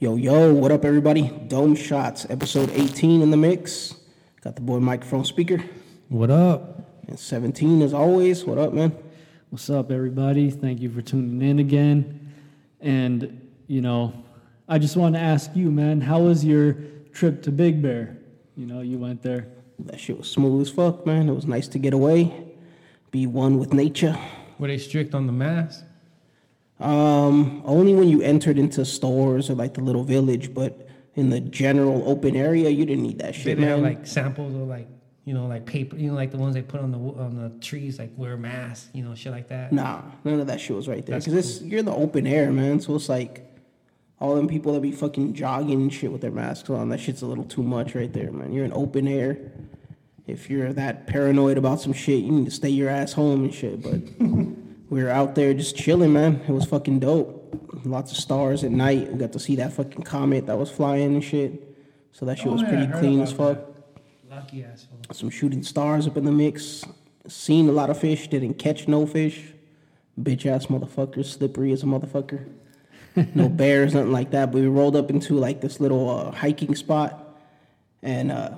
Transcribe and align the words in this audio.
Yo, 0.00 0.14
yo, 0.14 0.54
what 0.54 0.70
up, 0.70 0.84
everybody? 0.84 1.28
Dome 1.48 1.74
Shots, 1.74 2.24
episode 2.30 2.70
18 2.70 3.20
in 3.20 3.32
the 3.32 3.36
mix. 3.36 3.96
Got 4.42 4.54
the 4.54 4.60
boy 4.60 4.78
microphone 4.78 5.24
speaker. 5.24 5.58
What 6.08 6.30
up? 6.30 7.02
And 7.08 7.18
17 7.18 7.82
as 7.82 7.92
always. 7.92 8.44
What 8.44 8.58
up, 8.58 8.72
man? 8.72 8.96
What's 9.50 9.68
up, 9.68 9.90
everybody? 9.90 10.52
Thank 10.52 10.78
you 10.78 10.88
for 10.88 11.02
tuning 11.02 11.42
in 11.42 11.58
again. 11.58 12.32
And, 12.80 13.50
you 13.66 13.80
know, 13.80 14.12
I 14.68 14.78
just 14.78 14.96
want 14.96 15.16
to 15.16 15.20
ask 15.20 15.50
you, 15.56 15.68
man, 15.68 16.00
how 16.00 16.20
was 16.20 16.44
your 16.44 16.74
trip 17.12 17.42
to 17.42 17.50
Big 17.50 17.82
Bear? 17.82 18.18
You 18.56 18.66
know, 18.66 18.82
you 18.82 18.98
went 18.98 19.24
there. 19.24 19.48
That 19.80 19.98
shit 19.98 20.16
was 20.16 20.30
smooth 20.30 20.62
as 20.62 20.70
fuck, 20.70 21.06
man. 21.06 21.28
It 21.28 21.34
was 21.34 21.46
nice 21.46 21.66
to 21.66 21.78
get 21.80 21.92
away, 21.92 22.54
be 23.10 23.26
one 23.26 23.58
with 23.58 23.72
nature. 23.72 24.16
Were 24.60 24.68
they 24.68 24.78
strict 24.78 25.12
on 25.12 25.26
the 25.26 25.32
mask? 25.32 25.82
Um, 26.80 27.62
only 27.64 27.94
when 27.94 28.08
you 28.08 28.22
entered 28.22 28.58
into 28.58 28.84
stores 28.84 29.50
or 29.50 29.54
like 29.54 29.74
the 29.74 29.80
little 29.80 30.04
village, 30.04 30.54
but 30.54 30.88
in 31.14 31.30
the 31.30 31.40
general 31.40 32.08
open 32.08 32.36
area, 32.36 32.70
you 32.70 32.86
didn't 32.86 33.02
need 33.02 33.18
that 33.18 33.34
shit, 33.34 33.44
didn't 33.56 33.64
have 33.64 33.80
like 33.80 34.06
samples 34.06 34.54
or 34.54 34.64
like 34.64 34.86
you 35.24 35.34
know 35.34 35.46
like 35.46 35.66
paper, 35.66 35.96
you 35.96 36.10
know 36.10 36.14
like 36.14 36.30
the 36.30 36.38
ones 36.38 36.54
they 36.54 36.62
put 36.62 36.80
on 36.80 36.92
the 36.92 36.98
on 36.98 37.34
the 37.34 37.50
trees, 37.60 37.98
like 37.98 38.12
wear 38.16 38.36
masks, 38.36 38.88
you 38.94 39.02
know 39.02 39.14
shit 39.16 39.32
like 39.32 39.48
that. 39.48 39.72
Nah, 39.72 40.02
none 40.22 40.38
of 40.38 40.46
that 40.46 40.60
shit 40.60 40.76
was 40.76 40.86
right 40.86 41.04
there. 41.04 41.20
Cause 41.20 41.34
it's 41.34 41.60
you're 41.60 41.80
in 41.80 41.84
the 41.84 41.94
open 41.94 42.26
air, 42.26 42.52
man. 42.52 42.78
So 42.80 42.94
it's 42.94 43.08
like 43.08 43.44
all 44.20 44.36
them 44.36 44.46
people 44.46 44.72
that 44.74 44.80
be 44.80 44.92
fucking 44.92 45.34
jogging 45.34 45.82
and 45.82 45.92
shit 45.92 46.12
with 46.12 46.20
their 46.20 46.30
masks 46.30 46.70
on. 46.70 46.88
That 46.90 47.00
shit's 47.00 47.22
a 47.22 47.26
little 47.26 47.44
too 47.44 47.64
much 47.64 47.96
right 47.96 48.12
there, 48.12 48.30
man. 48.30 48.52
You're 48.52 48.64
in 48.64 48.72
open 48.72 49.08
air. 49.08 49.38
If 50.28 50.50
you're 50.50 50.72
that 50.74 51.06
paranoid 51.06 51.58
about 51.58 51.80
some 51.80 51.92
shit, 51.92 52.22
you 52.22 52.30
need 52.30 52.44
to 52.44 52.50
stay 52.50 52.68
your 52.68 52.88
ass 52.90 53.14
home 53.14 53.44
and 53.44 53.54
shit. 53.54 53.82
But 53.82 54.02
we 54.90 55.02
were 55.02 55.10
out 55.10 55.34
there 55.34 55.52
just 55.54 55.76
chilling, 55.76 56.12
man. 56.12 56.40
It 56.48 56.52
was 56.52 56.64
fucking 56.64 57.00
dope. 57.00 57.44
Lots 57.84 58.10
of 58.12 58.18
stars 58.18 58.64
at 58.64 58.70
night. 58.72 59.12
We 59.12 59.18
got 59.18 59.32
to 59.32 59.38
see 59.38 59.56
that 59.56 59.72
fucking 59.72 60.02
comet 60.02 60.46
that 60.46 60.56
was 60.58 60.70
flying 60.70 61.14
and 61.14 61.22
shit. 61.24 61.76
So 62.12 62.24
that 62.26 62.38
shit 62.38 62.48
Oh, 62.48 62.52
was 62.52 62.62
I 62.62 62.68
pretty 62.68 62.86
clean 62.92 63.20
as 63.20 63.32
fuck. 63.32 63.56
that. 63.58 63.66
Lucky 64.30 64.64
asshole. 64.64 64.98
Some 65.12 65.30
shooting 65.30 65.62
stars 65.62 66.06
up 66.06 66.16
in 66.16 66.24
the 66.24 66.32
mix. 66.32 66.84
Seen 67.26 67.68
a 67.68 67.72
lot 67.72 67.90
of 67.90 67.98
fish, 67.98 68.28
didn't 68.28 68.54
catch 68.54 68.88
no 68.88 69.06
fish. 69.06 69.52
Bitch 70.20 70.46
ass 70.46 70.66
motherfucker, 70.66 71.24
slippery 71.24 71.72
as 71.72 71.82
a 71.82 71.86
motherfucker. 71.86 72.48
no 73.34 73.48
bears, 73.60 73.94
nothing 73.94 74.12
like 74.12 74.30
that. 74.32 74.50
But 74.50 74.62
we 74.62 74.66
rolled 74.66 74.96
up 74.96 75.10
into 75.10 75.34
like 75.34 75.60
this 75.60 75.78
little 75.80 76.08
uh, 76.10 76.30
hiking 76.32 76.74
spot, 76.74 77.36
and 78.02 78.32
uh, 78.32 78.52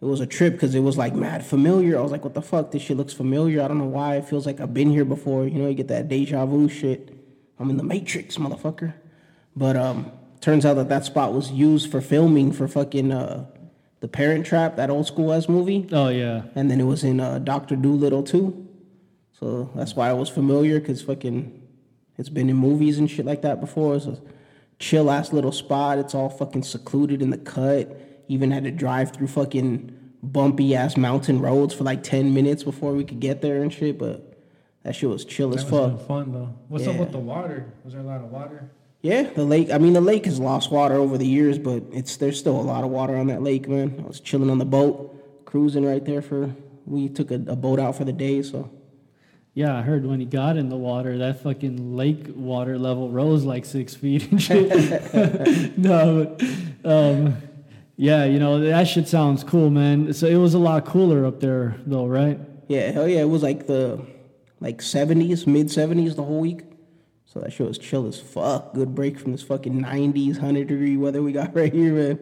it 0.00 0.04
was 0.06 0.20
a 0.20 0.26
trip 0.26 0.54
because 0.54 0.74
it 0.74 0.80
was 0.80 0.96
like 0.96 1.14
mad 1.14 1.44
familiar. 1.44 1.98
I 1.98 2.00
was 2.02 2.10
like, 2.12 2.24
what 2.24 2.34
the 2.34 2.42
fuck? 2.42 2.70
This 2.70 2.82
shit 2.82 2.96
looks 2.96 3.12
familiar. 3.12 3.62
I 3.62 3.68
don't 3.68 3.78
know 3.78 3.84
why. 3.84 4.16
It 4.16 4.26
feels 4.28 4.46
like 4.46 4.60
I've 4.60 4.72
been 4.74 4.90
here 4.90 5.04
before. 5.04 5.46
You 5.46 5.58
know, 5.60 5.68
you 5.68 5.74
get 5.74 5.88
that 5.88 6.08
deja 6.08 6.46
vu 6.46 6.68
shit. 6.68 7.16
I'm 7.58 7.68
in 7.68 7.76
the 7.76 7.82
Matrix, 7.82 8.36
motherfucker. 8.38 8.94
But 9.54 9.76
um, 9.76 10.10
turns 10.40 10.64
out 10.64 10.74
that 10.74 10.88
that 10.88 11.04
spot 11.04 11.34
was 11.34 11.50
used 11.50 11.90
for 11.90 12.00
filming 12.00 12.52
for 12.52 12.66
fucking 12.66 13.12
uh, 13.12 13.44
the 14.00 14.08
Parent 14.08 14.46
Trap, 14.46 14.76
that 14.76 14.88
old 14.88 15.06
school 15.06 15.32
ass 15.34 15.48
movie 15.48 15.86
Oh, 15.92 16.08
yeah. 16.08 16.44
and 16.54 16.70
then 16.70 16.80
it 16.80 16.84
was 16.84 17.04
in 17.04 17.20
uh, 17.20 17.38
Doctor 17.38 17.76
Dolittle 17.76 18.22
too. 18.22 18.66
So 19.38 19.70
that's 19.74 19.94
why 19.94 20.08
I 20.08 20.12
was 20.14 20.28
familiar 20.30 20.80
because 20.80 21.02
fucking 21.02 21.60
it's 22.16 22.28
been 22.30 22.48
in 22.48 22.56
movies 22.56 22.98
and 22.98 23.10
shit 23.10 23.26
like 23.26 23.42
that 23.42 23.60
before. 23.60 23.96
It's 23.96 24.06
a 24.06 24.18
chill 24.78 25.10
ass 25.10 25.32
little 25.34 25.52
spot. 25.52 25.98
It's 25.98 26.14
all 26.14 26.30
fucking 26.30 26.62
secluded 26.62 27.20
in 27.20 27.28
the 27.30 27.38
cut. 27.38 27.94
Even 28.30 28.50
had 28.52 28.64
to 28.64 28.70
drive 28.70 29.12
through 29.12 29.26
fucking 29.26 29.96
bumpy 30.22 30.74
ass 30.76 30.96
mountain 30.96 31.40
roads 31.40 31.74
for 31.74 31.84
like 31.84 32.02
ten 32.02 32.32
minutes 32.32 32.62
before 32.62 32.92
we 32.92 33.04
could 33.04 33.20
get 33.20 33.42
there 33.42 33.62
and 33.62 33.72
shit. 33.72 33.98
But 33.98 34.38
that 34.84 34.94
shit 34.94 35.08
was 35.08 35.24
chill 35.24 35.52
as 35.54 35.64
That 35.64 35.72
was 35.72 35.98
fuck. 35.98 36.06
fun 36.08 36.32
though. 36.32 36.54
What's 36.68 36.86
up 36.86 36.96
with 36.96 37.10
the 37.12 37.18
water? 37.18 37.72
Was 37.84 37.92
there 37.94 38.02
a 38.02 38.04
lot 38.04 38.20
of 38.20 38.30
water? 38.30 38.70
Yeah, 39.02 39.22
the 39.22 39.44
lake. 39.44 39.70
I 39.72 39.78
mean, 39.78 39.94
the 39.94 40.00
lake 40.00 40.26
has 40.26 40.38
lost 40.38 40.70
water 40.70 40.94
over 40.94 41.16
the 41.18 41.26
years, 41.26 41.58
but 41.58 41.82
it's 41.92 42.16
there's 42.18 42.38
still 42.38 42.58
a 42.60 42.62
lot 42.62 42.84
of 42.84 42.90
water 42.90 43.16
on 43.16 43.26
that 43.28 43.42
lake, 43.42 43.66
man. 43.68 43.96
I 43.98 44.06
was 44.06 44.20
chilling 44.20 44.50
on 44.50 44.58
the 44.58 44.64
boat, 44.66 45.44
cruising 45.44 45.84
right 45.84 46.04
there 46.04 46.22
for. 46.22 46.54
We 46.86 47.08
took 47.08 47.30
a, 47.30 47.36
a 47.46 47.56
boat 47.56 47.78
out 47.80 47.96
for 47.96 48.04
the 48.04 48.12
day, 48.12 48.42
so 48.42 48.68
Yeah, 49.54 49.76
I 49.76 49.82
heard 49.82 50.04
when 50.06 50.18
he 50.20 50.26
got 50.26 50.56
in 50.56 50.68
the 50.70 50.76
water, 50.76 51.18
that 51.18 51.40
fucking 51.42 51.96
lake 51.96 52.26
water 52.34 52.78
level 52.78 53.10
rose 53.10 53.44
like 53.44 53.64
six 53.64 53.94
feet 53.94 54.30
and 54.30 54.40
shit. 54.42 54.68
no, 55.78 56.36
but, 56.82 56.90
um, 56.90 57.36
yeah, 58.00 58.24
you 58.24 58.38
know, 58.38 58.58
that 58.60 58.88
shit 58.88 59.08
sounds 59.08 59.44
cool, 59.44 59.68
man. 59.68 60.14
So 60.14 60.26
it 60.26 60.36
was 60.36 60.54
a 60.54 60.58
lot 60.58 60.86
cooler 60.86 61.26
up 61.26 61.40
there, 61.40 61.76
though, 61.84 62.06
right? 62.06 62.40
Yeah, 62.66 62.92
hell 62.92 63.06
yeah. 63.06 63.20
It 63.20 63.28
was 63.28 63.42
like 63.42 63.66
the 63.66 64.02
like 64.58 64.80
seventies, 64.80 65.46
mid 65.46 65.70
seventies 65.70 66.16
the 66.16 66.22
whole 66.22 66.40
week. 66.40 66.62
So 67.26 67.40
that 67.40 67.52
shit 67.52 67.68
was 67.68 67.76
chill 67.76 68.06
as 68.06 68.18
fuck. 68.18 68.72
Good 68.72 68.94
break 68.94 69.18
from 69.18 69.32
this 69.32 69.42
fucking 69.42 69.78
nineties, 69.78 70.38
hundred 70.38 70.68
degree 70.68 70.96
weather 70.96 71.20
we 71.20 71.32
got 71.32 71.54
right 71.54 71.70
here, 71.70 71.92
man. 71.92 72.18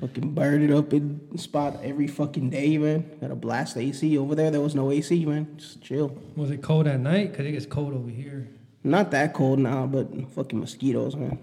Fucking 0.00 0.34
burned 0.34 0.70
it 0.70 0.72
up 0.72 0.92
in 0.92 1.36
spot 1.36 1.80
every 1.82 2.06
fucking 2.06 2.50
day, 2.50 2.78
man. 2.78 3.18
Got 3.20 3.32
a 3.32 3.34
blast 3.34 3.76
AC 3.76 4.16
over 4.16 4.36
there. 4.36 4.52
There 4.52 4.60
was 4.60 4.76
no 4.76 4.92
AC, 4.92 5.24
man. 5.24 5.56
Just 5.56 5.82
chill. 5.82 6.16
Was 6.36 6.52
it 6.52 6.62
cold 6.62 6.86
at 6.86 7.00
night? 7.00 7.34
Cause 7.34 7.44
it 7.44 7.50
gets 7.50 7.66
cold 7.66 7.92
over 7.92 8.08
here. 8.08 8.48
Not 8.84 9.10
that 9.10 9.34
cold 9.34 9.58
now, 9.58 9.84
but 9.84 10.30
fucking 10.30 10.60
mosquitoes, 10.60 11.16
man. 11.16 11.40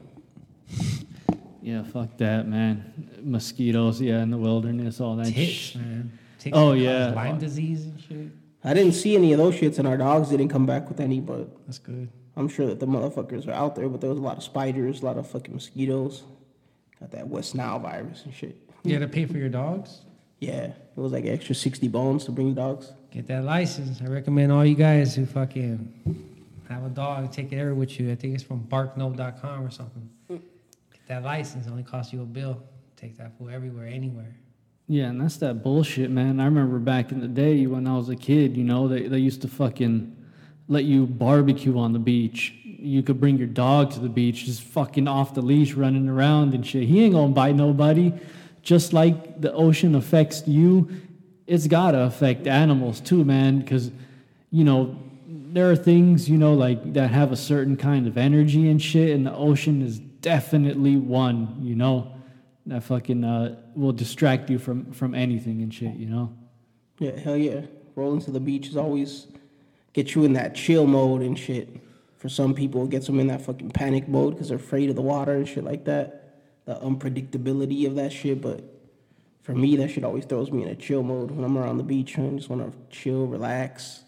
Yeah, 1.70 1.84
fuck 1.84 2.18
that, 2.18 2.48
man. 2.48 3.20
Mosquitoes, 3.22 4.02
yeah, 4.02 4.22
in 4.24 4.32
the 4.32 4.38
wilderness, 4.38 5.00
all 5.00 5.16
that 5.18 5.28
Ticks, 5.28 5.52
shit. 5.52 5.82
man. 5.82 6.18
Ticks 6.40 6.58
Oh, 6.58 6.74
yeah. 6.74 7.10
Lyme 7.10 7.38
disease 7.38 7.86
and 7.86 8.00
shit. 8.02 8.28
I 8.64 8.74
didn't 8.74 8.94
see 8.94 9.16
any 9.16 9.32
of 9.34 9.38
those 9.38 9.56
shits, 9.56 9.78
and 9.80 9.88
our 9.88 9.98
dogs 9.98 10.30
didn't 10.30 10.50
come 10.50 10.66
back 10.66 10.90
with 10.90 11.00
any, 11.00 11.20
but 11.20 11.48
That's 11.66 11.80
good. 11.80 12.10
I'm 12.36 12.48
sure 12.48 12.66
that 12.68 12.80
the 12.80 12.88
motherfuckers 12.88 13.48
are 13.48 13.52
out 13.52 13.76
there. 13.76 13.88
But 13.90 14.02
there 14.02 14.10
was 14.10 14.20
a 14.20 14.22
lot 14.22 14.38
of 14.38 14.44
spiders, 14.44 15.02
a 15.02 15.06
lot 15.06 15.18
of 15.18 15.28
fucking 15.28 15.54
mosquitoes. 15.54 16.24
Got 17.00 17.12
that 17.12 17.28
West 17.28 17.54
Nile 17.56 17.80
virus 17.80 18.24
and 18.26 18.34
shit. 18.34 18.56
You 18.84 18.94
had 18.94 19.02
to 19.02 19.08
pay 19.08 19.26
for 19.26 19.38
your 19.38 19.50
dogs. 19.50 20.02
Yeah, 20.40 20.68
it 20.68 20.76
was 20.96 21.12
like 21.12 21.26
extra 21.26 21.54
60 21.54 21.88
bones 21.90 22.26
to 22.26 22.32
bring 22.32 22.54
dogs. 22.54 22.94
Get 23.12 23.28
that 23.28 23.44
license. 23.44 24.02
I 24.02 24.06
recommend 24.06 24.52
all 24.54 24.66
you 24.66 24.76
guys 24.76 25.16
who 25.16 25.26
fucking 25.26 26.26
have 26.70 26.86
a 26.86 26.90
dog, 26.90 27.32
take 27.34 27.52
it 27.52 27.56
everywhere 27.58 27.76
with 27.76 28.00
you. 28.00 28.12
I 28.12 28.16
think 28.16 28.36
it's 28.36 28.44
from 28.44 28.64
barknote.com 28.64 29.66
or 29.66 29.72
something. 29.72 30.10
That 31.10 31.24
license. 31.24 31.68
Only 31.68 31.82
costs 31.82 32.14
you 32.14 32.22
a 32.22 32.26
bill. 32.26 32.62
Take 32.96 33.18
that 33.18 33.36
fool 33.38 33.50
everywhere, 33.50 33.88
anywhere. 33.88 34.36
Yeah, 34.88 35.06
and 35.06 35.20
that's 35.20 35.38
that 35.38 35.64
bullshit, 35.64 36.12
man. 36.12 36.40
I 36.40 36.46
remember 36.46 36.78
back 36.78 37.12
in 37.12 37.20
the 37.20 37.28
day 37.28 37.66
when 37.66 37.88
I 37.88 37.98
was 37.98 38.10
a 38.10 38.16
kid, 38.16 38.56
you 38.56 38.64
know, 38.64 38.88
they, 38.88 39.08
they 39.08 39.18
used 39.18 39.42
to 39.42 39.48
fucking 39.48 40.16
let 40.68 40.84
you 40.84 41.08
barbecue 41.08 41.80
on 41.80 41.94
the 41.94 42.00
beach. 42.00 42.54
You 42.64 43.02
could 43.02 43.20
bring 43.20 43.38
your 43.38 43.48
dog 43.48 43.92
to 43.94 44.00
the 44.00 44.08
beach, 44.08 44.46
just 44.46 44.62
fucking 44.62 45.08
off 45.08 45.34
the 45.34 45.42
leash, 45.42 45.74
running 45.74 46.08
around 46.08 46.54
and 46.54 46.66
shit. 46.66 46.84
He 46.84 47.04
ain't 47.04 47.14
gonna 47.14 47.34
bite 47.34 47.56
nobody. 47.56 48.14
Just 48.62 48.94
like 48.94 49.42
the 49.42 49.52
ocean 49.52 49.96
affects 49.96 50.48
you, 50.48 50.90
it's 51.48 51.66
gotta 51.66 52.02
affect 52.02 52.46
animals 52.46 53.00
too, 53.00 53.24
man. 53.24 53.62
Because, 53.62 53.90
you 54.52 54.64
know, 54.64 54.96
there 55.28 55.72
are 55.72 55.76
things, 55.76 56.30
you 56.30 56.38
know, 56.38 56.54
like 56.54 56.94
that 56.94 57.10
have 57.10 57.32
a 57.32 57.36
certain 57.36 57.78
kind 57.78 58.06
of 58.06 58.16
energy 58.16 58.70
and 58.70 58.80
shit, 58.80 59.16
and 59.16 59.26
the 59.26 59.34
ocean 59.34 59.82
is 59.82 60.02
definitely 60.22 60.98
one, 60.98 61.58
you 61.62 61.76
know 61.76 62.14
that 62.70 62.84
fucking 62.84 63.24
uh, 63.24 63.56
will 63.76 63.92
distract 63.92 64.50
you 64.50 64.60
from 64.60 64.92
from 64.92 65.16
anything 65.16 65.62
and 65.62 65.74
shit, 65.74 65.96
you 65.96 66.08
know. 66.08 66.34
Yeah, 67.00 67.18
hell 67.20 67.38
yeah. 67.38 67.62
Rolling 67.96 68.22
to 68.22 68.32
the 68.32 68.40
beach 68.40 68.68
is 68.68 68.78
always 68.78 69.28
get 69.94 70.16
you 70.16 70.24
in 70.24 70.34
that 70.34 70.56
chill 70.56 70.86
mode 70.86 71.22
and 71.22 71.38
shit. 71.38 71.70
For 72.18 72.30
some 72.30 72.54
people, 72.54 72.84
it 72.84 72.90
gets 72.90 73.08
them 73.08 73.20
in 73.20 73.28
that 73.28 73.42
fucking 73.42 73.72
panic 73.72 74.08
mode 74.08 74.34
because 74.34 74.50
they're 74.50 74.58
afraid 74.58 74.90
of 74.90 74.96
the 74.96 75.02
water 75.02 75.34
and 75.34 75.48
shit 75.48 75.64
like 75.64 75.86
that. 75.86 76.42
The 76.66 76.76
unpredictability 76.76 77.88
of 77.88 77.96
that 77.96 78.12
shit. 78.12 78.42
But 78.42 78.64
for 79.42 79.56
me, 79.56 79.78
that 79.78 79.90
shit 79.90 80.04
always 80.04 80.26
throws 80.26 80.52
me 80.52 80.64
in 80.64 80.70
a 80.70 80.76
chill 80.76 81.02
mode 81.02 81.32
when 81.32 81.46
I'm 81.46 81.58
around 81.58 81.78
the 81.78 81.84
beach. 81.84 82.20
I 82.20 82.28
just 82.30 82.50
want 82.50 82.72
to 82.72 82.78
chill, 82.96 83.26
relax, 83.26 84.04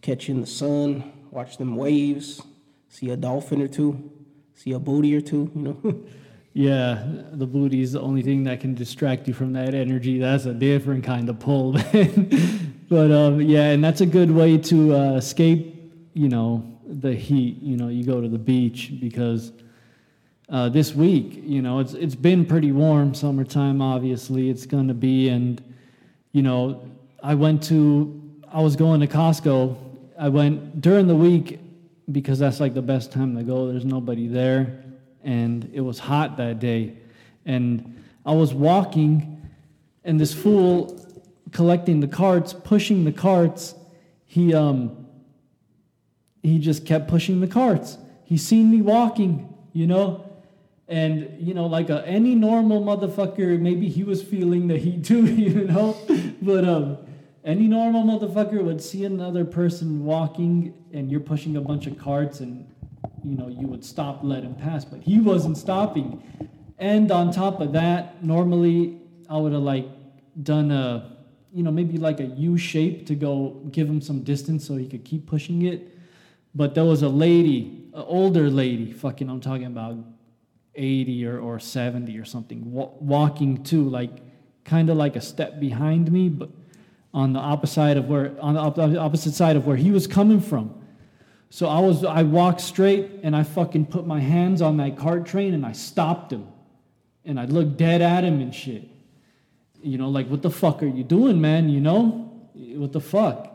catch 0.00 0.28
in 0.30 0.40
the 0.40 0.46
sun, 0.46 1.12
watch 1.30 1.58
them 1.58 1.76
waves, 1.76 2.42
see 2.88 3.10
a 3.10 3.16
dolphin 3.16 3.60
or 3.60 3.68
two, 3.68 4.10
see 4.54 4.72
a 4.72 4.78
booty 4.78 5.16
or 5.16 5.20
two, 5.20 5.50
you 5.54 5.62
know. 5.62 6.04
Yeah, 6.56 7.04
the 7.32 7.46
booty 7.46 7.82
is 7.82 7.90
the 7.94 8.00
only 8.00 8.22
thing 8.22 8.44
that 8.44 8.60
can 8.60 8.76
distract 8.76 9.26
you 9.26 9.34
from 9.34 9.52
that 9.54 9.74
energy. 9.74 10.20
That's 10.20 10.46
a 10.46 10.54
different 10.54 11.02
kind 11.02 11.28
of 11.28 11.40
pull, 11.40 11.72
but 12.88 13.10
um, 13.10 13.40
yeah, 13.40 13.70
and 13.70 13.82
that's 13.82 14.00
a 14.02 14.06
good 14.06 14.30
way 14.30 14.58
to 14.58 14.94
uh, 14.94 15.14
escape, 15.14 15.92
you 16.14 16.28
know, 16.28 16.64
the 16.86 17.12
heat. 17.12 17.60
You 17.60 17.76
know, 17.76 17.88
you 17.88 18.04
go 18.04 18.20
to 18.20 18.28
the 18.28 18.38
beach 18.38 18.92
because 19.00 19.50
uh, 20.48 20.68
this 20.68 20.94
week, 20.94 21.40
you 21.42 21.60
know, 21.60 21.80
it's 21.80 21.94
it's 21.94 22.14
been 22.14 22.46
pretty 22.46 22.70
warm. 22.70 23.14
Summertime, 23.14 23.82
obviously, 23.82 24.48
it's 24.48 24.64
going 24.64 24.86
to 24.86 24.94
be, 24.94 25.30
and 25.30 25.60
you 26.30 26.42
know, 26.42 26.88
I 27.20 27.34
went 27.34 27.64
to, 27.64 28.22
I 28.48 28.60
was 28.60 28.76
going 28.76 29.00
to 29.00 29.08
Costco. 29.08 29.76
I 30.16 30.28
went 30.28 30.80
during 30.80 31.08
the 31.08 31.16
week 31.16 31.58
because 32.10 32.38
that's 32.38 32.60
like 32.60 32.74
the 32.74 32.82
best 32.82 33.12
time 33.12 33.36
to 33.36 33.42
go. 33.42 33.70
There's 33.70 33.84
nobody 33.84 34.28
there, 34.28 34.84
and 35.22 35.70
it 35.72 35.80
was 35.80 35.98
hot 35.98 36.36
that 36.36 36.60
day, 36.60 36.96
and 37.46 38.02
I 38.26 38.32
was 38.32 38.52
walking, 38.54 39.42
and 40.04 40.20
this 40.20 40.34
fool 40.34 41.00
collecting 41.52 42.00
the 42.00 42.08
carts, 42.08 42.52
pushing 42.52 43.04
the 43.04 43.12
carts, 43.12 43.74
he 44.26 44.54
um 44.54 45.06
he 46.42 46.58
just 46.58 46.84
kept 46.84 47.08
pushing 47.08 47.40
the 47.40 47.46
carts. 47.46 47.96
He 48.24 48.36
seen 48.36 48.70
me 48.70 48.82
walking, 48.82 49.54
you 49.72 49.86
know, 49.86 50.24
And 50.86 51.36
you 51.40 51.54
know, 51.54 51.66
like 51.66 51.88
a, 51.88 52.06
any 52.06 52.34
normal 52.34 52.82
motherfucker, 52.82 53.58
maybe 53.58 53.88
he 53.88 54.04
was 54.04 54.22
feeling 54.22 54.68
the 54.68 54.76
heat 54.76 55.04
too, 55.04 55.24
you 55.46 55.64
know. 55.64 55.96
But 56.42 56.64
um, 56.66 56.98
any 57.44 57.68
normal 57.68 58.02
motherfucker 58.04 58.62
would 58.64 58.82
see 58.82 59.04
another 59.04 59.44
person 59.44 60.04
walking, 60.04 60.74
and 60.92 61.10
you're 61.10 61.20
pushing 61.20 61.56
a 61.56 61.60
bunch 61.60 61.86
of 61.86 61.98
carts, 61.98 62.40
and 62.40 62.66
you 63.22 63.36
know 63.36 63.48
you 63.48 63.66
would 63.66 63.84
stop, 63.84 64.20
let 64.22 64.42
him 64.42 64.54
pass. 64.54 64.84
But 64.84 65.00
he 65.00 65.20
wasn't 65.20 65.58
stopping. 65.58 66.22
And 66.78 67.10
on 67.12 67.30
top 67.30 67.60
of 67.60 67.72
that, 67.72 68.24
normally 68.24 68.98
I 69.28 69.36
would 69.36 69.52
have 69.52 69.62
like 69.62 69.86
done 70.42 70.70
a, 70.70 71.16
you 71.52 71.62
know, 71.62 71.70
maybe 71.70 71.98
like 71.98 72.20
a 72.20 72.24
U 72.24 72.58
shape 72.58 73.06
to 73.06 73.14
go 73.14 73.60
give 73.70 73.88
him 73.88 74.00
some 74.00 74.22
distance 74.22 74.66
so 74.66 74.76
he 74.76 74.88
could 74.88 75.04
keep 75.04 75.26
pushing 75.26 75.62
it. 75.62 75.96
But 76.54 76.74
there 76.74 76.84
was 76.84 77.02
a 77.02 77.08
lady, 77.08 77.88
an 77.94 78.04
older 78.06 78.48
lady, 78.50 78.92
fucking, 78.92 79.28
I'm 79.28 79.40
talking 79.40 79.66
about 79.66 79.96
80 80.74 81.26
or, 81.26 81.38
or 81.38 81.58
70 81.58 82.18
or 82.18 82.24
something, 82.24 82.72
wa- 82.72 82.90
walking 83.00 83.62
too, 83.62 83.88
like 83.88 84.10
kind 84.64 84.90
of 84.90 84.96
like 84.96 85.14
a 85.16 85.20
step 85.20 85.60
behind 85.60 86.10
me, 86.10 86.28
but 86.28 86.50
on 87.14 87.32
the 87.32 87.38
opposite 87.38 87.96
of 87.96 88.08
where 88.08 88.34
on 88.40 88.54
the 88.54 88.98
opposite 88.98 89.34
side 89.34 89.56
of 89.56 89.66
where 89.66 89.76
he 89.76 89.92
was 89.92 90.06
coming 90.06 90.40
from. 90.40 90.82
So 91.48 91.68
I 91.68 91.78
was 91.78 92.04
I 92.04 92.24
walked 92.24 92.60
straight 92.60 93.20
and 93.22 93.36
I 93.36 93.44
fucking 93.44 93.86
put 93.86 94.04
my 94.06 94.18
hands 94.18 94.60
on 94.60 94.76
that 94.78 94.98
cart 94.98 95.24
train 95.24 95.54
and 95.54 95.64
I 95.64 95.72
stopped 95.72 96.32
him. 96.32 96.48
And 97.24 97.40
I 97.40 97.46
looked 97.46 97.78
dead 97.78 98.02
at 98.02 98.24
him 98.24 98.40
and 98.40 98.54
shit. 98.54 98.86
You 99.80 99.96
know, 99.96 100.10
like 100.10 100.26
what 100.26 100.42
the 100.42 100.50
fuck 100.50 100.82
are 100.82 100.86
you 100.86 101.04
doing, 101.04 101.40
man? 101.40 101.68
You 101.68 101.80
know? 101.80 102.32
What 102.54 102.92
the 102.92 103.00
fuck? 103.00 103.50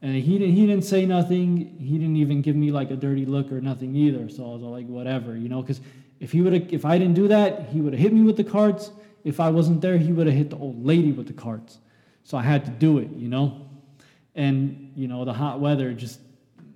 And 0.00 0.14
he 0.16 0.38
didn't 0.38 0.54
he 0.54 0.66
didn't 0.66 0.84
say 0.84 1.04
nothing. 1.04 1.76
He 1.78 1.98
didn't 1.98 2.16
even 2.16 2.40
give 2.40 2.56
me 2.56 2.72
like 2.72 2.90
a 2.90 2.96
dirty 2.96 3.26
look 3.26 3.52
or 3.52 3.60
nothing 3.60 3.94
either. 3.94 4.30
So 4.30 4.44
I 4.44 4.54
was 4.54 4.62
like, 4.62 4.86
whatever, 4.86 5.36
you 5.36 5.50
know, 5.50 5.60
because 5.60 5.82
if 6.18 6.32
he 6.32 6.40
would 6.40 6.54
have 6.54 6.72
if 6.72 6.86
I 6.86 6.96
didn't 6.96 7.14
do 7.14 7.28
that, 7.28 7.68
he 7.68 7.82
would 7.82 7.92
have 7.92 8.00
hit 8.00 8.14
me 8.14 8.22
with 8.22 8.38
the 8.38 8.44
carts. 8.44 8.90
If 9.22 9.38
I 9.38 9.50
wasn't 9.50 9.82
there, 9.82 9.98
he 9.98 10.12
would 10.12 10.26
have 10.26 10.34
hit 10.34 10.48
the 10.48 10.56
old 10.56 10.84
lady 10.84 11.12
with 11.12 11.26
the 11.26 11.34
carts. 11.34 11.78
So 12.24 12.38
I 12.38 12.42
had 12.42 12.64
to 12.64 12.70
do 12.70 12.98
it, 12.98 13.10
you 13.10 13.28
know? 13.28 13.68
And, 14.34 14.92
you 14.96 15.08
know, 15.08 15.24
the 15.24 15.32
hot 15.32 15.60
weather 15.60 15.92
just 15.92 16.20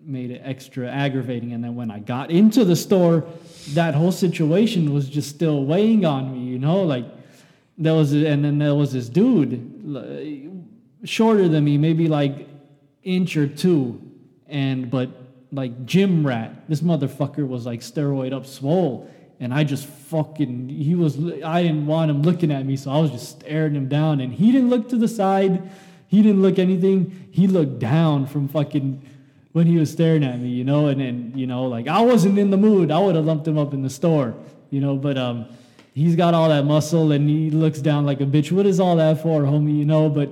made 0.03 0.31
it 0.31 0.43
extra 0.45 0.89
aggravating. 0.89 1.53
And 1.53 1.65
then 1.65 1.75
when 1.75 1.91
I 1.91 1.99
got 1.99 2.31
into 2.31 2.65
the 2.65 2.77
store, 2.77 3.25
that 3.71 3.95
whole 3.95 4.13
situation 4.13 4.93
was 4.93 5.09
just 5.09 5.31
still 5.31 5.65
weighing 5.65 6.05
on 6.05 6.33
me, 6.33 6.51
you 6.51 6.59
know? 6.59 6.83
Like, 6.83 7.07
there 7.79 7.95
was, 7.95 8.13
and 8.13 8.45
then 8.45 8.59
there 8.59 8.75
was 8.75 8.93
this 8.93 9.09
dude, 9.09 10.53
shorter 11.05 11.49
than 11.49 11.65
me, 11.65 11.79
maybe 11.79 12.09
like 12.09 12.49
inch 13.03 13.37
or 13.37 13.47
two, 13.47 14.01
and 14.49 14.91
but 14.91 15.11
like 15.53 15.87
gym 15.87 16.27
rat. 16.27 16.69
This 16.69 16.81
motherfucker 16.81 17.47
was 17.47 17.67
like 17.67 17.81
steroid 17.81 18.33
up 18.33 18.47
swole, 18.47 19.11
and 19.41 19.53
I 19.53 19.65
just 19.65 19.87
fucking 19.87 20.69
he 20.69 20.95
was. 20.95 21.19
I 21.43 21.63
didn't 21.63 21.87
want 21.87 22.11
him 22.11 22.23
looking 22.23 22.51
at 22.51 22.65
me, 22.65 22.77
so 22.77 22.91
I 22.91 23.01
was 23.01 23.11
just 23.11 23.41
staring 23.41 23.75
him 23.75 23.89
down, 23.89 24.21
and 24.21 24.33
he 24.33 24.53
didn't 24.53 24.71
look 24.71 24.89
to 24.91 24.97
the 24.97 25.09
side. 25.09 25.71
He 26.09 26.23
didn't 26.23 26.43
look 26.43 26.59
anything. 26.59 27.29
He 27.33 27.47
looked 27.47 27.79
down 27.79 28.27
from 28.27 28.49
fucking 28.49 29.03
when 29.53 29.67
he 29.67 29.79
was 29.79 29.91
staring 29.91 30.23
at 30.23 30.39
me, 30.39 30.49
you 30.49 30.65
know, 30.65 30.89
and 30.89 31.01
then 31.01 31.33
you 31.35 31.47
know, 31.47 31.65
like 31.65 31.89
I 31.89 32.01
wasn't 32.01 32.39
in 32.39 32.51
the 32.51 32.57
mood. 32.57 32.91
I 32.91 32.99
would 32.99 33.15
have 33.15 33.25
lumped 33.25 33.49
him 33.49 33.59
up 33.59 33.73
in 33.73 33.83
the 33.83 33.91
store, 33.91 34.35
you 34.71 34.81
know, 34.81 34.97
but 34.97 35.17
um 35.19 35.47
he's 35.95 36.15
got 36.15 36.35
all 36.35 36.51
that 36.51 36.65
muscle 36.67 37.11
and 37.11 37.29
he 37.29 37.51
looks 37.51 37.81
down 37.81 38.05
like 38.05 38.21
a 38.21 38.27
bitch. 38.27 38.53
What 38.53 38.67
is 38.67 38.79
all 38.79 38.97
that 38.97 39.23
for, 39.23 39.43
homie? 39.43 39.79
You 39.79 39.87
know, 39.87 40.11
but 40.11 40.29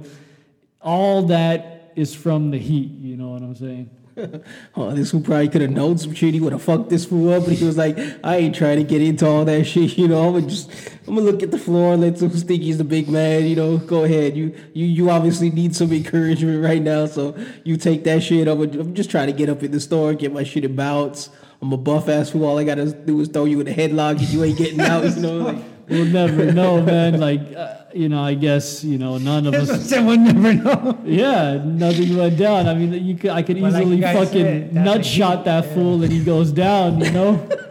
all 0.82 1.22
that 1.22 1.90
is 1.96 2.14
from 2.14 2.50
the 2.50 2.58
heat, 2.58 2.90
you 3.00 3.16
know 3.16 3.28
what 3.28 3.40
I'm 3.40 3.56
saying? 3.56 3.88
Oh, 4.76 4.92
this 4.92 5.10
fool 5.12 5.20
probably 5.20 5.48
could 5.48 5.60
have 5.62 5.70
known 5.70 5.98
some 5.98 6.14
shit. 6.14 6.34
He 6.34 6.40
would 6.40 6.52
have 6.52 6.62
fucked 6.62 6.90
this 6.90 7.04
fool 7.04 7.32
up, 7.32 7.44
but 7.44 7.54
he 7.54 7.64
was 7.64 7.76
like, 7.76 7.96
I 8.24 8.36
ain't 8.36 8.54
trying 8.54 8.78
to 8.78 8.84
get 8.84 9.02
into 9.02 9.26
all 9.26 9.44
that 9.44 9.64
shit. 9.64 9.96
You 9.98 10.08
know, 10.08 10.26
I'm 10.28 10.34
gonna 10.34 10.46
just, 10.48 10.70
I'm 11.06 11.14
gonna 11.14 11.20
look 11.30 11.42
at 11.42 11.50
the 11.50 11.58
floor, 11.58 11.96
let 11.96 12.18
some 12.18 12.30
think 12.30 12.62
he's 12.62 12.78
the 12.78 12.84
big 12.84 13.08
man. 13.08 13.46
You 13.46 13.56
know, 13.56 13.78
go 13.78 14.04
ahead. 14.04 14.36
You, 14.36 14.54
you, 14.72 14.86
you 14.86 15.10
obviously 15.10 15.50
need 15.50 15.74
some 15.76 15.92
encouragement 15.92 16.62
right 16.64 16.82
now, 16.82 17.06
so 17.06 17.36
you 17.64 17.76
take 17.76 18.04
that 18.04 18.22
shit. 18.22 18.48
I'm, 18.48 18.58
gonna- 18.58 18.80
I'm 18.80 18.94
just 18.94 19.10
trying 19.10 19.26
to 19.28 19.32
get 19.32 19.48
up 19.48 19.62
in 19.62 19.70
the 19.72 19.80
store, 19.80 20.14
get 20.14 20.32
my 20.32 20.44
shit 20.44 20.64
in 20.64 20.74
bounce. 20.76 21.30
I'm 21.62 21.72
a 21.72 21.76
buff 21.76 22.08
ass 22.08 22.30
fool. 22.30 22.44
All 22.44 22.58
I 22.58 22.64
gotta 22.64 22.92
do 22.92 23.20
is 23.20 23.28
throw 23.28 23.44
you 23.46 23.60
in 23.60 23.68
a 23.68 23.74
headlock, 23.74 24.18
and 24.18 24.28
you 24.28 24.44
ain't 24.44 24.58
getting 24.58 24.80
out. 24.80 25.04
You 25.04 25.20
know, 25.22 25.38
like. 25.38 25.58
We'll 25.86 26.06
never 26.06 26.50
know, 26.50 26.80
man. 26.80 27.20
Like, 27.20 27.42
uh, 27.54 27.83
you 27.94 28.08
know, 28.08 28.22
I 28.22 28.34
guess 28.34 28.82
you 28.82 28.98
know 28.98 29.18
none 29.18 29.46
of 29.46 29.54
us. 29.54 29.88
Someone 29.88 30.24
never 30.24 30.54
know. 30.54 30.98
Yeah, 31.04 31.62
nothing 31.64 32.16
went 32.16 32.36
down. 32.38 32.66
I 32.66 32.74
mean, 32.74 32.92
you 33.04 33.14
could, 33.16 33.30
I 33.30 33.42
could 33.42 33.58
like 33.60 33.74
easily 33.82 33.98
guys 33.98 34.16
fucking 34.16 34.74
nut 34.74 35.04
shot 35.06 35.44
that 35.44 35.64
yeah. 35.64 35.74
fool 35.74 36.02
and 36.02 36.12
he 36.12 36.24
goes 36.24 36.50
down, 36.52 37.00
you 37.00 37.10
know. 37.12 37.48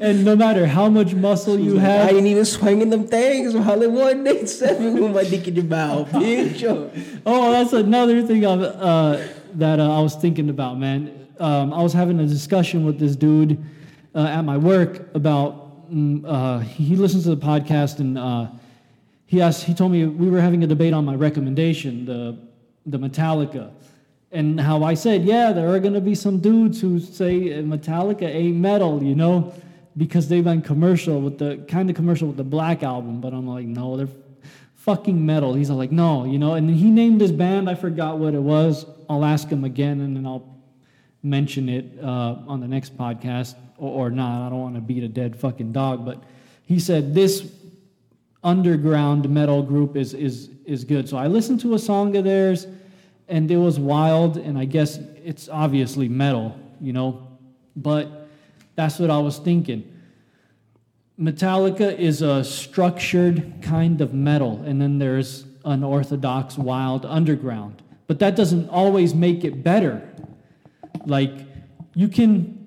and 0.00 0.24
no 0.24 0.34
matter 0.36 0.66
how 0.66 0.88
much 0.88 1.14
muscle 1.14 1.58
you 1.58 1.78
have. 1.78 2.08
I 2.08 2.12
ain't 2.12 2.26
even 2.26 2.44
swinging 2.44 2.90
them 2.90 3.06
things. 3.06 3.54
Hollywood 3.54 4.26
eight 4.26 4.48
seven 4.48 5.00
with 5.00 5.12
my 5.12 5.24
dick 5.24 5.46
in 5.48 5.56
your 5.56 5.64
mouth, 5.64 6.10
bitch. 6.10 6.62
Oh, 7.26 7.52
that's 7.52 7.72
another 7.72 8.22
thing 8.26 8.44
I've, 8.44 8.62
uh, 8.62 9.18
that 9.54 9.78
uh, 9.78 9.98
I 9.98 10.00
was 10.00 10.16
thinking 10.16 10.48
about, 10.50 10.78
man. 10.78 11.28
Um, 11.38 11.72
I 11.72 11.82
was 11.82 11.92
having 11.92 12.18
a 12.20 12.26
discussion 12.26 12.84
with 12.84 12.98
this 12.98 13.14
dude 13.16 13.62
uh, 14.14 14.26
at 14.26 14.42
my 14.42 14.56
work 14.56 15.14
about. 15.14 15.90
mm, 15.92 16.24
Uh, 16.26 16.58
he 16.60 16.96
listens 16.96 17.24
to 17.24 17.34
the 17.34 17.46
podcast 17.46 18.00
and 18.00 18.18
uh, 18.18 18.46
he 19.32 19.40
asked. 19.40 19.64
He 19.64 19.72
told 19.72 19.92
me 19.92 20.04
we 20.04 20.28
were 20.28 20.42
having 20.42 20.62
a 20.62 20.66
debate 20.66 20.92
on 20.92 21.06
my 21.06 21.14
recommendation, 21.14 22.04
the 22.04 22.36
the 22.84 22.98
Metallica, 22.98 23.72
and 24.30 24.60
how 24.60 24.84
I 24.84 24.92
said, 24.92 25.24
yeah, 25.24 25.52
there 25.52 25.70
are 25.70 25.80
gonna 25.80 26.02
be 26.02 26.14
some 26.14 26.38
dudes 26.38 26.82
who 26.82 27.00
say 27.00 27.62
Metallica 27.62 28.24
ain't 28.24 28.56
metal, 28.56 29.02
you 29.02 29.14
know, 29.14 29.54
because 29.96 30.28
they've 30.28 30.44
been 30.44 30.60
commercial 30.60 31.18
with 31.18 31.38
the 31.38 31.64
kind 31.66 31.88
of 31.88 31.96
commercial 31.96 32.28
with 32.28 32.36
the 32.36 32.44
Black 32.44 32.82
album. 32.82 33.22
But 33.22 33.32
I'm 33.32 33.46
like, 33.46 33.64
no, 33.64 33.96
they're 33.96 34.14
fucking 34.74 35.24
metal. 35.24 35.54
He's 35.54 35.70
like, 35.70 35.92
no, 35.92 36.26
you 36.26 36.38
know, 36.38 36.52
and 36.52 36.68
he 36.68 36.90
named 36.90 37.22
his 37.22 37.32
band. 37.32 37.70
I 37.70 37.74
forgot 37.74 38.18
what 38.18 38.34
it 38.34 38.42
was. 38.42 38.84
I'll 39.08 39.24
ask 39.24 39.48
him 39.48 39.64
again, 39.64 40.02
and 40.02 40.14
then 40.14 40.26
I'll 40.26 40.46
mention 41.22 41.70
it 41.70 41.86
uh, 42.02 42.36
on 42.46 42.60
the 42.60 42.68
next 42.68 42.98
podcast 42.98 43.54
or, 43.78 44.08
or 44.08 44.10
not. 44.10 44.46
I 44.46 44.50
don't 44.50 44.60
want 44.60 44.74
to 44.74 44.82
beat 44.82 45.04
a 45.04 45.08
dead 45.08 45.40
fucking 45.40 45.72
dog, 45.72 46.04
but 46.04 46.22
he 46.66 46.78
said 46.78 47.14
this 47.14 47.50
underground 48.44 49.28
metal 49.28 49.62
group 49.62 49.96
is 49.96 50.14
is 50.14 50.50
is 50.64 50.84
good. 50.84 51.08
So 51.08 51.16
I 51.16 51.26
listened 51.26 51.60
to 51.60 51.74
a 51.74 51.78
song 51.78 52.16
of 52.16 52.24
theirs, 52.24 52.66
and 53.28 53.50
it 53.50 53.56
was 53.56 53.78
wild, 53.78 54.36
and 54.36 54.58
I 54.58 54.64
guess 54.64 54.98
it's 55.24 55.48
obviously 55.48 56.08
metal, 56.08 56.58
you 56.80 56.92
know, 56.92 57.26
but 57.76 58.28
that's 58.74 58.98
what 58.98 59.10
I 59.10 59.18
was 59.18 59.38
thinking. 59.38 59.88
Metallica 61.18 61.96
is 61.96 62.22
a 62.22 62.42
structured 62.42 63.52
kind 63.62 64.00
of 64.00 64.14
metal, 64.14 64.62
and 64.64 64.80
then 64.80 64.98
there's 64.98 65.44
unorthodox, 65.64 66.58
wild 66.58 67.06
underground. 67.06 67.82
But 68.06 68.18
that 68.18 68.34
doesn't 68.34 68.68
always 68.68 69.14
make 69.14 69.44
it 69.44 69.62
better. 69.62 70.02
Like, 71.06 71.46
you 71.94 72.08
can, 72.08 72.61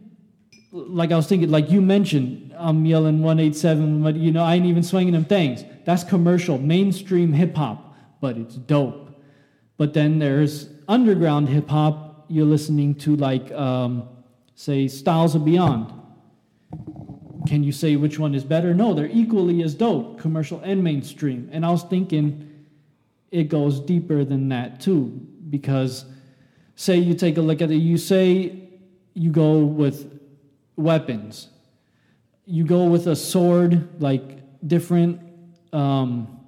like 0.75 1.11
I 1.13 1.15
was 1.15 1.27
thinking, 1.27 1.49
like 1.49 1.71
you 1.71 1.81
mentioned, 1.81 2.53
I'm 2.57 2.85
yelling 2.85 3.21
187, 3.21 4.03
but 4.03 4.15
you 4.15 4.31
know, 4.31 4.43
I 4.43 4.55
ain't 4.55 4.65
even 4.65 4.83
swinging 4.83 5.13
them 5.13 5.23
things. 5.23 5.63
That's 5.85 6.03
commercial, 6.03 6.57
mainstream 6.57 7.31
hip 7.31 7.55
hop, 7.55 7.95
but 8.19 8.37
it's 8.37 8.55
dope. 8.55 9.09
But 9.77 9.93
then 9.93 10.19
there's 10.19 10.69
underground 10.87 11.47
hip 11.47 11.69
hop, 11.69 12.25
you're 12.27 12.45
listening 12.45 12.95
to, 12.95 13.15
like, 13.15 13.51
um, 13.53 14.07
say, 14.55 14.87
Styles 14.87 15.35
of 15.35 15.45
Beyond. 15.45 15.93
Can 17.47 17.63
you 17.63 17.71
say 17.71 17.95
which 17.95 18.19
one 18.19 18.35
is 18.35 18.43
better? 18.43 18.73
No, 18.73 18.93
they're 18.93 19.09
equally 19.11 19.61
as 19.63 19.75
dope, 19.75 20.19
commercial 20.19 20.59
and 20.61 20.83
mainstream. 20.83 21.49
And 21.51 21.65
I 21.65 21.69
was 21.69 21.83
thinking 21.83 22.65
it 23.31 23.45
goes 23.45 23.79
deeper 23.79 24.25
than 24.25 24.49
that 24.49 24.81
too, 24.81 25.21
because 25.49 26.05
say 26.75 26.97
you 26.97 27.13
take 27.13 27.37
a 27.37 27.41
look 27.41 27.61
at 27.61 27.69
it, 27.69 27.75
you 27.75 27.97
say 27.97 28.69
you 29.13 29.31
go 29.31 29.59
with 29.59 30.14
weapons, 30.75 31.49
you 32.45 32.63
go 32.63 32.85
with 32.85 33.07
a 33.07 33.15
sword, 33.15 34.01
like 34.01 34.39
different 34.67 35.21
um, 35.73 36.39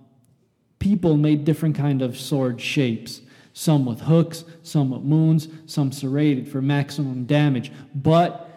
people 0.79 1.17
made 1.17 1.43
different 1.45 1.75
kind 1.75 2.01
of 2.01 2.17
sword 2.17 2.61
shapes. 2.61 3.21
Some 3.53 3.85
with 3.85 4.01
hooks, 4.01 4.45
some 4.61 4.91
with 4.91 5.01
moons, 5.01 5.47
some 5.65 5.91
serrated 5.91 6.47
for 6.47 6.61
maximum 6.61 7.25
damage. 7.25 7.71
But 7.95 8.49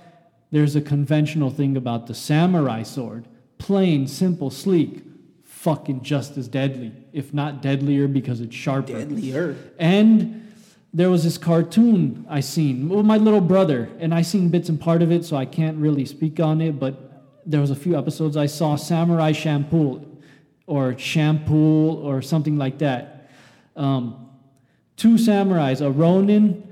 there's 0.51 0.77
a 0.77 0.81
conventional 0.81 1.51
thing 1.51 1.77
about 1.77 2.07
the 2.07 2.15
samurai 2.15 2.83
sword. 2.83 3.27
Plain, 3.57 4.07
simple, 4.07 4.51
sleek, 4.51 5.03
fucking 5.45 6.03
just 6.03 6.37
as 6.37 6.49
deadly, 6.49 6.93
if 7.13 7.33
not 7.33 7.63
deadlier 7.63 8.09
because 8.09 8.41
it's 8.41 8.55
sharper. 8.55 8.93
Deadlier. 8.93 9.57
And 9.79 10.50
there 10.93 11.11
was 11.11 11.23
this 11.23 11.39
cartoon 11.39 12.27
I 12.29 12.41
seen 12.41 12.89
with 12.89 13.07
my 13.07 13.17
little 13.17 13.41
brother, 13.41 13.89
and 14.01 14.13
I 14.13 14.23
seen 14.23 14.49
bits 14.49 14.69
and 14.69 14.81
part 14.81 15.03
of 15.03 15.13
it, 15.13 15.25
so 15.25 15.37
I 15.37 15.45
can't 15.45 15.77
really 15.79 16.05
speak 16.05 16.41
on 16.41 16.61
it. 16.61 16.81
But 16.81 17.41
there 17.47 17.61
was 17.61 17.71
a 17.71 17.77
few 17.77 17.97
episodes 17.97 18.37
I 18.37 18.47
saw 18.47 18.77
Samurai 18.77 19.33
Champloo, 19.33 20.05
or 20.67 20.99
Shampoo, 20.99 21.95
or 22.03 22.23
something 22.23 22.57
like 22.57 22.79
that. 22.79 23.31
Um, 23.77 24.31
two 24.97 25.15
samurais, 25.15 25.81
a 25.81 25.91
Ronin, 25.91 26.67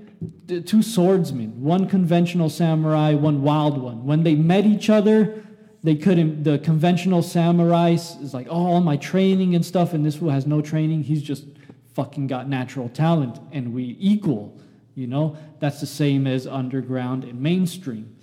two 0.66 0.82
swordsmen, 0.82 1.62
one 1.62 1.88
conventional 1.88 2.50
samurai, 2.50 3.14
one 3.14 3.42
wild 3.42 3.78
one. 3.80 4.04
When 4.04 4.24
they 4.24 4.34
met 4.34 4.66
each 4.66 4.90
other, 4.90 5.44
they 5.84 5.94
couldn't. 5.94 6.42
The 6.42 6.58
conventional 6.58 7.22
samurai 7.22 7.90
is 7.90 8.34
like, 8.34 8.48
oh, 8.50 8.66
all 8.66 8.80
my 8.80 8.96
training 8.96 9.54
and 9.54 9.64
stuff, 9.64 9.94
and 9.94 10.04
this 10.04 10.16
fool 10.16 10.30
has 10.30 10.44
no 10.44 10.60
training. 10.60 11.04
He's 11.04 11.22
just 11.22 11.44
fucking 11.98 12.28
got 12.28 12.48
natural 12.48 12.88
talent, 12.90 13.40
and 13.50 13.74
we 13.74 13.96
equal. 13.98 14.56
You 14.94 15.08
know, 15.08 15.36
that's 15.58 15.80
the 15.80 15.86
same 15.86 16.28
as 16.28 16.46
underground 16.46 17.24
and 17.24 17.40
mainstream. 17.42 18.16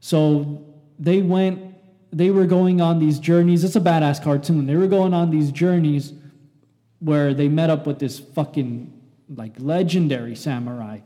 So 0.00 0.66
they 0.98 1.22
went. 1.22 1.60
They 2.10 2.30
were 2.30 2.46
going 2.46 2.80
on 2.80 2.98
these 2.98 3.20
journeys. 3.20 3.62
It's 3.62 3.76
a 3.76 3.80
badass 3.80 4.20
cartoon. 4.20 4.66
They 4.66 4.74
were 4.74 4.88
going 4.88 5.14
on 5.14 5.30
these 5.30 5.52
journeys 5.52 6.12
where 6.98 7.34
they 7.34 7.46
met 7.46 7.70
up 7.70 7.86
with 7.86 8.00
this 8.00 8.18
fucking 8.18 8.92
like 9.32 9.52
legendary 9.58 10.34
samurai, 10.34 10.98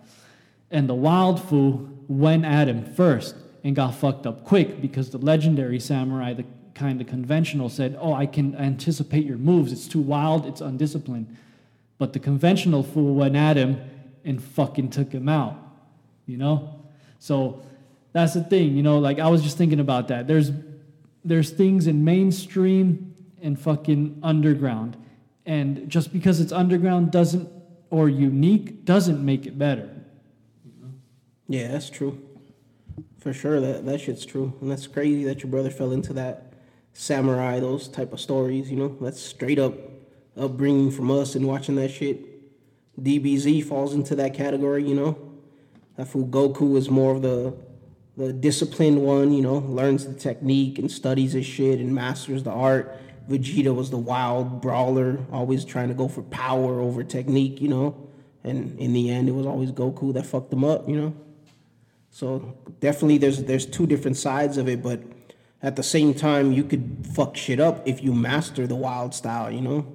and 0.70 0.88
the 0.88 0.94
wild 0.94 1.42
fool 1.42 1.90
went 2.08 2.46
at 2.46 2.68
him 2.68 2.86
first 2.94 3.36
and 3.64 3.76
got 3.76 3.94
fucked 3.94 4.26
up 4.26 4.44
quick 4.44 4.80
because 4.80 5.10
the 5.10 5.18
legendary 5.18 5.78
samurai, 5.78 6.32
the 6.32 6.46
kind 6.74 7.02
of 7.02 7.06
conventional, 7.06 7.68
said, 7.68 7.98
Oh, 8.00 8.14
I 8.14 8.24
can 8.24 8.56
anticipate 8.56 9.26
your 9.26 9.36
moves. 9.36 9.72
It's 9.72 9.86
too 9.86 10.00
wild, 10.00 10.46
it's 10.46 10.62
undisciplined. 10.62 11.36
But 11.98 12.12
the 12.12 12.18
conventional 12.18 12.82
fool 12.82 13.14
went 13.14 13.36
at 13.36 13.56
him 13.56 13.80
and 14.24 14.42
fucking 14.42 14.90
took 14.90 15.12
him 15.12 15.28
out, 15.28 15.56
you 16.26 16.36
know? 16.36 16.84
So 17.18 17.62
that's 18.12 18.34
the 18.34 18.42
thing, 18.42 18.76
you 18.76 18.82
know, 18.82 18.98
like 18.98 19.18
I 19.18 19.28
was 19.28 19.42
just 19.42 19.58
thinking 19.58 19.80
about 19.80 20.08
that. 20.08 20.26
There's 20.26 20.50
there's 21.24 21.50
things 21.50 21.86
in 21.86 22.04
mainstream 22.04 23.14
and 23.42 23.58
fucking 23.58 24.20
underground. 24.22 24.96
And 25.44 25.88
just 25.88 26.12
because 26.12 26.40
it's 26.40 26.52
underground 26.52 27.10
doesn't 27.10 27.50
or 27.90 28.08
unique 28.08 28.84
doesn't 28.84 29.24
make 29.24 29.46
it 29.46 29.58
better. 29.58 29.90
Yeah, 31.48 31.68
that's 31.68 31.90
true. 31.90 32.22
For 33.18 33.32
sure, 33.32 33.60
that 33.60 33.84
that 33.86 34.00
shit's 34.00 34.24
true, 34.24 34.52
and 34.60 34.70
that's 34.70 34.86
crazy 34.86 35.24
that 35.24 35.42
your 35.42 35.50
brother 35.50 35.70
fell 35.70 35.92
into 35.92 36.12
that 36.12 36.52
samurai, 36.92 37.58
those 37.58 37.88
type 37.88 38.12
of 38.12 38.20
stories. 38.20 38.70
You 38.70 38.76
know, 38.76 38.96
that's 39.00 39.20
straight 39.20 39.58
up 39.58 39.74
upbringing 40.38 40.90
from 40.90 41.10
us 41.10 41.34
and 41.34 41.46
watching 41.46 41.76
that 41.76 41.90
shit. 41.90 42.24
DBZ 43.02 43.64
falls 43.64 43.94
into 43.94 44.14
that 44.16 44.34
category. 44.34 44.84
You 44.84 44.94
know, 44.94 45.18
I 45.96 46.04
feel 46.04 46.26
Goku 46.26 46.76
is 46.76 46.90
more 46.90 47.14
of 47.14 47.22
the 47.22 47.54
the 48.16 48.32
disciplined 48.32 49.02
one. 49.02 49.32
You 49.32 49.42
know, 49.42 49.58
learns 49.58 50.06
the 50.06 50.14
technique 50.14 50.78
and 50.78 50.90
studies 50.90 51.32
his 51.32 51.46
shit 51.46 51.78
and 51.80 51.94
masters 51.94 52.42
the 52.42 52.50
art. 52.50 52.96
Vegeta 53.28 53.74
was 53.74 53.90
the 53.90 53.98
wild 53.98 54.62
brawler, 54.62 55.18
always 55.30 55.64
trying 55.64 55.88
to 55.88 55.94
go 55.94 56.08
for 56.08 56.22
power 56.22 56.80
over 56.80 57.04
technique. 57.04 57.60
You 57.60 57.68
know, 57.68 58.08
and 58.44 58.78
in 58.78 58.92
the 58.92 59.10
end, 59.10 59.28
it 59.28 59.32
was 59.32 59.46
always 59.46 59.72
Goku 59.72 60.14
that 60.14 60.26
fucked 60.26 60.52
him 60.52 60.64
up. 60.64 60.88
You 60.88 61.00
know. 61.00 61.14
So 62.10 62.56
definitely 62.80 63.18
there's 63.18 63.44
there's 63.44 63.66
two 63.66 63.86
different 63.86 64.16
sides 64.16 64.56
of 64.56 64.68
it, 64.68 64.82
but 64.82 65.00
at 65.62 65.76
the 65.76 65.82
same 65.82 66.14
time 66.14 66.52
you 66.52 66.64
could 66.64 67.06
fuck 67.14 67.36
shit 67.36 67.60
up 67.60 67.86
if 67.86 68.02
you 68.02 68.12
master 68.12 68.66
the 68.66 68.76
wild 68.76 69.14
style, 69.14 69.50
you 69.50 69.60
know? 69.60 69.86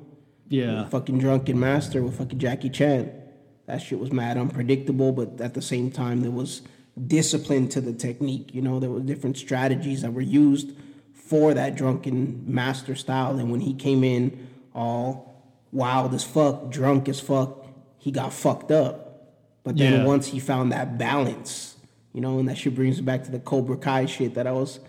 Yeah. 0.54 0.88
Fucking 0.90 1.18
drunken 1.18 1.60
master 1.60 2.04
with 2.04 2.20
fucking 2.20 2.38
Jackie 2.38 2.70
Chan. 2.70 3.12
That 3.66 3.82
shit 3.82 3.98
was 3.98 4.12
mad 4.12 4.38
unpredictable, 4.38 5.12
but 5.12 5.42
at 5.42 5.56
the 5.56 5.64
same 5.64 5.90
time 5.90 6.22
there 6.22 6.30
was 6.30 6.62
discipline 7.08 7.70
to 7.70 7.82
the 7.82 7.92
technique. 7.92 8.54
You 8.54 8.62
know, 8.62 8.80
there 8.80 8.92
were 8.92 9.00
different 9.00 9.36
strategies 9.38 10.04
that 10.04 10.14
were 10.14 10.22
used 10.22 10.74
for 11.12 11.56
that 11.56 11.76
drunken 11.76 12.44
master 12.46 12.94
style. 12.94 13.40
And 13.40 13.50
when 13.52 13.62
he 13.62 13.74
came 13.74 14.04
in 14.04 14.48
all 14.76 15.44
wild 15.72 16.14
as 16.14 16.24
fuck, 16.24 16.70
drunk 16.70 17.10
as 17.10 17.20
fuck, 17.20 17.66
he 17.98 18.12
got 18.12 18.32
fucked 18.32 18.70
up. 18.70 19.34
But 19.64 19.78
then 19.78 19.94
Yeah. 19.94 20.06
once 20.06 20.28
he 20.28 20.40
found 20.40 20.72
that 20.72 21.00
balance, 21.00 21.78
you 22.14 22.22
know, 22.22 22.38
and 22.38 22.48
that 22.48 22.60
shit 22.60 22.76
brings 22.76 23.00
me 23.00 23.06
back 23.06 23.24
to 23.24 23.32
the 23.32 23.40
Cobra 23.40 23.78
Kai 23.78 24.06
shit 24.06 24.36
that 24.36 24.46
I 24.46 24.52
was 24.52 24.80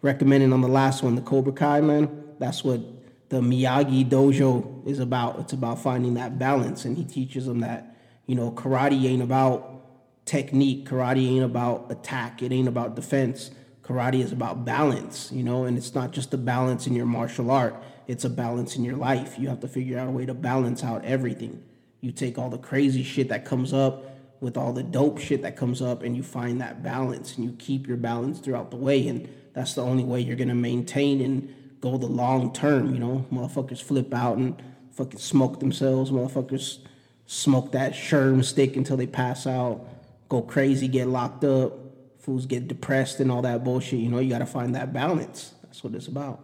recommending 0.00 0.52
on 0.52 0.60
the 0.60 0.68
last 0.68 1.02
one, 1.02 1.16
the 1.16 1.22
Cobra 1.22 1.52
Kai, 1.52 1.80
man. 1.80 2.08
That's 2.38 2.62
what 2.62 2.80
the 3.28 3.40
Miyagi 3.40 4.08
dojo 4.08 4.86
is 4.86 4.98
about. 4.98 5.38
It's 5.40 5.52
about 5.52 5.80
finding 5.80 6.14
that 6.14 6.38
balance. 6.38 6.84
And 6.84 6.96
he 6.96 7.04
teaches 7.04 7.46
them 7.46 7.60
that, 7.60 7.96
you 8.26 8.34
know, 8.34 8.50
karate 8.50 9.04
ain't 9.04 9.22
about 9.22 10.24
technique. 10.24 10.88
Karate 10.88 11.26
ain't 11.26 11.44
about 11.44 11.90
attack. 11.90 12.42
It 12.42 12.52
ain't 12.52 12.68
about 12.68 12.94
defense. 12.94 13.50
Karate 13.88 14.22
is 14.22 14.32
about 14.32 14.66
balance, 14.66 15.32
you 15.32 15.42
know, 15.42 15.64
and 15.64 15.78
it's 15.78 15.94
not 15.94 16.10
just 16.10 16.34
a 16.34 16.36
balance 16.36 16.86
in 16.86 16.94
your 16.94 17.06
martial 17.06 17.50
art, 17.50 17.74
it's 18.06 18.22
a 18.22 18.28
balance 18.28 18.76
in 18.76 18.84
your 18.84 18.96
life. 18.96 19.38
You 19.38 19.48
have 19.48 19.60
to 19.60 19.68
figure 19.68 19.98
out 19.98 20.08
a 20.08 20.10
way 20.10 20.26
to 20.26 20.34
balance 20.34 20.84
out 20.84 21.06
everything. 21.06 21.62
You 22.02 22.12
take 22.12 22.36
all 22.36 22.50
the 22.50 22.58
crazy 22.58 23.02
shit 23.02 23.30
that 23.30 23.46
comes 23.46 23.72
up 23.72 24.04
with 24.40 24.58
all 24.58 24.74
the 24.74 24.82
dope 24.82 25.18
shit 25.18 25.40
that 25.40 25.56
comes 25.56 25.80
up 25.80 26.02
and 26.02 26.14
you 26.14 26.22
find 26.22 26.60
that 26.60 26.82
balance 26.82 27.36
and 27.36 27.46
you 27.46 27.52
keep 27.52 27.88
your 27.88 27.96
balance 27.96 28.40
throughout 28.40 28.70
the 28.70 28.76
way 28.76 29.08
and 29.08 29.26
that's 29.54 29.72
the 29.74 29.82
only 29.82 30.04
way 30.04 30.20
you're 30.20 30.36
gonna 30.36 30.54
maintain 30.54 31.20
and 31.20 31.52
go 31.80 31.96
the 31.96 32.06
long 32.06 32.52
term, 32.52 32.94
you 32.94 33.00
know. 33.00 33.26
Motherfuckers 33.32 33.82
flip 33.82 34.12
out 34.12 34.36
and 34.36 34.60
fucking 34.92 35.18
smoke 35.18 35.60
themselves, 35.60 36.10
motherfuckers 36.10 36.78
smoke 37.26 37.72
that 37.72 37.92
sherm 37.92 38.44
stick 38.44 38.76
until 38.76 38.96
they 38.96 39.06
pass 39.06 39.46
out, 39.46 39.86
go 40.28 40.42
crazy, 40.42 40.88
get 40.88 41.08
locked 41.08 41.44
up, 41.44 41.72
fools 42.18 42.46
get 42.46 42.68
depressed 42.68 43.20
and 43.20 43.30
all 43.30 43.42
that 43.42 43.64
bullshit, 43.64 44.00
you 44.00 44.08
know, 44.08 44.18
you 44.18 44.30
gotta 44.30 44.46
find 44.46 44.74
that 44.74 44.92
balance. 44.92 45.54
That's 45.62 45.84
what 45.84 45.94
it's 45.94 46.08
about. 46.08 46.40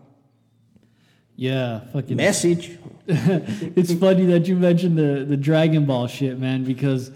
Yeah, 1.36 1.80
fucking 1.92 2.16
Message. 2.16 2.78
it's 3.06 3.92
funny 3.94 4.26
that 4.26 4.46
you 4.46 4.56
mentioned 4.56 4.96
the 4.96 5.24
the 5.28 5.36
Dragon 5.36 5.84
Ball 5.84 6.06
shit, 6.06 6.38
man, 6.38 6.64
because 6.64 7.10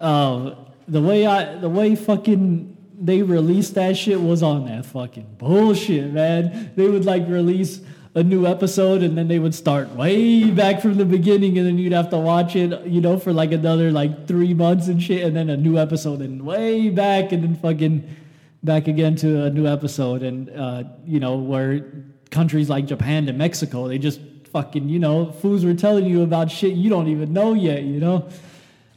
uh, 0.00 0.54
the 0.86 1.00
way 1.00 1.26
I 1.26 1.56
the 1.56 1.68
way 1.68 1.94
fucking 1.94 2.76
they 3.00 3.22
released 3.22 3.74
that 3.74 3.96
shit 3.96 4.20
was 4.20 4.42
on 4.42 4.66
that 4.66 4.84
fucking 4.86 5.36
bullshit, 5.38 6.12
man. 6.12 6.72
They 6.74 6.88
would 6.88 7.04
like 7.04 7.28
release 7.28 7.80
a 8.14 8.22
new 8.22 8.46
episode 8.46 9.02
and 9.02 9.16
then 9.16 9.28
they 9.28 9.38
would 9.38 9.54
start 9.54 9.88
way 9.90 10.50
back 10.50 10.80
from 10.80 10.96
the 10.96 11.04
beginning 11.04 11.56
and 11.58 11.66
then 11.66 11.78
you'd 11.78 11.92
have 11.92 12.10
to 12.10 12.18
watch 12.18 12.56
it, 12.56 12.86
you 12.86 13.00
know, 13.00 13.18
for 13.18 13.32
like 13.32 13.52
another 13.52 13.92
like 13.92 14.26
three 14.26 14.54
months 14.54 14.88
and 14.88 15.00
shit, 15.02 15.24
and 15.24 15.36
then 15.36 15.48
a 15.48 15.56
new 15.56 15.78
episode 15.78 16.20
and 16.20 16.44
way 16.44 16.90
back 16.90 17.30
and 17.32 17.44
then 17.44 17.54
fucking 17.54 18.16
back 18.64 18.88
again 18.88 19.14
to 19.14 19.44
a 19.44 19.50
new 19.50 19.66
episode 19.66 20.22
and 20.22 20.50
uh, 20.50 20.82
you 21.04 21.20
know, 21.20 21.36
where 21.36 21.92
countries 22.30 22.68
like 22.68 22.86
Japan 22.86 23.28
and 23.28 23.38
Mexico, 23.38 23.86
they 23.86 23.98
just 23.98 24.20
fucking, 24.52 24.88
you 24.88 24.98
know, 24.98 25.30
fools 25.30 25.64
were 25.64 25.74
telling 25.74 26.06
you 26.06 26.22
about 26.22 26.50
shit 26.50 26.72
you 26.72 26.90
don't 26.90 27.08
even 27.08 27.32
know 27.32 27.54
yet, 27.54 27.82
you 27.82 28.00
know? 28.00 28.28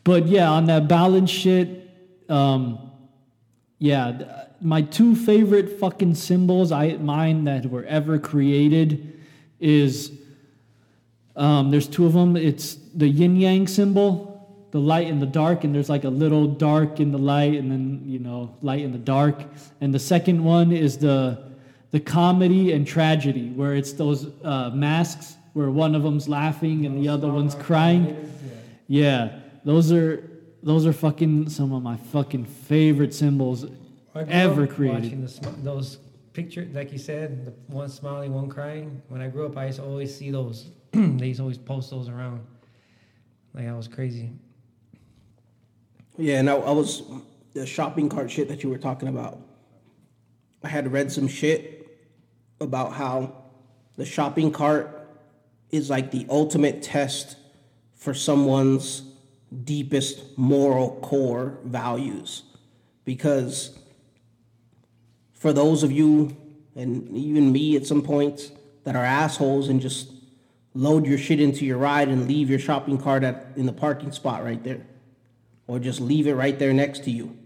But 0.04 0.26
yeah, 0.26 0.50
on 0.50 0.66
that 0.66 0.88
balance 0.88 1.30
shit, 1.30 1.90
um, 2.28 2.91
yeah, 3.82 4.12
th- 4.12 4.30
my 4.62 4.84
two 4.84 5.16
favorite 5.16 5.80
fucking 5.80 6.14
symbols 6.14 6.72
I 6.72 6.98
mine 6.98 7.46
that 7.46 7.66
were 7.66 7.84
ever 7.86 8.20
created 8.20 9.20
is 9.60 10.12
um, 11.36 11.72
there's 11.72 11.88
two 11.88 12.06
of 12.06 12.14
them. 12.14 12.38
It's 12.38 12.76
the 12.94 13.10
yin 13.10 13.36
yang 13.38 13.68
symbol, 13.68 14.68
the 14.70 14.80
light 14.80 15.08
and 15.08 15.20
the 15.20 15.26
dark, 15.26 15.64
and 15.64 15.74
there's 15.74 15.90
like 15.90 16.04
a 16.04 16.12
little 16.12 16.46
dark 16.46 17.00
in 17.00 17.12
the 17.12 17.18
light, 17.18 17.56
and 17.56 17.72
then 17.72 18.04
you 18.06 18.20
know 18.20 18.56
light 18.62 18.82
in 18.82 18.92
the 18.92 19.00
dark. 19.00 19.42
And 19.82 19.92
the 19.92 20.00
second 20.00 20.44
one 20.44 20.72
is 20.72 21.00
the 21.00 21.52
the 21.90 22.00
comedy 22.00 22.74
and 22.74 22.86
tragedy, 22.86 23.50
where 23.50 23.74
it's 23.74 23.94
those 23.94 24.28
uh, 24.44 24.70
masks 24.70 25.38
where 25.54 25.72
one 25.72 25.96
of 25.96 26.04
them's 26.04 26.30
laughing 26.30 26.86
and 26.86 27.04
the 27.04 27.10
other 27.10 27.32
one's 27.32 27.56
crying. 27.56 28.32
Yeah, 28.88 29.40
those 29.66 29.92
are 29.92 30.31
those 30.64 30.86
are 30.86 30.94
fucking 30.94 31.50
some 31.50 31.74
of 31.74 31.82
my 31.82 31.98
fucking 31.98 32.46
favorite 32.46 33.14
symbols 33.14 33.66
I 34.14 34.24
grew 34.24 34.34
ever 34.34 34.64
up 34.64 34.70
created. 34.70 35.04
Watching 35.04 35.22
the, 35.22 35.28
sm- 35.28 35.64
those 35.64 35.98
pictures, 36.34 36.74
like 36.74 36.92
you 36.92 36.98
said, 36.98 37.46
the 37.46 37.52
one 37.74 37.90
smiling, 37.90 38.34
one 38.34 38.50
crying. 38.50 39.02
When 39.10 39.22
I 39.22 39.28
grew 39.28 39.46
up, 39.46 39.58
I 39.58 39.68
used 39.68 39.80
to 39.80 39.86
always 39.86 40.16
see 40.16 40.32
those. 40.32 40.70
they 40.92 41.28
used 41.28 41.38
to 41.38 41.44
always 41.44 41.58
post 41.58 41.90
those 41.90 42.10
around. 42.10 42.42
Like 43.54 43.68
I 43.68 43.74
was 43.74 43.88
crazy. 43.88 44.32
Yeah, 46.18 46.40
and 46.40 46.50
I, 46.50 46.56
I 46.56 46.72
was 46.72 47.04
the 47.54 47.66
shopping 47.66 48.10
cart 48.10 48.30
shit 48.30 48.48
that 48.50 48.64
you 48.64 48.70
were 48.70 48.78
talking 48.78 49.08
about. 49.08 49.40
I 50.64 50.68
had 50.68 50.92
read 50.92 51.12
some 51.12 51.28
shit 51.28 52.00
about 52.60 52.94
how 52.94 53.36
the 53.98 54.06
shopping 54.06 54.52
cart 54.52 55.10
is 55.72 55.90
like 55.90 56.12
the 56.12 56.26
ultimate 56.30 56.84
test 56.84 57.38
for 57.96 58.14
someone's 58.14 59.04
deepest 59.64 60.38
moral 60.38 61.00
core 61.02 61.58
values. 61.64 62.44
Because 63.06 63.78
for 65.34 65.54
those 65.54 65.84
of 65.84 65.92
you, 65.92 66.36
and 66.76 67.10
even 67.16 67.52
me 67.52 67.76
at 67.76 67.86
some 67.86 68.02
points, 68.02 68.52
that 68.84 68.96
are 68.96 69.06
assholes 69.06 69.70
and 69.70 69.82
just 69.82 70.12
load 70.74 71.06
your 71.06 71.18
shit 71.18 71.40
into 71.40 71.66
your 71.66 71.78
ride 71.78 72.08
and 72.08 72.28
leave 72.28 72.50
your 72.50 72.60
shopping 72.60 72.98
cart 72.98 73.24
at, 73.24 73.48
in 73.56 73.66
the 73.66 73.74
parking 73.74 74.12
spot 74.12 74.44
right 74.44 74.64
there 74.64 74.82
or 75.68 75.80
just 75.80 76.00
leave 76.00 76.28
it 76.28 76.34
right 76.34 76.58
there 76.60 76.74
next 76.74 77.04
to 77.04 77.12
you. 77.12 77.38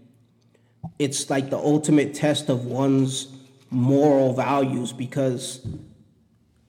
It's 0.98 1.28
like 1.28 1.50
the 1.50 1.58
ultimate 1.58 2.14
test 2.14 2.48
of 2.48 2.64
one's 2.64 3.28
moral 3.70 4.32
values 4.32 4.92
because 4.92 5.66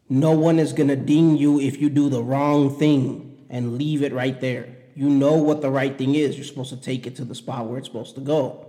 no 0.10 0.32
one 0.32 0.60
is 0.60 0.74
going 0.74 0.90
to 0.90 0.96
ding 0.96 1.38
you 1.38 1.60
if 1.60 1.80
you 1.80 1.90
do 1.90 2.10
the 2.10 2.24
wrong 2.24 2.78
thing 2.78 3.46
and 3.50 3.78
leave 3.78 4.02
it 4.04 4.14
right 4.14 4.40
there. 4.42 4.77
You 4.98 5.12
know 5.12 5.36
what 5.36 5.62
the 5.62 5.70
right 5.70 5.96
thing 5.96 6.16
is. 6.16 6.38
You're 6.38 6.44
supposed 6.44 6.72
to 6.72 6.82
take 6.82 7.06
it 7.06 7.16
to 7.18 7.24
the 7.24 7.36
spot 7.36 7.68
where 7.68 7.78
it's 7.78 7.88
supposed 7.88 8.16
to 8.16 8.22
go. 8.22 8.66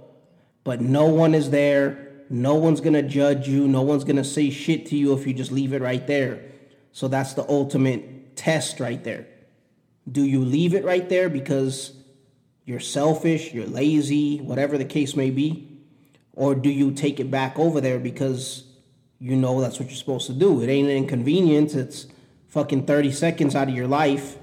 But 0.62 0.82
no 0.82 1.06
one 1.06 1.34
is 1.34 1.48
there 1.48 2.08
No 2.30 2.56
one's 2.56 2.82
gonna 2.82 3.02
judge 3.02 3.48
you. 3.48 3.66
No 3.66 3.80
one's 3.80 4.04
gonna 4.04 4.24
say 4.24 4.50
shit 4.50 4.84
to 4.86 4.96
you 4.96 5.14
if 5.14 5.26
you 5.26 5.32
just 5.32 5.50
leave 5.50 5.72
it 5.72 5.80
right 5.80 6.06
there. 6.06 6.42
So 6.92 7.08
that's 7.08 7.32
the 7.32 7.48
ultimate 7.48 8.36
test 8.36 8.78
right 8.78 9.02
there. 9.02 9.26
Do 10.10 10.22
you 10.22 10.44
leave 10.44 10.74
it 10.74 10.84
right 10.84 11.08
there 11.08 11.30
because 11.30 11.94
you're 12.66 12.80
selfish, 12.80 13.54
you're 13.54 13.66
lazy, 13.66 14.38
whatever 14.40 14.76
the 14.76 14.84
case 14.84 15.16
may 15.16 15.30
be? 15.30 15.80
Or 16.34 16.54
do 16.54 16.68
you 16.68 16.92
take 16.92 17.18
it 17.18 17.30
back 17.30 17.58
over 17.58 17.80
there 17.80 17.98
because 17.98 18.64
you 19.18 19.34
know 19.34 19.62
that's 19.62 19.80
what 19.80 19.88
you're 19.88 19.96
supposed 19.96 20.26
to 20.26 20.34
do? 20.34 20.60
It 20.60 20.68
ain't 20.68 20.90
an 20.90 20.96
inconvenience, 20.96 21.74
it's 21.74 22.06
fucking 22.48 22.84
30 22.84 23.12
seconds 23.12 23.54
out 23.54 23.68
of 23.68 23.74
your 23.74 23.88
life. 23.88 24.36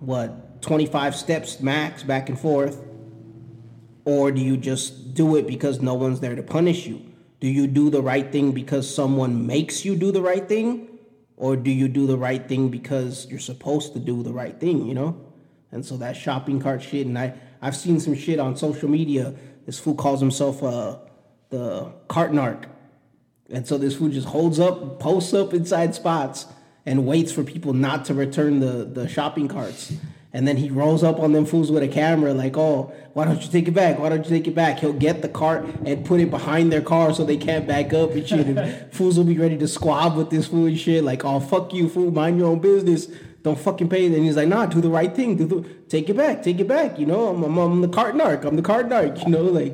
What, 0.00 0.49
25 0.60 1.14
steps 1.16 1.60
max 1.60 2.02
back 2.02 2.28
and 2.28 2.38
forth? 2.38 2.84
Or 4.04 4.32
do 4.32 4.40
you 4.40 4.56
just 4.56 5.14
do 5.14 5.36
it 5.36 5.46
because 5.46 5.80
no 5.80 5.94
one's 5.94 6.20
there 6.20 6.34
to 6.34 6.42
punish 6.42 6.86
you? 6.86 7.02
Do 7.40 7.48
you 7.48 7.66
do 7.66 7.90
the 7.90 8.02
right 8.02 8.30
thing 8.30 8.52
because 8.52 8.92
someone 8.92 9.46
makes 9.46 9.84
you 9.84 9.96
do 9.96 10.12
the 10.12 10.22
right 10.22 10.46
thing? 10.48 10.88
Or 11.36 11.56
do 11.56 11.70
you 11.70 11.88
do 11.88 12.06
the 12.06 12.18
right 12.18 12.46
thing 12.46 12.68
because 12.68 13.26
you're 13.30 13.38
supposed 13.38 13.94
to 13.94 13.98
do 13.98 14.22
the 14.22 14.32
right 14.32 14.58
thing, 14.60 14.86
you 14.86 14.94
know? 14.94 15.18
And 15.72 15.84
so 15.84 15.96
that 15.98 16.16
shopping 16.16 16.60
cart 16.60 16.82
shit, 16.82 17.06
and 17.06 17.18
I, 17.18 17.34
I've 17.62 17.76
seen 17.76 18.00
some 18.00 18.14
shit 18.14 18.38
on 18.38 18.56
social 18.56 18.88
media. 18.88 19.34
This 19.64 19.78
fool 19.78 19.94
calls 19.94 20.20
himself 20.20 20.62
uh, 20.62 20.98
the 21.48 21.92
cart 22.08 22.32
narc. 22.32 22.64
And 23.48 23.66
so 23.66 23.78
this 23.78 23.96
fool 23.96 24.08
just 24.08 24.28
holds 24.28 24.60
up, 24.60 25.00
posts 25.00 25.32
up 25.32 25.54
inside 25.54 25.94
spots, 25.94 26.46
and 26.84 27.06
waits 27.06 27.32
for 27.32 27.44
people 27.44 27.72
not 27.72 28.04
to 28.06 28.14
return 28.14 28.60
the, 28.60 28.84
the 28.84 29.08
shopping 29.08 29.48
carts. 29.48 29.92
And 30.32 30.46
then 30.46 30.56
he 30.56 30.70
rolls 30.70 31.02
up 31.02 31.18
on 31.18 31.32
them 31.32 31.44
fools 31.44 31.72
with 31.72 31.82
a 31.82 31.88
camera, 31.88 32.32
like, 32.32 32.56
oh, 32.56 32.92
why 33.14 33.24
don't 33.24 33.42
you 33.42 33.50
take 33.50 33.66
it 33.66 33.72
back? 33.72 33.98
Why 33.98 34.08
don't 34.08 34.24
you 34.24 34.30
take 34.30 34.46
it 34.46 34.54
back? 34.54 34.78
He'll 34.78 34.92
get 34.92 35.22
the 35.22 35.28
cart 35.28 35.64
and 35.84 36.04
put 36.04 36.20
it 36.20 36.30
behind 36.30 36.72
their 36.72 36.82
car 36.82 37.12
so 37.12 37.24
they 37.24 37.36
can't 37.36 37.66
back 37.66 37.92
up 37.92 38.12
and 38.12 38.26
shit. 38.26 38.46
And 38.46 38.92
fools 38.94 39.16
will 39.16 39.24
be 39.24 39.36
ready 39.36 39.58
to 39.58 39.66
squab 39.66 40.16
with 40.16 40.30
this 40.30 40.46
fool 40.46 40.66
and 40.66 40.78
shit, 40.78 41.02
like, 41.02 41.24
oh, 41.24 41.40
fuck 41.40 41.74
you, 41.74 41.88
fool, 41.88 42.12
mind 42.12 42.38
your 42.38 42.48
own 42.48 42.60
business. 42.60 43.06
Don't 43.42 43.58
fucking 43.58 43.88
pay. 43.88 44.06
And 44.06 44.14
he's 44.16 44.36
like, 44.36 44.48
nah, 44.48 44.66
do 44.66 44.80
the 44.80 44.90
right 44.90 45.12
thing. 45.12 45.36
Do 45.36 45.46
the, 45.46 45.68
take 45.88 46.08
it 46.08 46.16
back, 46.16 46.44
take 46.44 46.60
it 46.60 46.68
back. 46.68 46.98
You 46.98 47.06
know, 47.06 47.28
I'm, 47.28 47.42
I'm, 47.42 47.58
I'm 47.58 47.80
the 47.80 47.88
cart 47.88 48.14
narc. 48.14 48.44
I'm 48.44 48.54
the 48.54 48.62
cart 48.62 48.88
narc. 48.88 49.24
You 49.24 49.30
know, 49.30 49.42
like, 49.42 49.72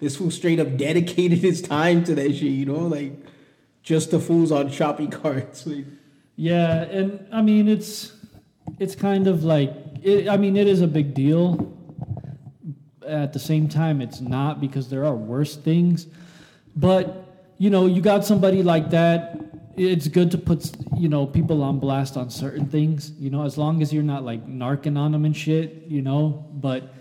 this 0.00 0.16
fool 0.16 0.30
straight 0.30 0.58
up 0.58 0.76
dedicated 0.76 1.38
his 1.38 1.60
time 1.60 2.02
to 2.04 2.14
that 2.14 2.30
shit, 2.30 2.42
you 2.42 2.64
know, 2.64 2.86
like, 2.86 3.12
just 3.82 4.10
the 4.10 4.20
fools 4.20 4.50
on 4.52 4.70
shopping 4.70 5.10
carts. 5.10 5.66
Like, 5.66 5.84
Yeah, 6.36 6.82
and 6.82 7.26
I 7.32 7.42
mean 7.42 7.68
it's 7.68 8.12
it's 8.78 8.94
kind 8.94 9.26
of 9.26 9.44
like 9.44 9.72
it, 10.02 10.28
I 10.28 10.36
mean 10.36 10.56
it 10.56 10.66
is 10.66 10.80
a 10.80 10.86
big 10.86 11.14
deal. 11.14 11.76
At 13.06 13.32
the 13.32 13.38
same 13.38 13.68
time, 13.68 14.00
it's 14.00 14.20
not 14.20 14.60
because 14.60 14.88
there 14.88 15.04
are 15.04 15.14
worse 15.14 15.56
things. 15.56 16.06
But 16.76 17.24
you 17.58 17.70
know, 17.70 17.86
you 17.86 18.00
got 18.00 18.24
somebody 18.24 18.62
like 18.62 18.90
that. 18.90 19.38
It's 19.76 20.06
good 20.08 20.30
to 20.32 20.38
put 20.38 20.70
you 20.96 21.08
know 21.08 21.26
people 21.26 21.62
on 21.62 21.78
blast 21.78 22.16
on 22.16 22.30
certain 22.30 22.66
things. 22.66 23.12
You 23.18 23.30
know, 23.30 23.44
as 23.44 23.58
long 23.58 23.82
as 23.82 23.92
you're 23.92 24.02
not 24.02 24.24
like 24.24 24.46
narking 24.46 24.96
on 24.96 25.12
them 25.12 25.24
and 25.24 25.36
shit. 25.36 25.84
You 25.88 26.02
know, 26.02 26.46
but 26.52 26.92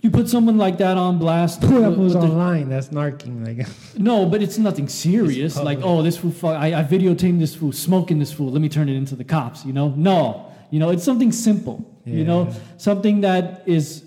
you 0.00 0.10
put 0.10 0.28
someone 0.28 0.56
like 0.56 0.78
that 0.78 0.96
on 0.96 1.18
blast. 1.18 1.60
Put 1.60 1.82
up 1.82 1.90
with 1.90 1.96
who's 1.96 2.12
the- 2.14 2.20
online. 2.20 2.68
That's 2.68 2.88
narking. 2.88 3.46
Like, 3.46 3.66
no, 3.98 4.26
but 4.26 4.42
it's 4.42 4.56
nothing 4.56 4.88
serious. 4.88 5.56
It's 5.56 5.62
like, 5.62 5.80
oh, 5.82 6.02
this 6.02 6.16
fool, 6.16 6.32
I, 6.48 6.68
I 6.68 6.84
videotaped 6.84 7.38
this 7.38 7.54
fool 7.54 7.72
smoking 7.72 8.18
this 8.18 8.32
fool. 8.32 8.50
Let 8.50 8.62
me 8.62 8.68
turn 8.68 8.88
it 8.88 8.96
into 8.96 9.14
the 9.14 9.24
cops. 9.24 9.64
You 9.64 9.72
know, 9.72 9.88
no. 9.90 10.49
You 10.70 10.78
know, 10.78 10.90
it's 10.90 11.04
something 11.04 11.32
simple. 11.32 11.86
You 12.06 12.24
know, 12.24 12.52
something 12.76 13.20
that 13.20 13.62
is, 13.66 14.04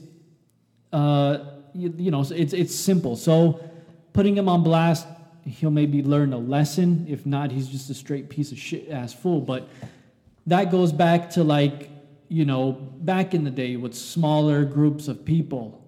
uh, 0.92 1.38
you, 1.74 1.94
you 1.98 2.12
know, 2.12 2.22
it's 2.22 2.54
it's 2.54 2.76
simple. 2.76 3.16
So, 3.16 3.62
putting 4.12 4.36
him 4.36 4.50
on 4.50 4.64
blast, 4.64 5.08
he'll 5.46 5.72
maybe 5.72 6.04
learn 6.04 6.34
a 6.34 6.38
lesson. 6.38 7.06
If 7.08 7.26
not, 7.26 7.52
he's 7.52 7.68
just 7.68 7.90
a 7.90 7.94
straight 7.94 8.30
piece 8.30 8.52
of 8.52 8.58
shit 8.58 8.90
ass 8.90 9.14
fool. 9.14 9.42
But 9.42 9.70
that 10.48 10.72
goes 10.72 10.92
back 10.92 11.30
to 11.32 11.44
like, 11.44 11.90
you 12.28 12.44
know, 12.44 12.74
back 12.74 13.34
in 13.34 13.44
the 13.44 13.52
day 13.52 13.78
with 13.78 13.94
smaller 13.94 14.66
groups 14.66 15.08
of 15.08 15.24
people 15.24 15.84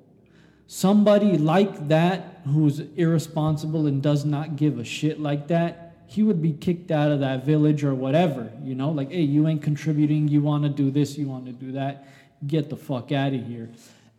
somebody 0.67 1.37
like 1.37 1.89
that 1.89 2.41
who's 2.45 2.79
irresponsible 2.95 3.85
and 3.85 4.01
does 4.01 4.25
not 4.25 4.55
give 4.55 4.79
a 4.79 4.83
shit 4.83 5.19
like 5.19 5.47
that 5.47 5.84
he 6.07 6.23
would 6.23 6.41
be 6.41 6.53
kicked 6.53 6.91
out 6.91 7.11
of 7.11 7.19
that 7.19 7.45
village 7.45 7.83
or 7.83 7.93
whatever 7.93 8.51
you 8.63 8.75
know 8.75 8.89
like 8.89 9.11
hey 9.11 9.21
you 9.21 9.47
ain't 9.47 9.61
contributing 9.61 10.27
you 10.27 10.41
want 10.41 10.63
to 10.63 10.69
do 10.69 10.91
this 10.91 11.17
you 11.17 11.27
want 11.27 11.45
to 11.45 11.51
do 11.51 11.71
that 11.71 12.07
get 12.47 12.69
the 12.69 12.77
fuck 12.77 13.11
out 13.11 13.33
of 13.33 13.45
here 13.45 13.69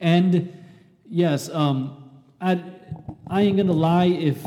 and 0.01 0.53
yes 1.09 1.49
um 1.51 2.11
i 2.41 2.61
i 3.29 3.43
ain't 3.43 3.57
gonna 3.57 3.73
lie 3.73 4.07
if 4.07 4.43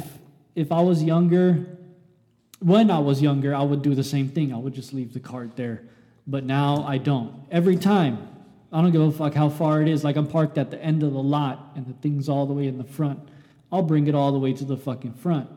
if 0.56 0.72
i 0.72 0.82
was 0.82 1.04
younger 1.04 1.66
when 2.60 2.92
I 2.92 3.00
was 3.00 3.22
younger, 3.22 3.56
I 3.56 3.64
would 3.64 3.82
do 3.82 3.96
the 3.96 4.04
same 4.04 4.30
thing. 4.30 4.54
I 4.54 4.58
would 4.58 4.74
just 4.74 4.94
leave 4.94 5.14
the 5.14 5.20
cart 5.20 5.56
there. 5.56 5.84
But 6.28 6.44
now 6.44 6.84
I 6.84 6.98
don't. 6.98 7.34
Every 7.52 7.78
time. 7.78 8.28
I 8.72 8.82
don't 8.82 8.92
give 8.92 9.02
a 9.02 9.12
fuck 9.12 9.34
how 9.34 9.50
far 9.50 9.82
it 9.82 9.88
is. 9.88 10.04
Like 10.04 10.16
I'm 10.16 10.28
parked 10.28 10.60
at 10.60 10.70
the 10.70 10.80
end 10.80 11.02
of 11.02 11.14
the 11.14 11.24
lot 11.24 11.72
and 11.76 11.88
the 11.88 11.94
thing's 11.94 12.30
all 12.30 12.46
the 12.46 12.54
way 12.54 12.68
in 12.68 12.78
the 12.78 12.84
front. 12.84 13.20
I'll 13.72 13.82
bring 13.82 14.06
it 14.06 14.14
all 14.14 14.32
the 14.32 14.38
way 14.38 14.54
to 14.54 14.64
the 14.64 14.78
fucking 14.78 15.14
front. 15.14 15.50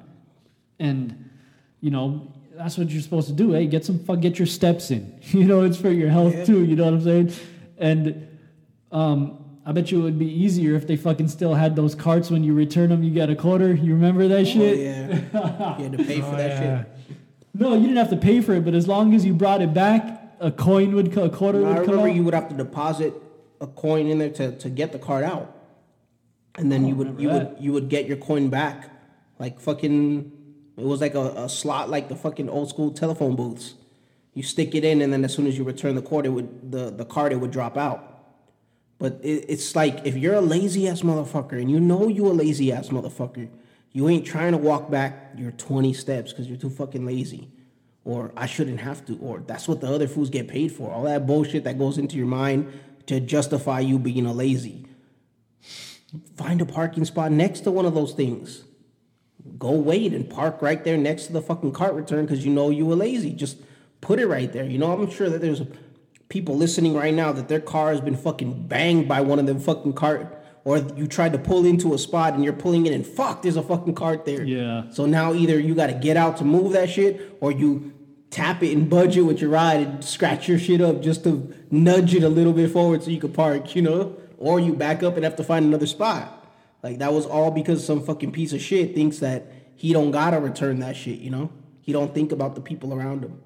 And, 0.79 1.29
you 1.83 1.91
know, 1.91 2.33
that's 2.55 2.79
what 2.79 2.89
you're 2.91 3.03
supposed 3.03 3.27
to 3.29 3.35
do. 3.35 3.53
Hey, 3.53 3.67
get 3.67 3.85
some 3.85 3.99
fuck, 3.99 4.21
get 4.21 4.39
your 4.39 4.47
steps 4.47 4.91
in. 4.91 5.21
You 5.33 5.45
know, 5.45 5.63
it's 5.65 5.77
for 5.77 5.91
your 5.91 6.09
health 6.09 6.35
Yeah. 6.35 6.45
too. 6.47 6.65
You 6.65 6.77
know 6.77 6.85
what 6.85 6.95
I'm 6.95 7.03
saying? 7.03 7.33
And 7.77 8.29
um, 8.91 9.59
I 9.67 9.73
bet 9.73 9.91
you 9.91 10.01
it 10.01 10.03
would 10.05 10.19
be 10.19 10.27
easier 10.33 10.75
if 10.77 10.87
they 10.87 10.97
fucking 10.97 11.29
still 11.29 11.55
had 11.55 11.75
those 11.77 11.95
carts 11.95 12.31
when 12.31 12.45
you 12.45 12.55
return 12.55 12.89
them. 12.91 13.03
You 13.03 13.11
get 13.11 13.29
a 13.31 13.37
quarter. 13.37 13.75
You 13.75 13.93
remember 13.95 14.29
that 14.29 14.41
oh, 14.41 14.45
shit? 14.45 14.79
yeah. 14.79 15.77
You 15.79 15.85
had 15.85 15.93
to 15.99 16.05
pay 16.05 16.21
for 16.21 16.27
Oh, 16.29 16.37
that 16.37 16.51
yeah. 16.63 16.79
shit. 16.85 16.89
No, 17.55 17.75
you 17.75 17.83
didn't 17.83 17.97
have 17.99 18.11
to 18.11 18.17
pay 18.17 18.41
for 18.41 18.55
it, 18.55 18.65
but 18.65 18.75
as 18.75 18.89
long 18.89 19.13
as 19.15 19.25
you 19.27 19.35
brought 19.35 19.61
it 19.61 19.75
back, 19.75 20.03
a 20.41 20.51
coin 20.51 20.95
would, 20.95 21.13
co- 21.13 21.25
a 21.25 21.31
quarter 21.31 21.59
I 21.67 21.69
would 21.71 21.77
come 21.87 21.91
remember 21.97 22.09
out. 22.09 22.15
you 22.17 22.25
would 22.25 22.33
have 22.35 22.49
to 22.49 22.55
deposit 22.55 23.13
a 23.61 23.67
coin 23.67 24.07
in 24.07 24.19
there 24.19 24.31
to, 24.31 24.57
to 24.59 24.71
get 24.71 24.93
the 24.93 24.99
card 24.99 25.23
out, 25.25 25.55
and 26.57 26.71
then 26.73 26.87
you 26.87 26.95
would 26.97 27.21
you 27.21 27.29
that. 27.29 27.55
would 27.55 27.63
you 27.65 27.73
would 27.73 27.89
get 27.89 28.07
your 28.07 28.17
coin 28.17 28.49
back, 28.51 28.89
like 29.39 29.61
fucking. 29.61 30.33
It 30.77 30.85
was 30.85 31.01
like 31.01 31.15
a, 31.15 31.33
a 31.37 31.49
slot, 31.49 31.91
like 31.91 32.09
the 32.09 32.17
fucking 32.17 32.49
old 32.49 32.69
school 32.69 32.91
telephone 32.91 33.37
booths. 33.37 33.75
You 34.35 34.43
stick 34.43 34.75
it 34.75 34.85
in, 34.85 35.03
and 35.03 35.13
then 35.13 35.25
as 35.25 35.35
soon 35.35 35.47
as 35.47 35.59
you 35.59 35.65
return 35.65 35.95
the 35.95 36.03
card, 36.03 36.25
it 36.25 36.31
would 36.31 36.73
the 36.73 36.91
the 36.91 37.05
card 37.05 37.33
it 37.33 37.37
would 37.37 37.51
drop 37.51 37.77
out. 37.77 38.09
But 38.99 39.21
it, 39.23 39.47
it's 39.49 39.77
like 39.77 40.07
if 40.07 40.17
you're 40.17 40.35
a 40.35 40.41
lazy 40.41 40.89
ass 40.89 41.03
motherfucker, 41.03 41.61
and 41.61 41.71
you 41.71 41.81
know 41.81 42.09
you 42.09 42.27
a 42.29 42.33
lazy 42.33 42.73
ass 42.73 42.89
motherfucker, 42.89 43.49
you 43.93 44.09
ain't 44.09 44.25
trying 44.25 44.53
to 44.53 44.59
walk 44.59 44.91
back 44.91 45.33
your 45.37 45.51
20 45.53 45.93
steps 45.93 46.33
because 46.33 46.49
you're 46.49 46.57
too 46.57 46.71
fucking 46.71 47.05
lazy. 47.05 47.51
Or 48.05 48.33
I 48.37 48.47
shouldn't 48.47 48.81
have 48.81 49.05
to, 49.07 49.17
or 49.19 49.41
that's 49.41 49.69
what 49.69 49.81
the 49.81 49.87
other 49.87 50.09
fools 50.09 50.31
get 50.31 50.49
paid 50.49 50.73
for. 50.73 50.91
All 50.91 51.05
that 51.05 51.27
bullshit 51.27 51.65
that 51.65 51.79
goes 51.79 51.99
into 51.99 52.17
your 52.17 52.27
mind 52.27 52.73
to 53.07 53.21
justify 53.21 53.81
you 53.81 53.99
being 53.99 54.27
a 54.27 54.33
lazy. 54.33 54.87
Find 56.37 56.61
a 56.61 56.67
parking 56.67 57.05
spot 57.05 57.31
next 57.31 57.61
to 57.61 57.71
one 57.71 57.87
of 57.87 57.95
those 57.95 58.13
things. 58.13 58.65
Go 59.59 59.73
wait 59.73 60.13
and 60.13 60.29
park 60.29 60.63
right 60.63 60.83
there 60.85 60.97
next 60.97 61.27
to 61.27 61.33
the 61.33 61.43
fucking 61.43 61.73
cart 61.73 61.95
return 61.95 62.25
because 62.25 62.45
you 62.45 62.53
know 62.53 62.71
you 62.71 62.87
were 62.87 62.95
lazy. 62.97 63.33
Just 63.33 63.59
put 64.01 64.19
it 64.19 64.27
right 64.27 64.53
there. 64.53 64.65
You 64.65 64.79
know, 64.79 64.93
I'm 64.93 65.11
sure 65.11 65.29
that 65.29 65.41
there's 65.41 65.63
people 66.29 66.57
listening 66.57 66.95
right 66.95 67.13
now 67.13 67.33
that 67.33 67.49
their 67.49 67.61
car 67.61 67.91
has 67.91 68.01
been 68.01 68.17
fucking 68.17 68.67
banged 68.67 69.07
by 69.07 69.21
one 69.21 69.39
of 69.39 69.47
them 69.47 69.61
fucking 69.61 69.93
cart, 69.93 70.43
or 70.65 70.79
you 70.79 71.07
tried 71.07 71.33
to 71.33 71.39
pull 71.39 71.67
into 71.67 71.93
a 71.93 71.99
spot 71.99 72.35
and 72.35 72.43
you're 72.43 72.53
pulling 72.53 72.87
in 72.87 72.93
and 72.93 73.07
fuck, 73.07 73.43
there's 73.43 73.57
a 73.57 73.63
fucking 73.63 73.95
cart 73.95 74.25
there. 74.25 74.43
Yeah. 74.45 74.89
So 74.91 75.07
now 75.07 75.35
either 75.35 75.59
you 75.59 75.75
got 75.75 75.89
to 75.89 75.95
get 75.95 76.17
out 76.17 76.37
to 76.39 76.45
move 76.45 76.73
that 76.73 76.89
shit, 76.89 77.37
or 77.41 77.53
you 77.53 77.93
tap 78.31 78.63
it 78.63 78.73
and 78.73 78.89
budge 78.89 79.17
it 79.17 79.23
with 79.23 79.41
your 79.41 79.51
ride 79.51 79.81
and 79.81 80.05
scratch 80.05 80.49
your 80.49 80.59
shit 80.59 80.81
up 80.81 81.03
just 81.03 81.23
to 81.25 81.53
nudge 81.71 82.15
it 82.15 82.23
a 82.23 82.29
little 82.29 82.53
bit 82.55 82.71
forward 82.71 83.03
so 83.03 83.11
you 83.11 83.21
could 83.21 83.35
park. 83.35 83.77
You 83.77 83.83
know, 83.83 84.17
or 84.39 84.59
you 84.59 84.73
back 84.75 85.03
up 85.03 85.17
and 85.17 85.25
have 85.25 85.37
to 85.37 85.45
find 85.45 85.65
another 85.67 85.87
spot. 85.87 86.42
Like 86.83 86.99
that 86.99 87.13
was 87.13 87.27
all 87.27 87.51
because 87.51 87.85
some 87.85 88.03
fucking 88.03 88.33
piece 88.33 88.53
of 88.53 88.61
shit 88.61 88.95
thinks 88.95 89.19
that 89.19 89.53
he 89.77 89.93
don't 89.93 90.11
gotta 90.11 90.41
return 90.41 90.81
that 90.81 90.97
shit. 90.97 91.21
You 91.21 91.31
know, 91.31 91.53
he 91.81 91.93
don't 91.93 92.15
think 92.15 92.33
about 92.33 92.55
the 92.55 92.61
people 92.61 92.93
around 92.93 93.25
him. 93.25 93.41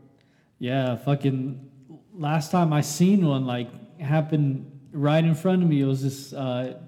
Yeah, 0.58 0.96
fucking. 0.96 1.70
Last 2.14 2.50
time 2.50 2.72
I 2.72 2.80
seen 2.80 3.26
one 3.26 3.46
like 3.46 4.00
happen 4.00 4.80
right 4.92 5.22
in 5.22 5.34
front 5.34 5.62
of 5.62 5.68
me, 5.68 5.82
it 5.82 5.84
was 5.84 6.02
this 6.02 6.32
uh, 6.32 6.78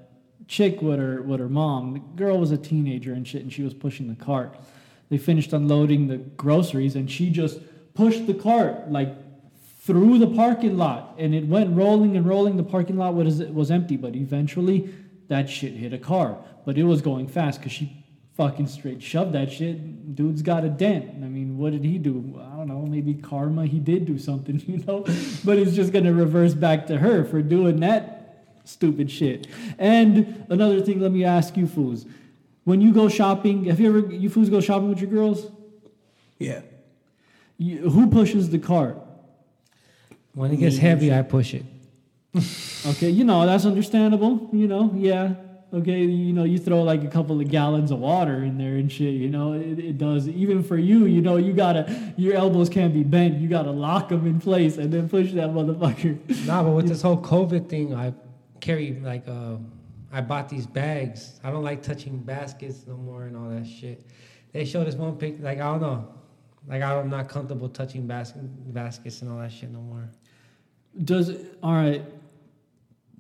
chick 0.47 0.81
with 0.81 0.99
her 0.99 1.23
with 1.23 1.41
her 1.41 1.49
mom. 1.49 1.93
The 1.95 2.01
girl 2.17 2.39
was 2.39 2.51
a 2.51 2.57
teenager 2.57 3.13
and 3.13 3.27
shit, 3.27 3.43
and 3.43 3.53
she 3.53 3.63
was 3.63 3.75
pushing 3.75 4.09
the 4.09 4.17
cart. 4.17 4.59
They 5.11 5.19
finished 5.19 5.53
unloading 5.53 6.09
the 6.09 6.17
groceries, 6.17 6.97
and 6.97 7.11
she 7.11 7.31
just 7.31 7.61
pushed 7.95 8.27
the 8.27 8.35
cart 8.35 8.91
like 8.91 9.15
through 9.83 10.19
the 10.19 10.27
parking 10.27 10.77
lot, 10.77 11.15
and 11.19 11.35
it 11.35 11.47
went 11.47 11.77
rolling 11.77 12.17
and 12.17 12.27
rolling. 12.27 12.57
The 12.57 12.63
parking 12.63 12.97
lot 12.97 13.15
was 13.15 13.39
was 13.41 13.71
empty, 13.71 13.97
but 13.97 14.17
eventually 14.17 14.95
that 15.29 15.49
shit 15.49 15.75
hit 15.75 15.93
a 15.93 15.99
car. 15.99 16.38
But 16.64 16.77
it 16.77 16.85
was 16.85 17.01
going 17.01 17.29
fast 17.29 17.61
because 17.61 17.73
she 17.73 18.05
fucking 18.37 18.69
straight 18.69 19.03
shoved 19.03 19.33
that 19.33 19.53
shit. 19.53 20.14
Dude's 20.14 20.43
got 20.43 20.64
a 20.64 20.69
dent. 20.69 21.11
I 21.25 21.29
mean, 21.29 21.59
what 21.59 21.73
did 21.73 21.85
he 21.85 21.99
do? 21.99 22.41
I 22.41 22.57
don't 22.57 22.69
know. 22.69 22.87
Maybe 22.87 23.14
karma. 23.14 23.67
He 23.67 23.81
did 23.81 24.07
do 24.07 24.19
something, 24.19 24.62
you 24.67 24.79
know. 24.79 25.05
But 25.45 25.59
it's 25.59 25.75
just 25.75 25.93
gonna 25.93 26.12
reverse 26.12 26.55
back 26.55 26.87
to 26.87 26.99
her 26.99 27.25
for 27.25 27.43
doing 27.43 27.81
that 27.81 28.19
stupid 28.64 29.11
shit. 29.11 29.47
And 29.79 30.47
another 30.51 30.81
thing, 30.81 31.01
let 31.01 31.11
me 31.11 31.25
ask 31.25 31.57
you, 31.57 31.67
fools. 31.67 32.07
when 32.64 32.81
you 32.81 32.93
go 32.93 33.09
shopping, 33.09 33.64
have 33.64 33.81
you 33.81 33.88
ever 33.88 34.12
you 34.12 34.31
fools 34.31 34.51
go 34.51 34.61
shopping 34.61 34.88
with 34.88 35.01
your 35.01 35.11
girls? 35.11 35.51
Yeah. 36.38 36.61
You, 37.57 37.91
who 37.91 38.09
pushes 38.09 38.51
the 38.51 38.59
cart? 38.59 38.99
When 40.35 40.53
it 40.53 40.59
gets 40.59 40.77
heavy, 40.77 41.12
I 41.12 41.23
push 41.23 41.55
it. 41.55 41.64
Okay, 42.37 43.11
you 43.11 43.25
know 43.25 43.47
that's 43.47 43.64
understandable. 43.64 44.49
You 44.53 44.69
know, 44.69 44.93
yeah. 44.95 45.35
Okay, 45.73 46.01
you 46.01 46.33
know 46.33 46.45
you 46.45 46.59
throw 46.59 46.83
like 46.83 47.05
a 47.05 47.09
couple 47.09 47.38
of 47.38 47.51
gallons 47.51 47.91
of 47.91 47.99
water 47.99 48.43
in 48.43 48.57
there 48.57 48.77
and 48.77 48.91
shit. 48.91 49.14
You 49.14 49.29
know 49.29 49.53
it, 49.53 49.79
it 49.79 49.99
does. 49.99 50.29
Even 50.29 50.62
for 50.62 50.79
you, 50.79 51.05
you 51.07 51.21
know 51.21 51.37
you 51.37 51.53
gotta 51.53 52.14
your 52.17 52.35
elbows 52.35 52.69
can't 52.69 52.95
be 52.95 53.03
bent. 53.03 53.38
You 53.38 53.49
gotta 53.49 53.71
lock 53.71 54.09
them 54.09 54.27
in 54.27 54.41
place 54.41 54.79
and 54.79 54.93
then 54.93 55.09
push 55.09 55.33
that 55.33 55.51
motherfucker. 55.51 56.47
Nah, 56.47 56.62
but 56.62 56.71
with 56.71 56.88
this 56.93 57.03
whole 57.03 57.21
COVID 57.21 57.69
thing, 57.69 57.95
I 57.95 58.14
carry 58.61 58.99
like 59.03 59.29
uh, 59.29 59.57
I 60.12 60.21
bought 60.23 60.49
these 60.49 60.67
bags. 60.67 61.38
I 61.45 61.51
don't 61.51 61.64
like 61.64 61.83
touching 61.83 62.19
baskets 62.19 62.87
no 62.87 62.97
more 62.97 63.25
and 63.25 63.37
all 63.37 63.51
that 63.51 63.67
shit. 63.67 64.07
They 64.53 64.64
showed 64.64 64.87
this 64.87 64.95
one 64.95 65.17
pic, 65.17 65.37
like 65.41 65.59
I 65.59 65.71
don't 65.71 65.83
know, 65.83 66.09
like 66.67 66.83
I'm 66.83 67.11
not 67.11 67.29
comfortable 67.29 67.69
touching 67.69 68.07
basket 68.07 68.73
baskets 68.73 69.21
and 69.21 69.31
all 69.31 69.38
that 69.38 69.53
shit 69.53 69.71
no 69.71 69.81
more. 69.81 70.09
Does 71.05 71.31
all 71.62 71.75
right. 71.75 72.03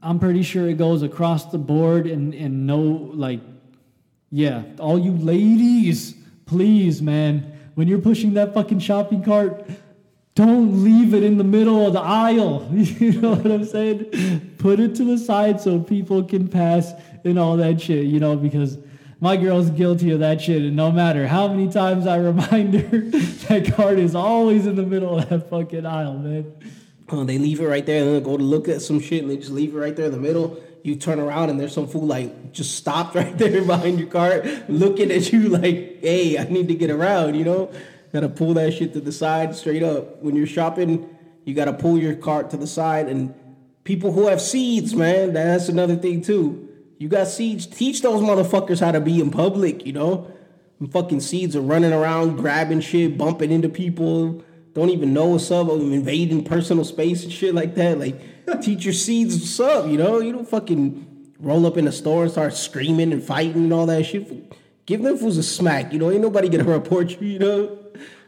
I'm 0.02 0.18
pretty 0.18 0.42
sure 0.42 0.68
it 0.68 0.78
goes 0.78 1.02
across 1.02 1.46
the 1.46 1.58
board 1.58 2.06
and 2.06 2.34
and 2.34 2.66
no 2.66 2.80
like, 2.80 3.40
yeah. 4.30 4.62
All 4.78 4.98
you 4.98 5.12
ladies, 5.12 6.14
please, 6.46 7.02
man, 7.02 7.52
when 7.74 7.88
you're 7.88 8.00
pushing 8.00 8.34
that 8.34 8.54
fucking 8.54 8.80
shopping 8.80 9.22
cart. 9.22 9.68
Don't 10.34 10.84
leave 10.84 11.14
it 11.14 11.24
in 11.24 11.36
the 11.36 11.42
middle 11.42 11.84
of 11.84 11.94
the 11.94 12.00
aisle. 12.00 12.68
You 12.72 13.20
know 13.20 13.34
what 13.34 13.50
I'm 13.50 13.64
saying? 13.64 14.54
Put 14.58 14.78
it 14.78 14.94
to 14.94 15.04
the 15.04 15.18
side 15.18 15.60
so 15.60 15.80
people 15.80 16.22
can 16.22 16.46
pass 16.46 16.92
and 17.24 17.40
all 17.40 17.56
that 17.56 17.80
shit, 17.80 18.04
you 18.06 18.20
know, 18.20 18.36
because 18.36 18.78
my 19.20 19.36
girl's 19.36 19.70
guilty 19.70 20.12
of 20.12 20.20
that 20.20 20.40
shit. 20.40 20.62
And 20.62 20.76
no 20.76 20.92
matter 20.92 21.26
how 21.26 21.48
many 21.48 21.68
times 21.68 22.06
I 22.06 22.18
remind 22.18 22.74
her, 22.74 23.00
that 23.48 23.72
cart 23.74 23.98
is 23.98 24.14
always 24.14 24.66
in 24.66 24.76
the 24.76 24.84
middle 24.84 25.18
of 25.18 25.28
that 25.28 25.50
fucking 25.50 25.84
aisle, 25.84 26.18
man. 26.18 26.52
Uh, 27.10 27.24
they 27.24 27.38
leave 27.38 27.60
it 27.60 27.66
right 27.66 27.86
there 27.86 28.02
and 28.02 28.14
then 28.14 28.22
go 28.22 28.36
to 28.36 28.42
look 28.42 28.68
at 28.68 28.82
some 28.82 29.00
shit 29.00 29.22
and 29.22 29.30
they 29.30 29.36
just 29.36 29.50
leave 29.50 29.74
it 29.74 29.78
right 29.78 29.96
there 29.96 30.06
in 30.06 30.12
the 30.12 30.18
middle. 30.18 30.62
You 30.82 30.94
turn 30.94 31.18
around 31.18 31.48
and 31.50 31.58
there's 31.58 31.72
some 31.72 31.88
fool 31.88 32.06
like 32.06 32.52
just 32.52 32.76
stopped 32.76 33.14
right 33.20 33.36
there 33.38 33.62
behind 33.62 33.98
your 33.98 34.08
cart, 34.08 34.44
looking 34.68 35.10
at 35.10 35.32
you 35.32 35.48
like, 35.48 36.00
"Hey, 36.00 36.38
I 36.38 36.44
need 36.44 36.68
to 36.68 36.74
get 36.74 36.90
around." 36.90 37.34
You 37.34 37.44
know, 37.44 37.72
gotta 38.12 38.28
pull 38.28 38.54
that 38.54 38.74
shit 38.74 38.92
to 38.92 39.00
the 39.00 39.12
side 39.12 39.56
straight 39.56 39.82
up. 39.82 40.22
When 40.22 40.36
you're 40.36 40.46
shopping, 40.46 41.08
you 41.44 41.54
gotta 41.54 41.72
pull 41.72 41.98
your 41.98 42.14
cart 42.14 42.50
to 42.50 42.56
the 42.56 42.66
side. 42.66 43.08
And 43.08 43.34
people 43.84 44.12
who 44.12 44.28
have 44.28 44.40
seeds, 44.40 44.94
man, 44.94 45.32
that's 45.32 45.68
another 45.68 45.96
thing 45.96 46.22
too. 46.22 46.68
You 46.98 47.08
got 47.08 47.28
seeds. 47.28 47.66
Teach 47.66 48.02
those 48.02 48.20
motherfuckers 48.20 48.80
how 48.80 48.92
to 48.92 49.00
be 49.00 49.20
in 49.20 49.30
public. 49.30 49.86
You 49.86 49.92
know, 49.94 50.30
Them 50.78 50.90
fucking 50.90 51.20
seeds 51.20 51.56
are 51.56 51.60
running 51.62 51.92
around, 51.92 52.36
grabbing 52.36 52.80
shit, 52.80 53.16
bumping 53.16 53.50
into 53.50 53.68
people 53.68 54.44
don't 54.78 54.90
even 54.90 55.12
know 55.12 55.26
what's 55.26 55.50
up, 55.50 55.68
oh, 55.68 55.78
or 55.78 55.92
invading 55.92 56.44
personal 56.44 56.84
space 56.84 57.24
and 57.24 57.32
shit 57.32 57.54
like 57.54 57.74
that. 57.74 57.98
Like, 57.98 58.20
teach 58.62 58.84
your 58.84 58.94
seeds 58.94 59.34
what's 59.34 59.60
up, 59.60 59.86
you 59.86 59.96
know? 59.96 60.20
You 60.20 60.32
don't 60.32 60.48
fucking 60.48 61.34
roll 61.38 61.66
up 61.66 61.76
in 61.76 61.86
a 61.86 61.92
store 61.92 62.24
and 62.24 62.32
start 62.32 62.54
screaming 62.54 63.12
and 63.12 63.22
fighting 63.22 63.64
and 63.64 63.72
all 63.72 63.86
that 63.86 64.04
shit. 64.04 64.52
Give 64.86 65.02
them 65.02 65.18
fools 65.18 65.36
a 65.36 65.42
smack, 65.42 65.92
you 65.92 65.98
know? 65.98 66.10
Ain't 66.10 66.22
nobody 66.22 66.48
gonna 66.48 66.64
report 66.78 67.20
you, 67.20 67.26
you 67.26 67.38
know? 67.38 67.78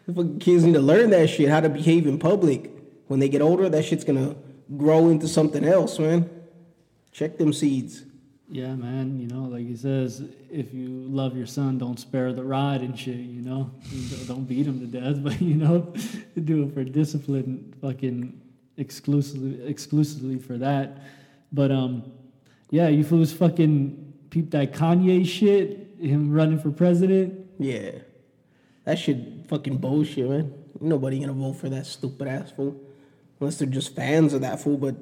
The 0.07 0.13
fucking 0.13 0.39
kids 0.41 0.65
need 0.65 0.75
to 0.75 0.81
learn 0.81 1.11
that 1.11 1.29
shit, 1.29 1.49
how 1.49 1.61
to 1.61 1.69
behave 1.69 2.07
in 2.07 2.19
public. 2.19 2.71
When 3.07 3.21
they 3.21 3.29
get 3.29 3.43
older, 3.43 3.69
that 3.69 3.85
shit's 3.85 4.05
gonna 4.05 4.37
grow 4.77 5.09
into 5.09 5.29
something 5.29 5.65
else, 5.65 5.99
man. 5.99 6.29
Check 7.13 7.39
them 7.39 7.53
seeds. 7.53 8.05
Yeah, 8.53 8.75
man. 8.75 9.21
You 9.21 9.29
know, 9.29 9.43
like 9.45 9.65
he 9.65 9.77
says, 9.77 10.25
if 10.51 10.75
you 10.75 10.89
love 10.89 11.37
your 11.37 11.47
son, 11.47 11.79
don't 11.79 12.01
spare 12.01 12.33
the 12.33 12.43
rod 12.43 12.81
and 12.81 12.99
shit. 12.99 13.17
You 13.17 13.43
know, 13.43 13.71
don't 14.27 14.45
beat 14.45 14.67
him 14.67 14.81
to 14.81 14.87
death, 14.87 15.17
but 15.23 15.41
you 15.41 15.55
know, 15.55 15.95
do 16.45 16.65
it 16.65 16.75
for 16.75 16.83
discipline, 16.83 17.73
fucking 17.81 18.41
exclusively, 18.77 19.65
exclusively 19.69 20.39
for 20.39 20.59
that. 20.59 20.99
But 21.53 21.71
um, 21.71 22.13
yeah, 22.71 22.89
you 22.89 23.05
fools 23.05 23.33
fucking 23.33 24.15
peep 24.31 24.51
that 24.51 24.73
Kanye 24.73 25.25
shit, 25.25 25.95
him 26.01 26.33
running 26.33 26.59
for 26.59 26.73
president. 26.73 27.47
Yeah. 27.59 27.93
That 28.85 28.99
shit 28.99 29.47
fucking 29.49 29.77
bullshit, 29.77 30.29
man. 30.29 30.53
Nobody 30.81 31.21
gonna 31.21 31.33
vote 31.35 31.55
for 31.55 31.69
that 31.69 31.87
stupid 31.87 32.27
ass 32.27 32.51
fool. 32.51 32.81
Unless 33.39 33.59
they're 33.59 33.69
just 33.69 33.95
fans 33.95 34.35
of 34.35 34.41
that 34.41 34.61
fool, 34.61 34.77
but 34.77 34.97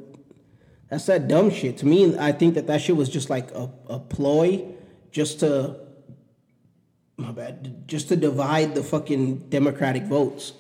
that's 0.88 1.06
that 1.06 1.28
dumb 1.28 1.50
shit. 1.50 1.78
To 1.78 1.86
me, 1.86 2.16
I 2.18 2.32
think 2.32 2.54
that 2.54 2.66
that 2.66 2.80
shit 2.80 2.96
was 2.96 3.08
just 3.08 3.28
like 3.28 3.50
a, 3.52 3.70
a 3.88 3.98
ploy 3.98 4.64
just 5.10 5.40
to, 5.40 5.76
my 7.16 7.30
bad, 7.30 7.86
just 7.86 8.08
to 8.08 8.16
divide 8.16 8.74
the 8.74 8.82
fucking 8.82 9.48
Democratic 9.50 10.04
votes. 10.04 10.52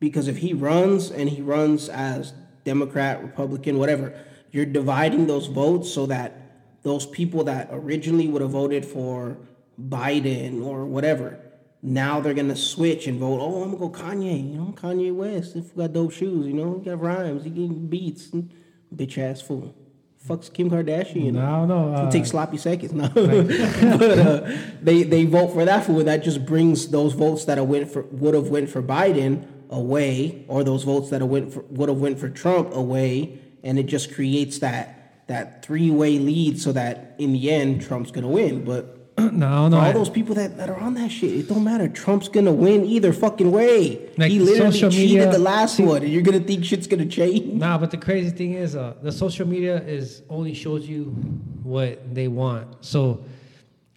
Because 0.00 0.28
if 0.28 0.38
he 0.38 0.52
runs 0.52 1.10
and 1.10 1.28
he 1.28 1.42
runs 1.42 1.88
as 1.88 2.32
Democrat, 2.64 3.20
Republican, 3.22 3.78
whatever, 3.78 4.14
you're 4.52 4.66
dividing 4.66 5.26
those 5.26 5.46
votes 5.46 5.92
so 5.92 6.06
that 6.06 6.34
those 6.82 7.04
people 7.04 7.44
that 7.44 7.68
originally 7.72 8.28
would 8.28 8.42
have 8.42 8.52
voted 8.52 8.86
for 8.86 9.36
Biden 9.80 10.64
or 10.64 10.84
whatever, 10.84 11.40
now 11.82 12.20
they're 12.20 12.34
gonna 12.34 12.56
switch 12.56 13.06
and 13.06 13.18
vote. 13.18 13.40
Oh, 13.40 13.62
I'm 13.62 13.76
gonna 13.76 13.90
go 13.90 13.90
Kanye. 13.90 14.52
You 14.52 14.58
know, 14.58 14.74
Kanye 14.76 15.14
West. 15.14 15.56
If 15.56 15.76
got 15.76 15.92
dope 15.92 16.12
shoes, 16.12 16.46
you 16.46 16.52
know, 16.52 16.78
he 16.78 16.84
got 16.84 17.00
rhymes. 17.00 17.44
He 17.44 17.50
getting 17.50 17.88
beats. 17.88 18.30
Bitch 18.94 19.18
ass 19.18 19.40
fool. 19.40 19.74
Fucks 20.26 20.52
Kim 20.52 20.68
Kardashian. 20.70 21.24
You 21.26 21.32
know, 21.32 21.40
I 21.40 21.66
don't 21.66 21.68
know. 21.68 21.94
Uh, 21.94 22.10
take 22.10 22.26
sloppy 22.26 22.58
seconds. 22.58 22.92
No, 22.92 23.08
but 23.14 24.18
uh, 24.18 24.56
they 24.82 25.02
they 25.04 25.24
vote 25.24 25.52
for 25.52 25.64
that 25.64 25.86
fool. 25.86 26.02
That 26.04 26.22
just 26.22 26.44
brings 26.44 26.88
those 26.88 27.14
votes 27.14 27.44
that 27.46 27.64
went 27.66 27.90
for 27.90 28.02
would 28.02 28.34
have 28.34 28.48
went 28.48 28.68
for 28.68 28.82
Biden 28.82 29.46
away, 29.70 30.44
or 30.48 30.64
those 30.64 30.84
votes 30.84 31.10
that 31.10 31.22
went 31.22 31.52
for, 31.52 31.60
would 31.62 31.88
have 31.88 31.98
went 31.98 32.18
for 32.18 32.28
Trump 32.28 32.74
away, 32.74 33.38
and 33.62 33.78
it 33.78 33.84
just 33.84 34.12
creates 34.12 34.58
that 34.58 35.26
that 35.28 35.64
three 35.64 35.90
way 35.90 36.18
lead, 36.18 36.60
so 36.60 36.72
that 36.72 37.14
in 37.18 37.32
the 37.32 37.50
end 37.50 37.82
Trump's 37.82 38.10
gonna 38.10 38.28
win. 38.28 38.64
But 38.64 38.97
no, 39.22 39.30
for 39.30 39.32
no. 39.32 39.46
all 39.48 39.74
I- 39.76 39.92
those 39.92 40.10
people 40.10 40.34
that, 40.36 40.56
that 40.58 40.70
are 40.70 40.78
on 40.78 40.94
that 40.94 41.10
shit, 41.10 41.32
it 41.32 41.48
don't 41.48 41.64
matter. 41.64 41.88
Trump's 41.88 42.28
gonna 42.28 42.52
win 42.52 42.84
either 42.84 43.12
fucking 43.12 43.50
way. 43.50 44.08
Like 44.16 44.30
he 44.30 44.38
literally 44.38 44.72
cheated 44.72 44.92
media- 44.92 45.32
the 45.32 45.38
last 45.38 45.80
one, 45.80 46.02
and 46.02 46.12
you're 46.12 46.22
gonna 46.22 46.40
think 46.40 46.64
shit's 46.64 46.86
gonna 46.86 47.06
change. 47.06 47.52
Nah, 47.52 47.78
but 47.78 47.90
the 47.90 47.96
crazy 47.96 48.30
thing 48.30 48.54
is, 48.54 48.76
uh, 48.76 48.94
the 49.02 49.12
social 49.12 49.46
media 49.46 49.82
is 49.82 50.22
only 50.30 50.54
shows 50.54 50.88
you 50.88 51.04
what 51.62 52.14
they 52.14 52.28
want. 52.28 52.84
So 52.84 53.24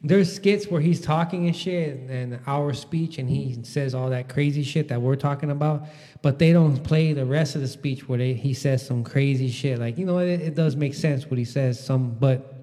there's 0.03 0.33
skits 0.33 0.65
where 0.67 0.81
he's 0.81 0.99
talking 0.99 1.45
and 1.45 1.55
shit, 1.55 1.97
and 2.09 2.39
our 2.47 2.73
speech, 2.73 3.19
and 3.19 3.29
he 3.29 3.59
says 3.63 3.93
all 3.93 4.09
that 4.09 4.27
crazy 4.29 4.63
shit 4.63 4.87
that 4.87 4.99
we're 4.99 5.15
talking 5.15 5.51
about. 5.51 5.87
But 6.23 6.39
they 6.39 6.51
don't 6.53 6.81
play 6.83 7.13
the 7.13 7.25
rest 7.25 7.55
of 7.55 7.61
the 7.61 7.67
speech 7.67 8.09
where 8.09 8.17
they, 8.17 8.33
he 8.33 8.53
says 8.55 8.85
some 8.85 9.03
crazy 9.03 9.49
shit. 9.49 9.77
Like 9.79 9.97
you 9.99 10.05
know, 10.05 10.17
it, 10.17 10.41
it 10.41 10.55
does 10.55 10.75
make 10.75 10.95
sense 10.95 11.29
what 11.29 11.37
he 11.37 11.45
says. 11.45 11.83
Some, 11.83 12.15
but 12.19 12.55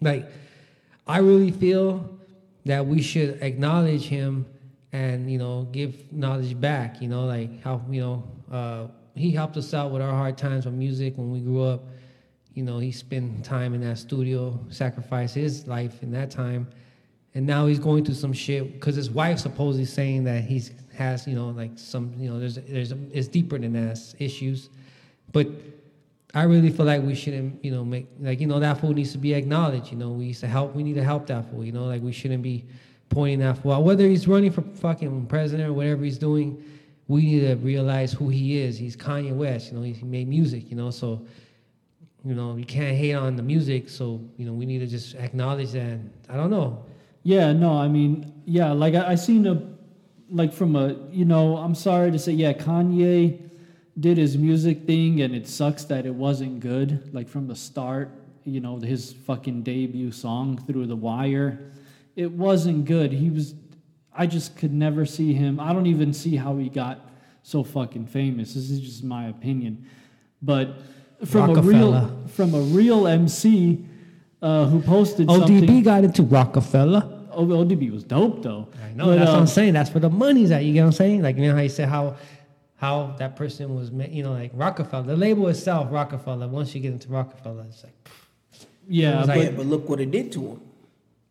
like 0.00 0.30
I 1.10 1.18
really 1.18 1.50
feel 1.50 2.08
that 2.66 2.86
we 2.86 3.02
should 3.02 3.42
acknowledge 3.42 4.04
him 4.04 4.46
and 4.92 5.30
you 5.30 5.38
know 5.38 5.64
give 5.72 6.12
knowledge 6.12 6.58
back. 6.60 7.02
You 7.02 7.08
know, 7.08 7.24
like 7.24 7.62
how 7.62 7.82
you 7.90 8.00
know 8.00 8.24
uh, 8.50 8.86
he 9.16 9.32
helped 9.32 9.56
us 9.56 9.74
out 9.74 9.90
with 9.90 10.02
our 10.02 10.12
hard 10.12 10.38
times 10.38 10.66
with 10.66 10.74
music 10.74 11.18
when 11.18 11.32
we 11.32 11.40
grew 11.40 11.64
up. 11.64 11.82
You 12.54 12.62
know, 12.62 12.78
he 12.78 12.92
spent 12.92 13.44
time 13.44 13.74
in 13.74 13.80
that 13.82 13.98
studio, 13.98 14.58
sacrificed 14.70 15.34
his 15.34 15.66
life 15.66 16.02
in 16.02 16.12
that 16.12 16.30
time, 16.30 16.68
and 17.34 17.44
now 17.44 17.66
he's 17.66 17.80
going 17.80 18.04
through 18.04 18.14
some 18.14 18.32
shit 18.32 18.72
because 18.74 18.94
his 18.94 19.10
wife 19.10 19.40
supposedly 19.40 19.86
saying 19.86 20.24
that 20.24 20.44
he's 20.44 20.70
has 20.94 21.26
you 21.26 21.34
know 21.34 21.48
like 21.48 21.72
some 21.74 22.14
you 22.18 22.30
know 22.30 22.38
there's 22.38 22.54
there's 22.54 22.92
it's 23.12 23.26
deeper 23.26 23.58
than 23.58 23.72
that 23.72 23.98
issues, 24.20 24.70
but 25.32 25.48
I 26.32 26.44
really 26.44 26.70
feel 26.70 26.86
like 26.86 27.02
we 27.02 27.14
shouldn't, 27.14 27.64
you 27.64 27.72
know, 27.72 27.84
make 27.84 28.06
like 28.20 28.40
you 28.40 28.46
know 28.46 28.60
that 28.60 28.80
fool 28.80 28.92
needs 28.92 29.12
to 29.12 29.18
be 29.18 29.34
acknowledged. 29.34 29.90
You 29.90 29.98
know, 29.98 30.10
we 30.10 30.26
used 30.26 30.40
to 30.40 30.46
help. 30.46 30.74
We 30.74 30.82
need 30.82 30.94
to 30.94 31.04
help 31.04 31.26
that 31.26 31.50
fool. 31.50 31.64
You 31.64 31.72
know, 31.72 31.84
like 31.86 32.02
we 32.02 32.12
shouldn't 32.12 32.42
be 32.42 32.66
pointing 33.08 33.40
that 33.40 33.58
fool 33.58 33.72
out. 33.72 33.82
Whether 33.82 34.06
he's 34.06 34.28
running 34.28 34.52
for 34.52 34.62
fucking 34.62 35.26
president 35.26 35.68
or 35.68 35.72
whatever 35.72 36.04
he's 36.04 36.18
doing, 36.18 36.62
we 37.08 37.22
need 37.22 37.40
to 37.40 37.54
realize 37.56 38.12
who 38.12 38.28
he 38.28 38.58
is. 38.58 38.78
He's 38.78 38.96
Kanye 38.96 39.34
West. 39.34 39.72
You 39.72 39.78
know, 39.78 39.82
he 39.82 40.04
made 40.04 40.28
music. 40.28 40.70
You 40.70 40.76
know, 40.76 40.90
so 40.90 41.26
you 42.24 42.34
know 42.34 42.56
you 42.56 42.64
can't 42.64 42.96
hate 42.96 43.14
on 43.14 43.34
the 43.34 43.42
music. 43.42 43.88
So 43.88 44.20
you 44.36 44.46
know 44.46 44.52
we 44.52 44.66
need 44.66 44.78
to 44.78 44.86
just 44.86 45.16
acknowledge 45.16 45.72
that. 45.72 45.98
I 46.28 46.36
don't 46.36 46.50
know. 46.50 46.84
Yeah, 47.22 47.52
no, 47.52 47.76
I 47.76 47.88
mean, 47.88 48.32
yeah, 48.46 48.72
like 48.72 48.94
I, 48.94 49.12
I 49.12 49.14
seen 49.14 49.46
a, 49.46 49.62
like 50.30 50.52
from 50.52 50.74
a, 50.74 50.96
you 51.10 51.26
know, 51.26 51.58
I'm 51.58 51.74
sorry 51.74 52.10
to 52.10 52.18
say, 52.18 52.32
yeah, 52.32 52.54
Kanye 52.54 53.49
did 54.00 54.16
his 54.16 54.36
music 54.38 54.86
thing, 54.86 55.20
and 55.20 55.34
it 55.34 55.46
sucks 55.46 55.84
that 55.84 56.06
it 56.06 56.14
wasn't 56.14 56.60
good. 56.60 57.14
Like 57.14 57.28
from 57.28 57.46
the 57.46 57.54
start, 57.54 58.10
you 58.44 58.60
know, 58.60 58.78
his 58.78 59.12
fucking 59.12 59.62
debut 59.62 60.10
song 60.10 60.58
"Through 60.66 60.86
the 60.86 60.96
Wire," 60.96 61.70
it 62.16 62.32
wasn't 62.32 62.86
good. 62.86 63.12
He 63.12 63.30
was, 63.30 63.54
I 64.12 64.26
just 64.26 64.56
could 64.56 64.72
never 64.72 65.04
see 65.04 65.34
him. 65.34 65.60
I 65.60 65.72
don't 65.72 65.86
even 65.86 66.12
see 66.12 66.36
how 66.36 66.56
he 66.56 66.68
got 66.68 67.10
so 67.42 67.62
fucking 67.62 68.06
famous. 68.06 68.54
This 68.54 68.70
is 68.70 68.80
just 68.80 69.04
my 69.04 69.28
opinion, 69.28 69.86
but 70.42 70.78
from 71.24 71.56
a 71.56 71.62
real, 71.62 72.26
from 72.28 72.54
a 72.54 72.60
real 72.60 73.06
MC 73.06 73.84
uh, 74.40 74.66
who 74.66 74.80
posted 74.80 75.28
ODB 75.28 75.38
something. 75.38 75.82
got 75.82 76.04
into 76.04 76.22
Roc-A-Fella. 76.22 77.18
ODB 77.32 77.92
was 77.92 78.04
dope 78.04 78.42
though. 78.42 78.68
I 78.84 78.92
know 78.92 79.06
But, 79.06 79.18
that's 79.18 79.30
what 79.30 79.36
uh, 79.36 79.40
I'm 79.40 79.46
saying. 79.46 79.72
That's 79.74 79.92
where 79.94 80.00
the 80.00 80.10
money's 80.10 80.50
at. 80.50 80.64
You 80.64 80.72
get 80.72 80.80
what 80.80 80.86
I'm 80.86 80.92
saying? 80.92 81.22
Like 81.22 81.36
you 81.36 81.48
know 81.48 81.54
how 81.54 81.60
you 81.60 81.68
said 81.68 81.88
how 81.88 82.16
how 82.80 83.14
that 83.18 83.36
person 83.36 83.74
was, 83.76 83.90
ma- 83.90 84.04
you 84.04 84.22
know, 84.22 84.32
like 84.32 84.50
Roc-A-Fella. 84.54 85.04
The 85.04 85.16
label 85.16 85.48
itself, 85.48 85.88
Roc-A-Fella. 85.90 86.48
Once 86.48 86.74
you 86.74 86.80
get 86.80 86.92
into 86.92 87.08
Roc-A-Fella, 87.08 87.66
it's 87.68 87.84
like 87.84 87.92
Yeah, 88.88 89.18
was 89.18 89.26
but 89.26 89.36
like- 89.36 89.44
Yeah, 89.50 89.56
but 89.58 89.66
look 89.66 89.86
what 89.88 90.00
it 90.00 90.10
did 90.10 90.32
to 90.32 90.40
him. 90.40 90.60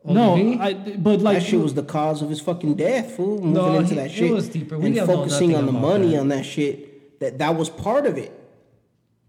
Oh, 0.06 0.14
no, 0.14 0.36
I, 0.62 0.74
but 0.74 1.20
like 1.22 1.40
that 1.40 1.44
shit 1.46 1.60
was 1.60 1.74
the 1.74 1.84
cause 1.84 2.22
of 2.22 2.30
his 2.30 2.40
fucking 2.40 2.76
death, 2.76 3.16
fool. 3.18 3.38
Moving 3.42 3.54
No, 3.54 3.76
into 3.80 3.90
he- 3.90 3.96
that 3.96 4.06
it 4.06 4.12
shit 4.12 4.32
was 4.32 4.48
deeper. 4.48 4.78
We 4.78 4.98
and 4.98 5.08
focusing 5.08 5.56
on 5.56 5.66
the 5.66 5.72
money 5.74 6.12
that. 6.12 6.20
on 6.20 6.28
that 6.30 6.46
shit. 6.46 7.20
That 7.20 7.40
that 7.40 7.56
was 7.58 7.70
part 7.70 8.06
of 8.06 8.18
it. 8.18 8.32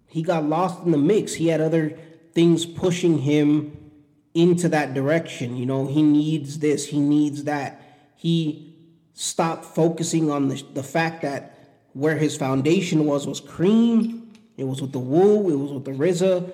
He 0.06 0.22
got 0.22 0.44
lost 0.44 0.84
in 0.84 0.92
the 0.92 0.98
mix. 0.98 1.34
He 1.34 1.48
had 1.48 1.60
other 1.60 1.98
things 2.34 2.66
pushing 2.66 3.18
him 3.18 3.76
into 4.32 4.68
that 4.68 4.94
direction. 4.94 5.56
You 5.56 5.66
know, 5.66 5.86
he 5.86 6.02
needs 6.02 6.60
this. 6.60 6.86
He 6.86 7.00
needs 7.00 7.44
that. 7.44 7.82
He 8.14 8.72
stopped 9.14 9.64
focusing 9.64 10.30
on 10.30 10.48
the 10.48 10.62
the 10.74 10.84
fact 10.84 11.22
that 11.22 11.56
where 12.00 12.16
his 12.16 12.34
foundation 12.34 13.04
was 13.04 13.26
was 13.26 13.40
cream. 13.40 14.32
It 14.56 14.64
was 14.64 14.80
with 14.80 14.92
the 14.92 14.98
Wu. 14.98 15.50
It 15.50 15.56
was 15.56 15.70
with 15.72 15.84
the 15.84 15.92
RZA 15.92 16.50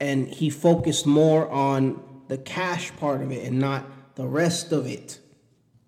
and 0.00 0.28
he 0.28 0.50
focused 0.50 1.06
more 1.06 1.48
on 1.48 2.02
the 2.28 2.38
cash 2.38 2.94
part 2.96 3.22
of 3.22 3.30
it 3.30 3.46
and 3.46 3.58
not 3.58 3.84
the 4.16 4.26
rest 4.26 4.72
of 4.72 4.86
it. 4.86 5.20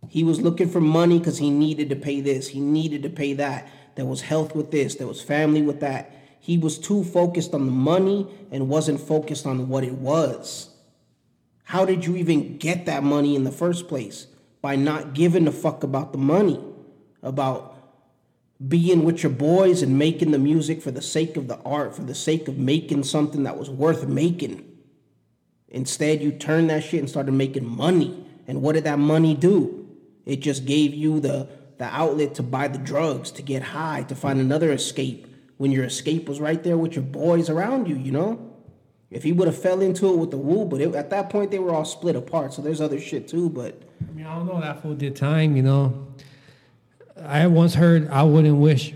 He 0.09 0.23
was 0.23 0.41
looking 0.41 0.69
for 0.69 0.81
money 0.81 1.19
because 1.19 1.39
he 1.39 1.51
needed 1.51 1.91
to 1.91 1.97
pay 1.97 2.21
this, 2.21 2.49
he 2.49 2.61
needed 2.61 3.03
to 3.03 3.11
pay 3.11 3.33
that. 3.35 3.69
There 3.97 4.07
was 4.07 4.23
health 4.23 4.55
with 4.55 4.71
this, 4.71 4.95
there 4.95 5.07
was 5.07 5.21
family 5.21 5.63
with 5.63 5.81
that. 5.81 6.13
He 6.39 6.57
was 6.57 6.79
too 6.79 7.03
focused 7.03 7.55
on 7.55 7.67
the 7.67 7.73
money 7.73 8.29
and 8.53 8.69
wasn't 8.69 9.01
focused 9.01 9.47
on 9.47 9.69
what 9.69 9.83
it 9.83 9.95
was. 9.95 10.71
How 11.65 11.85
did 11.85 12.07
you 12.07 12.15
even 12.17 12.59
get 12.59 12.87
that 12.87 13.03
money 13.03 13.35
in 13.35 13.43
the 13.43 13.51
first 13.51 13.89
place? 13.89 14.29
By 14.63 14.77
not 14.77 15.13
giving 15.13 15.49
a 15.49 15.53
fuck 15.53 15.83
about 15.83 16.13
the 16.13 16.19
money, 16.19 16.63
about 17.23 17.76
being 18.67 19.05
with 19.05 19.23
your 19.23 19.33
boys 19.33 19.83
and 19.83 19.99
making 19.99 20.31
the 20.31 20.39
music 20.39 20.81
for 20.81 20.91
the 20.91 21.03
sake 21.03 21.37
of 21.37 21.49
the 21.49 21.59
art, 21.61 21.95
for 21.95 22.03
the 22.03 22.15
sake 22.15 22.49
of 22.49 22.57
making 22.57 23.05
something 23.05 23.43
that 23.43 23.59
was 23.59 23.69
worth 23.69 24.07
making. 24.07 24.65
Instead, 25.69 26.23
you 26.23 26.33
turned 26.33 26.71
that 26.71 26.83
shit 26.83 27.01
and 27.01 27.11
started 27.11 27.33
making 27.33 27.69
money. 27.69 28.25
And 28.47 28.63
what 28.63 28.75
did 28.75 28.85
that 28.85 28.99
money 28.99 29.35
do? 29.35 29.89
It 30.25 30.37
just 30.37 30.65
gave 30.65 30.95
you 30.95 31.21
the, 31.21 31.49
the 31.79 31.85
outlet 31.85 32.35
to 32.37 32.43
buy 32.43 32.69
the 32.69 32.79
drugs, 32.79 33.31
to 33.33 33.43
get 33.43 33.63
high, 33.63 34.05
to 34.05 34.15
find 34.15 34.41
another 34.41 34.73
escape 34.73 35.27
when 35.59 35.73
your 35.73 35.85
escape 35.85 36.29
was 36.29 36.41
right 36.41 36.63
there 36.63 36.79
with 36.79 36.95
your 36.95 37.05
boys 37.05 37.51
around 37.51 37.89
you, 37.89 37.97
you 37.97 38.13
know? 38.13 38.53
If 39.11 39.23
he 39.23 39.33
would 39.33 39.47
have 39.47 39.61
fell 39.61 39.81
into 39.81 40.13
it 40.13 40.17
with 40.17 40.31
the 40.31 40.37
Wu, 40.37 40.65
but 40.65 40.81
it, 40.81 40.95
at 40.95 41.11
that 41.11 41.31
point 41.31 41.51
they 41.51 41.59
were 41.59 41.73
all 41.73 41.85
split 41.85 42.17
apart. 42.17 42.53
So 42.53 42.63
there's 42.63 42.81
other 42.81 43.01
shit 43.01 43.29
too, 43.29 43.49
but 43.49 43.81
I 44.01 44.13
mean, 44.13 44.27
I 44.27 44.35
don't 44.35 44.47
know. 44.47 44.61
That 44.61 44.83
fool 44.83 44.95
did 44.95 45.15
time, 45.15 45.57
you 45.57 45.63
know. 45.63 46.09
I 47.23 47.47
once 47.47 47.75
heard 47.75 48.09
I 48.09 48.23
wouldn't 48.23 48.57
wish 48.57 48.93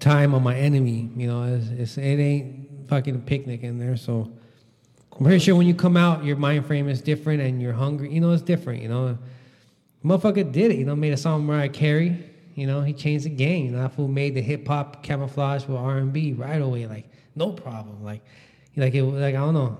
time 0.00 0.34
on 0.34 0.42
my 0.42 0.56
enemy. 0.56 1.10
You 1.16 1.26
know, 1.26 1.42
it's, 1.42 1.68
it's, 1.68 1.98
it 1.98 2.18
ain't 2.18 2.88
fucking 2.88 3.14
a 3.14 3.18
picnic 3.18 3.62
in 3.62 3.78
there. 3.78 3.96
So 3.96 4.30
I'm 5.12 5.24
pretty 5.24 5.38
sure 5.38 5.54
when 5.54 5.66
you 5.66 5.74
come 5.74 5.96
out, 5.96 6.24
your 6.24 6.36
mind 6.36 6.66
frame 6.66 6.88
is 6.88 7.00
different 7.00 7.42
and 7.42 7.60
you're 7.60 7.72
hungry. 7.72 8.12
You 8.12 8.20
know, 8.20 8.32
it's 8.32 8.42
different. 8.42 8.82
You 8.82 8.88
know, 8.88 9.18
motherfucker 10.04 10.50
did 10.50 10.70
it. 10.70 10.78
You 10.78 10.84
know, 10.84 10.96
made 10.96 11.12
a 11.12 11.16
song 11.16 11.44
Mariah 11.44 11.68
Carey. 11.68 12.32
You 12.54 12.66
know, 12.66 12.80
he 12.80 12.92
changed 12.94 13.26
the 13.26 13.30
game. 13.30 13.72
That 13.72 13.92
fool 13.92 14.08
made 14.08 14.34
the 14.34 14.42
hip 14.42 14.66
hop 14.66 15.02
camouflage 15.02 15.66
with 15.66 15.76
R 15.76 15.98
and 15.98 16.12
B 16.12 16.32
right 16.32 16.60
away. 16.60 16.86
Like 16.86 17.10
no 17.34 17.52
problem. 17.52 18.02
Like, 18.02 18.22
like 18.76 18.94
it. 18.94 19.02
Like 19.02 19.34
I 19.34 19.38
don't 19.38 19.54
know. 19.54 19.76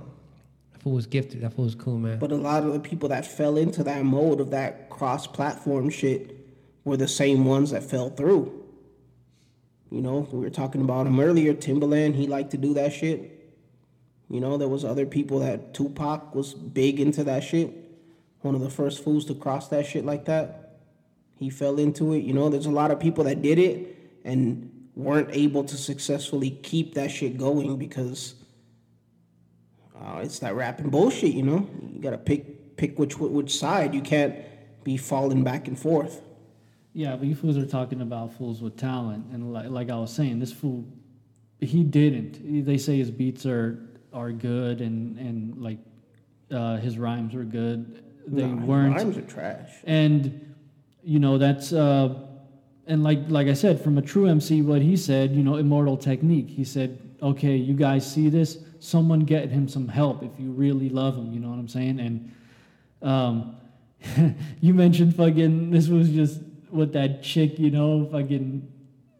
That 0.73 0.83
fool 0.83 0.92
was 0.92 1.07
gifted. 1.07 1.40
That 1.40 1.55
fool 1.55 1.64
was 1.64 1.75
cool, 1.75 1.99
man. 1.99 2.19
But 2.19 2.33
a 2.33 2.37
lot 2.37 2.64
of 2.64 2.75
the 2.75 2.81
people 2.81 3.09
that 3.09 3.25
fell 3.25 3.57
into 3.57 3.83
that 3.85 4.05
mode 4.05 4.40
of 4.40 4.51
that 4.51 4.90
cross 4.90 5.27
platform 5.27 5.88
shit 5.88 6.36
were 6.87 6.96
the 6.96 7.09
same 7.09 7.44
ones 7.44 7.72
that 7.72 7.83
fell 7.83 8.09
through. 8.09 8.62
You 9.90 10.01
know, 10.01 10.29
we 10.31 10.38
were 10.38 10.51
talking 10.51 10.81
about 10.81 11.07
him 11.09 11.18
earlier. 11.18 11.53
Timbaland, 11.53 12.14
he 12.14 12.29
liked 12.29 12.53
to 12.53 12.57
do 12.57 12.75
that 12.75 12.92
shit. 12.92 13.53
You 14.31 14.40
know, 14.40 14.57
there 14.57 14.68
was 14.68 14.85
other 14.85 15.05
people 15.05 15.40
that 15.40 15.75
Tupac 15.75 16.33
was 16.35 16.55
big 16.55 17.01
into 17.01 17.25
that 17.25 17.42
shit. 17.42 17.72
One 18.42 18.55
of 18.55 18.61
the 18.61 18.70
first 18.70 19.03
fools 19.03 19.25
to 19.27 19.35
cross 19.35 19.66
that 19.68 19.85
shit 19.85 20.07
like 20.07 20.27
that. 20.27 20.79
He 21.37 21.51
fell 21.51 21.79
into 21.81 22.12
it. 22.12 22.22
You 22.22 22.33
know, 22.33 22.49
there's 22.49 22.66
a 22.66 22.70
lot 22.70 22.92
of 22.92 23.01
people 23.01 23.25
that 23.25 23.42
did 23.42 23.59
it 23.59 24.20
and 24.25 24.88
weren't 24.94 25.31
able 25.33 25.64
to 25.64 25.77
successfully 25.77 26.51
keep 26.51 26.94
that 26.94 27.11
shit 27.11 27.37
going 27.37 27.77
because 27.79 28.37
uh, 30.01 30.20
it's 30.22 30.38
that 30.38 30.55
rapping 30.55 30.90
bullshit, 30.90 31.33
you 31.33 31.42
know. 31.42 31.68
You 31.92 32.01
gotta 32.01 32.18
pick 32.18 32.77
pick 32.77 32.96
which 32.96 33.18
which 33.18 33.59
side. 33.59 33.92
You 33.92 34.03
can't 34.03 34.37
be 34.85 34.96
falling 34.96 35.42
back 35.42 35.66
and 35.66 35.79
forth. 35.79 36.22
Yeah, 36.97 37.15
but 37.15 37.29
you 37.29 37.35
fools 37.35 37.59
are 37.59 37.67
talking 37.67 38.01
about 38.01 38.33
fools 38.33 38.63
with 38.63 38.79
talent, 38.79 39.27
and 39.31 39.53
like, 39.53 39.69
like 39.69 39.91
I 39.91 39.97
was 39.97 40.11
saying, 40.11 40.39
this 40.39 40.51
fool, 40.51 40.83
he 41.61 41.85
didn't. 41.85 42.65
They 42.65 42.79
say 42.79 42.97
his 42.97 43.11
beats 43.11 43.45
are 43.45 43.87
are 44.15 44.33
good, 44.33 44.81
and 44.81 45.19
and 45.19 45.59
like 45.63 45.77
uh, 46.51 46.79
his 46.79 46.97
rhymes 46.97 47.35
were 47.35 47.45
good. 47.45 48.03
They 48.27 48.47
weren't, 48.47 48.97
Rhymes 48.97 49.19
are 49.19 49.21
trash. 49.21 49.69
and 49.85 50.55
you 51.03 51.19
know 51.19 51.37
that's 51.37 51.75
uh, 51.75 52.15
and 52.87 53.05
like 53.05 53.19
like 53.29 53.49
I 53.49 53.53
said, 53.53 53.79
from 53.79 53.99
a 53.99 54.03
true 54.03 54.25
MC, 54.25 54.63
what 54.63 54.81
he 54.81 54.97
said, 54.97 55.33
you 55.33 55.43
know, 55.43 55.57
immortal 55.57 55.99
technique. 55.99 56.49
He 56.49 56.65
said, 56.65 56.99
okay, 57.21 57.57
you 57.57 57.75
guys 57.75 58.11
see 58.11 58.31
this? 58.31 58.57
Someone 58.81 59.21
get 59.21 59.51
him 59.51 59.69
some 59.69 59.87
help 59.87 60.23
if 60.23 60.31
you 60.39 60.51
really 60.51 60.89
love 60.89 61.15
him. 61.15 61.31
You 61.31 61.41
know 61.41 61.51
what 61.51 61.59
I'm 61.59 61.69
saying? 61.69 62.01
And 62.01 62.35
um, 63.03 63.57
you 64.63 64.73
mentioned 64.73 65.15
fucking 65.15 65.73
this 65.73 65.89
was 65.89 66.09
just 66.09 66.41
with 66.70 66.92
that 66.92 67.22
chick, 67.22 67.59
you 67.59 67.70
know, 67.70 68.09
fucking 68.11 68.72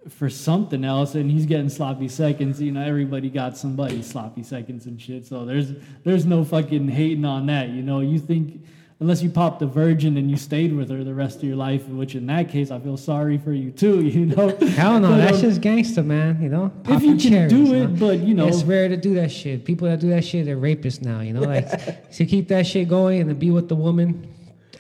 for 0.09 0.31
something 0.31 0.85
else, 0.85 1.15
and 1.15 1.31
he's 1.31 1.47
getting 1.47 1.69
sloppy 1.69 2.09
seconds. 2.09 2.61
You 2.61 2.73
know, 2.73 2.83
everybody 2.83 3.31
got 3.31 3.57
somebody 3.57 4.03
sloppy 4.03 4.43
seconds 4.43 4.87
and 4.87 5.01
shit. 5.01 5.27
So 5.27 5.45
there's 5.45 5.73
there's 6.05 6.27
no 6.27 6.45
fucking 6.45 6.89
hating 6.89 7.25
on 7.25 7.47
that. 7.47 7.71
You 7.71 7.83
know, 7.83 8.01
you 8.01 8.19
think 8.19 8.65
unless 9.01 9.23
you 9.23 9.29
popped 9.29 9.61
a 9.61 9.67
virgin 9.67 10.17
and 10.17 10.31
you 10.31 10.37
stayed 10.37 10.73
with 10.73 10.89
her 10.91 11.05
the 11.05 11.15
rest 11.15 11.39
of 11.39 11.45
your 11.45 11.57
life, 11.57 11.87
which 11.89 12.15
in 12.15 12.27
that 12.27 12.49
case 12.49 12.71
I 12.71 12.79
feel 12.79 12.97
sorry 12.97 13.37
for 13.39 13.53
you 13.53 13.71
too. 13.71 14.05
You 14.17 14.27
know, 14.27 14.57
Hell 14.57 15.01
no, 15.01 15.11
But, 15.11 15.17
that's 15.19 15.37
um, 15.39 15.43
just 15.43 15.61
gangster, 15.61 16.03
man. 16.03 16.41
You 16.41 16.49
know, 16.49 16.73
if 16.87 17.03
you 17.03 17.17
can 17.17 17.19
cherries, 17.19 17.53
do 17.53 17.67
huh? 17.67 17.75
it, 17.75 17.99
but 17.99 18.21
you 18.21 18.35
know, 18.35 18.49
it's 18.49 18.63
rare 18.63 18.89
to 18.89 18.97
do 18.97 19.15
that 19.15 19.31
shit. 19.31 19.65
People 19.65 19.89
that 19.89 20.01
do 20.01 20.09
that 20.11 20.25
shit, 20.25 20.47
they're 20.47 20.57
rapists 20.57 21.03
now. 21.03 21.21
You 21.21 21.33
know, 21.33 21.43
like 21.43 22.11
to 22.13 22.25
keep 22.25 22.49
that 22.49 22.67
shit 22.67 22.89
going 22.89 23.21
and 23.21 23.29
to 23.29 23.35
be 23.35 23.51
with 23.51 23.69
the 23.69 23.75
woman 23.75 24.33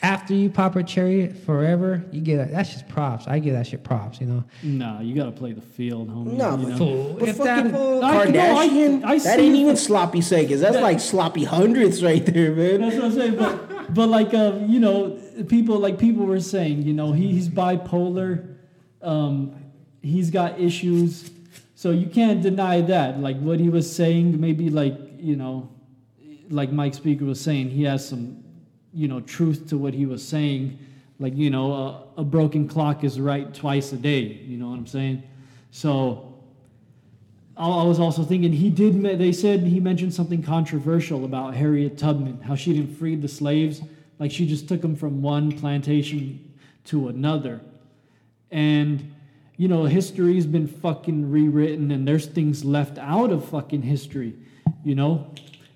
after 0.03 0.35
you 0.35 0.51
pop 0.51 0.77
a 0.77 0.83
cherry 0.83 1.29
forever, 1.29 2.05
you 2.13 2.21
get 2.21 2.37
that. 2.37 2.51
That's 2.51 2.71
just 2.73 2.89
props. 2.89 3.27
I 3.27 3.39
give 3.39 3.55
that 3.55 3.67
shit 3.67 3.83
props. 3.83 4.21
You 4.21 4.27
know, 4.27 4.45
nah, 4.63 5.01
you 5.01 5.15
gotta 5.15 5.33
play 5.33 5.53
the 5.53 5.61
field, 5.61 6.09
homie. 6.09 6.33
No, 6.37 6.57
you 6.57 6.65
but, 6.65 6.69
know? 6.69 6.77
Fool, 6.77 7.17
but 7.19 7.29
if 7.29 7.39
that 7.39 7.57
fucking 7.57 7.73
fool- 7.73 8.05
I- 8.05 8.25
no, 8.27 8.57
I- 8.59 8.69
Kardashian, 8.69 9.05
I 9.05 9.19
that 9.19 9.41
ain't 9.41 9.57
even 9.57 9.77
sloppy 9.77 10.21
seconds. 10.21 10.61
That's 10.61 10.75
That- 10.75 10.83
like 10.83 11.01
sloppy 11.01 11.45
hundredths 11.45 12.03
right 12.03 12.25
there, 12.25 12.55
man. 12.55 12.81
That's 12.81 12.97
what 12.97 13.05
I'm 13.07 13.13
saying. 13.13 13.37
But, 13.37 13.95
but 13.95 14.09
like, 14.09 14.35
uh, 14.35 14.59
you 14.67 14.81
know, 14.81 15.19
people 15.49 15.79
like 15.79 15.99
people 15.99 16.27
were 16.27 16.41
saying, 16.41 16.83
you 16.83 16.93
know, 16.93 17.13
he, 17.13 17.29
he's 17.33 17.49
bipolar. 17.49 18.55
Um, 19.03 19.55
he's 20.03 20.31
got 20.31 20.59
issues, 20.61 21.31
so 21.75 21.91
you 21.91 22.07
can't 22.07 22.43
deny 22.43 22.81
that. 22.83 23.21
Like 23.21 23.39
what 23.41 23.61
he 23.61 23.69
was 23.69 23.91
saying, 23.95 24.41
maybe 24.41 24.69
like 24.71 24.99
you 25.19 25.37
know, 25.37 25.71
like 26.51 26.71
Mike 26.73 26.95
Speaker 26.95 27.25
was 27.25 27.41
saying, 27.41 27.71
he 27.71 27.85
has 27.85 28.07
some, 28.07 28.43
you 28.97 29.09
know, 29.09 29.21
truth 29.21 29.69
to 29.69 29.77
what 29.77 29.93
he 29.95 30.07
was 30.07 30.27
saying. 30.27 30.79
Like 31.19 31.37
you 31.37 31.51
know, 31.51 31.73
a, 31.73 32.21
a 32.21 32.25
broken 32.25 32.67
clock 32.67 33.05
is 33.05 33.21
right 33.21 33.53
twice 33.55 33.93
a 33.93 33.97
day. 33.97 34.23
You 34.23 34.57
know 34.57 34.69
what 34.69 34.79
I'm 34.79 34.87
saying? 34.87 35.23
So 35.71 36.35
I 37.57 37.85
was 37.85 38.01
also 38.01 38.23
thinking 38.23 38.53
he 38.53 38.71
did. 38.71 39.03
They 39.19 39.33
said 39.33 39.61
he 39.61 39.81
mentioned 39.81 40.13
something 40.13 40.43
controversial 40.43 41.25
about 41.25 41.55
Harriet 41.55 41.97
Tubman, 41.97 42.41
how 42.41 42.55
she 42.55 42.73
didn't 42.75 42.97
free 42.97 43.17
the 43.17 43.29
slaves, 43.29 43.83
like 44.19 44.31
she 44.31 44.47
just 44.47 44.69
took 44.69 44.81
them 44.81 44.97
from 44.97 45.23
one 45.23 45.53
plantation 45.53 46.55
to 46.87 47.09
another. 47.09 47.61
And 48.51 49.15
you 49.59 49.69
know, 49.69 49.85
history's 49.85 50.47
been 50.47 50.67
fucking 50.67 51.31
rewritten, 51.31 51.91
and 51.91 52.07
there's 52.07 52.27
things 52.27 52.65
left 52.65 52.99
out 52.99 53.31
of 53.31 53.49
fucking 53.49 53.83
history, 53.83 54.35
you 54.85 54.95
know. 54.95 55.33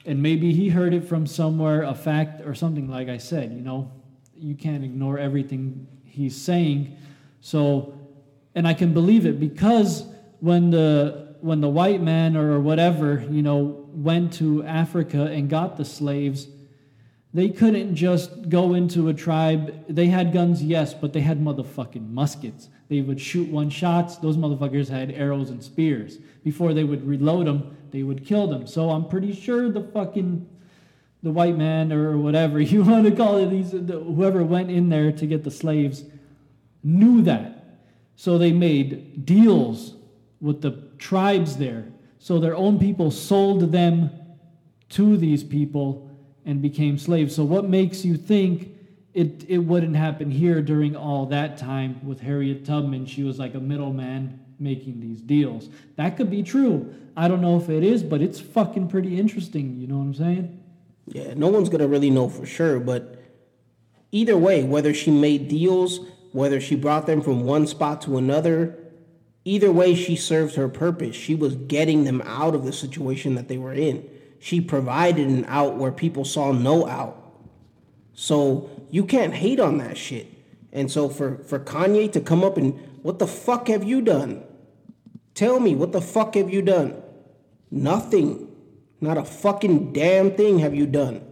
And 0.06 0.22
maybe 0.22 0.52
he 0.52 0.70
heard 0.70 0.94
it 0.94 1.04
from 1.04 1.26
somewhere, 1.26 1.82
a 1.82 1.94
fact 1.94 2.40
or 2.42 2.54
something. 2.54 2.88
Like 2.88 3.08
I 3.08 3.18
said, 3.18 3.52
you 3.52 3.60
know, 3.60 3.90
you 4.34 4.54
can't 4.54 4.82
ignore 4.82 5.18
everything 5.18 5.86
he's 6.04 6.40
saying. 6.40 6.96
So, 7.40 7.94
and 8.54 8.66
I 8.66 8.74
can 8.74 8.94
believe 8.94 9.26
it 9.26 9.38
because 9.38 10.04
when 10.40 10.70
the 10.70 11.36
when 11.40 11.60
the 11.60 11.68
white 11.68 12.02
man 12.02 12.36
or 12.36 12.60
whatever, 12.60 13.24
you 13.30 13.42
know, 13.42 13.86
went 13.92 14.32
to 14.34 14.62
Africa 14.64 15.22
and 15.24 15.48
got 15.48 15.76
the 15.76 15.84
slaves, 15.84 16.48
they 17.32 17.48
couldn't 17.48 17.94
just 17.94 18.48
go 18.48 18.74
into 18.74 19.08
a 19.08 19.14
tribe. 19.14 19.86
They 19.88 20.06
had 20.06 20.32
guns, 20.32 20.62
yes, 20.62 20.92
but 20.92 21.12
they 21.12 21.20
had 21.20 21.40
motherfucking 21.40 22.10
muskets. 22.10 22.68
They 22.88 23.00
would 23.02 23.20
shoot 23.20 23.48
one 23.48 23.70
shots. 23.70 24.16
Those 24.16 24.36
motherfuckers 24.36 24.88
had 24.88 25.12
arrows 25.12 25.50
and 25.50 25.62
spears. 25.62 26.18
Before 26.42 26.74
they 26.74 26.84
would 26.84 27.06
reload 27.06 27.46
them, 27.46 27.76
they 27.92 28.02
would 28.02 28.24
kill 28.24 28.46
them. 28.46 28.66
So 28.66 28.90
I'm 28.90 29.08
pretty 29.08 29.34
sure 29.34 29.70
the 29.70 29.82
fucking 29.82 30.46
the 31.22 31.30
white 31.30 31.56
man 31.56 31.92
or 31.92 32.16
whatever 32.16 32.60
you 32.60 32.82
want 32.82 33.04
to 33.04 33.12
call 33.12 33.38
it, 33.38 33.50
these 33.50 33.72
the, 33.72 33.98
whoever 34.00 34.44
went 34.44 34.70
in 34.70 34.88
there 34.88 35.12
to 35.12 35.26
get 35.26 35.44
the 35.44 35.50
slaves 35.50 36.04
knew 36.82 37.22
that. 37.22 37.56
So 38.16 38.38
they 38.38 38.52
made 38.52 39.24
deals 39.24 39.94
with 40.40 40.62
the 40.62 40.72
tribes 40.98 41.56
there. 41.56 41.86
So 42.18 42.38
their 42.38 42.54
own 42.54 42.78
people 42.78 43.10
sold 43.10 43.72
them 43.72 44.10
to 44.90 45.16
these 45.16 45.42
people 45.42 46.10
and 46.44 46.60
became 46.60 46.98
slaves. 46.98 47.34
So 47.34 47.44
what 47.44 47.68
makes 47.68 48.04
you 48.04 48.16
think 48.16 48.76
it 49.12 49.44
it 49.48 49.58
wouldn't 49.58 49.96
happen 49.96 50.30
here 50.30 50.62
during 50.62 50.96
all 50.96 51.26
that 51.26 51.56
time 51.58 52.06
with 52.06 52.20
Harriet 52.20 52.64
Tubman? 52.64 53.06
She 53.06 53.22
was 53.22 53.38
like 53.38 53.54
a 53.54 53.60
middleman 53.60 54.40
making 54.60 55.00
these 55.00 55.20
deals. 55.20 55.68
That 55.96 56.16
could 56.16 56.30
be 56.30 56.42
true. 56.42 56.94
I 57.16 57.28
don't 57.28 57.40
know 57.40 57.56
if 57.56 57.68
it 57.68 57.82
is, 57.82 58.02
but 58.02 58.20
it's 58.20 58.38
fucking 58.38 58.88
pretty 58.88 59.18
interesting. 59.18 59.76
You 59.78 59.86
know 59.86 59.96
what 59.96 60.04
I'm 60.04 60.14
saying? 60.14 60.62
Yeah, 61.06 61.34
no 61.34 61.48
one's 61.48 61.68
gonna 61.68 61.88
really 61.88 62.10
know 62.10 62.28
for 62.28 62.46
sure, 62.46 62.78
but 62.78 63.22
either 64.12 64.36
way, 64.36 64.62
whether 64.62 64.94
she 64.94 65.10
made 65.10 65.48
deals, 65.48 66.00
whether 66.32 66.60
she 66.60 66.76
brought 66.76 67.06
them 67.06 67.20
from 67.20 67.44
one 67.44 67.66
spot 67.66 68.02
to 68.02 68.16
another, 68.16 68.78
either 69.44 69.72
way, 69.72 69.94
she 69.94 70.14
served 70.14 70.54
her 70.54 70.68
purpose. 70.68 71.16
She 71.16 71.34
was 71.34 71.56
getting 71.56 72.04
them 72.04 72.22
out 72.24 72.54
of 72.54 72.64
the 72.64 72.72
situation 72.72 73.34
that 73.34 73.48
they 73.48 73.58
were 73.58 73.74
in. 73.74 74.08
She 74.38 74.60
provided 74.60 75.28
an 75.28 75.44
out 75.46 75.76
where 75.76 75.92
people 75.92 76.24
saw 76.24 76.52
no 76.52 76.86
out. 76.86 77.16
So 78.14 78.70
you 78.90 79.04
can't 79.04 79.34
hate 79.34 79.60
on 79.60 79.78
that 79.78 79.96
shit. 79.98 80.28
And 80.72 80.90
so 80.90 81.08
for, 81.08 81.38
for 81.38 81.58
Kanye 81.58 82.12
to 82.12 82.20
come 82.20 82.44
up 82.44 82.56
and 82.56 82.78
what 83.02 83.18
the 83.18 83.26
fuck 83.26 83.68
have 83.68 83.82
you 83.82 84.00
done? 84.00 84.42
Tell 85.40 85.58
me, 85.58 85.74
what 85.74 85.92
the 85.92 86.02
fuck 86.02 86.34
have 86.34 86.52
you 86.52 86.60
done? 86.60 87.02
Nothing. 87.70 88.54
Not 89.00 89.16
a 89.16 89.24
fucking 89.24 89.94
damn 89.94 90.32
thing 90.32 90.58
have 90.58 90.74
you 90.74 90.84
done. 90.84 91.22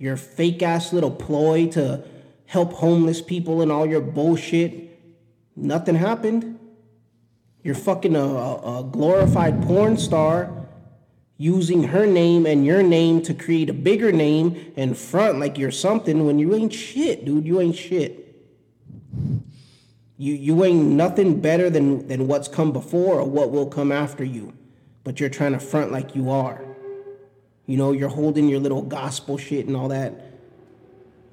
Your 0.00 0.16
fake 0.16 0.64
ass 0.64 0.92
little 0.92 1.12
ploy 1.12 1.68
to 1.68 2.02
help 2.46 2.72
homeless 2.72 3.22
people 3.22 3.62
and 3.62 3.70
all 3.70 3.86
your 3.86 4.00
bullshit. 4.00 5.00
Nothing 5.54 5.94
happened. 5.94 6.58
You're 7.62 7.76
fucking 7.76 8.16
a, 8.16 8.20
a, 8.20 8.88
glorified 8.90 9.62
porn 9.62 9.96
star 9.96 10.66
using 11.38 11.84
her 11.84 12.04
name 12.04 12.46
and 12.46 12.66
your 12.66 12.82
name 12.82 13.22
to 13.22 13.32
create 13.32 13.70
a 13.70 13.74
bigger 13.74 14.10
name 14.10 14.72
and 14.76 14.98
front 14.98 15.38
like 15.38 15.56
you're 15.56 15.70
something 15.70 16.26
when 16.26 16.40
you 16.40 16.52
ain't 16.52 16.72
shit, 16.72 17.24
dude. 17.24 17.46
You 17.46 17.60
ain't 17.60 17.76
shit. 17.76 18.25
You 20.18 20.34
you 20.34 20.64
ain't 20.64 20.86
nothing 20.86 21.40
better 21.40 21.68
than 21.68 22.08
than 22.08 22.26
what's 22.26 22.48
come 22.48 22.72
before 22.72 23.20
or 23.20 23.24
what 23.24 23.50
will 23.50 23.66
come 23.66 23.92
after 23.92 24.24
you. 24.24 24.52
But 25.04 25.20
you're 25.20 25.30
trying 25.30 25.52
to 25.52 25.60
front 25.60 25.92
like 25.92 26.16
you 26.16 26.30
are. 26.30 26.64
You 27.66 27.76
know, 27.76 27.92
you're 27.92 28.08
holding 28.08 28.48
your 28.48 28.60
little 28.60 28.82
gospel 28.82 29.38
shit 29.38 29.66
and 29.66 29.76
all 29.76 29.88
that. 29.88 30.14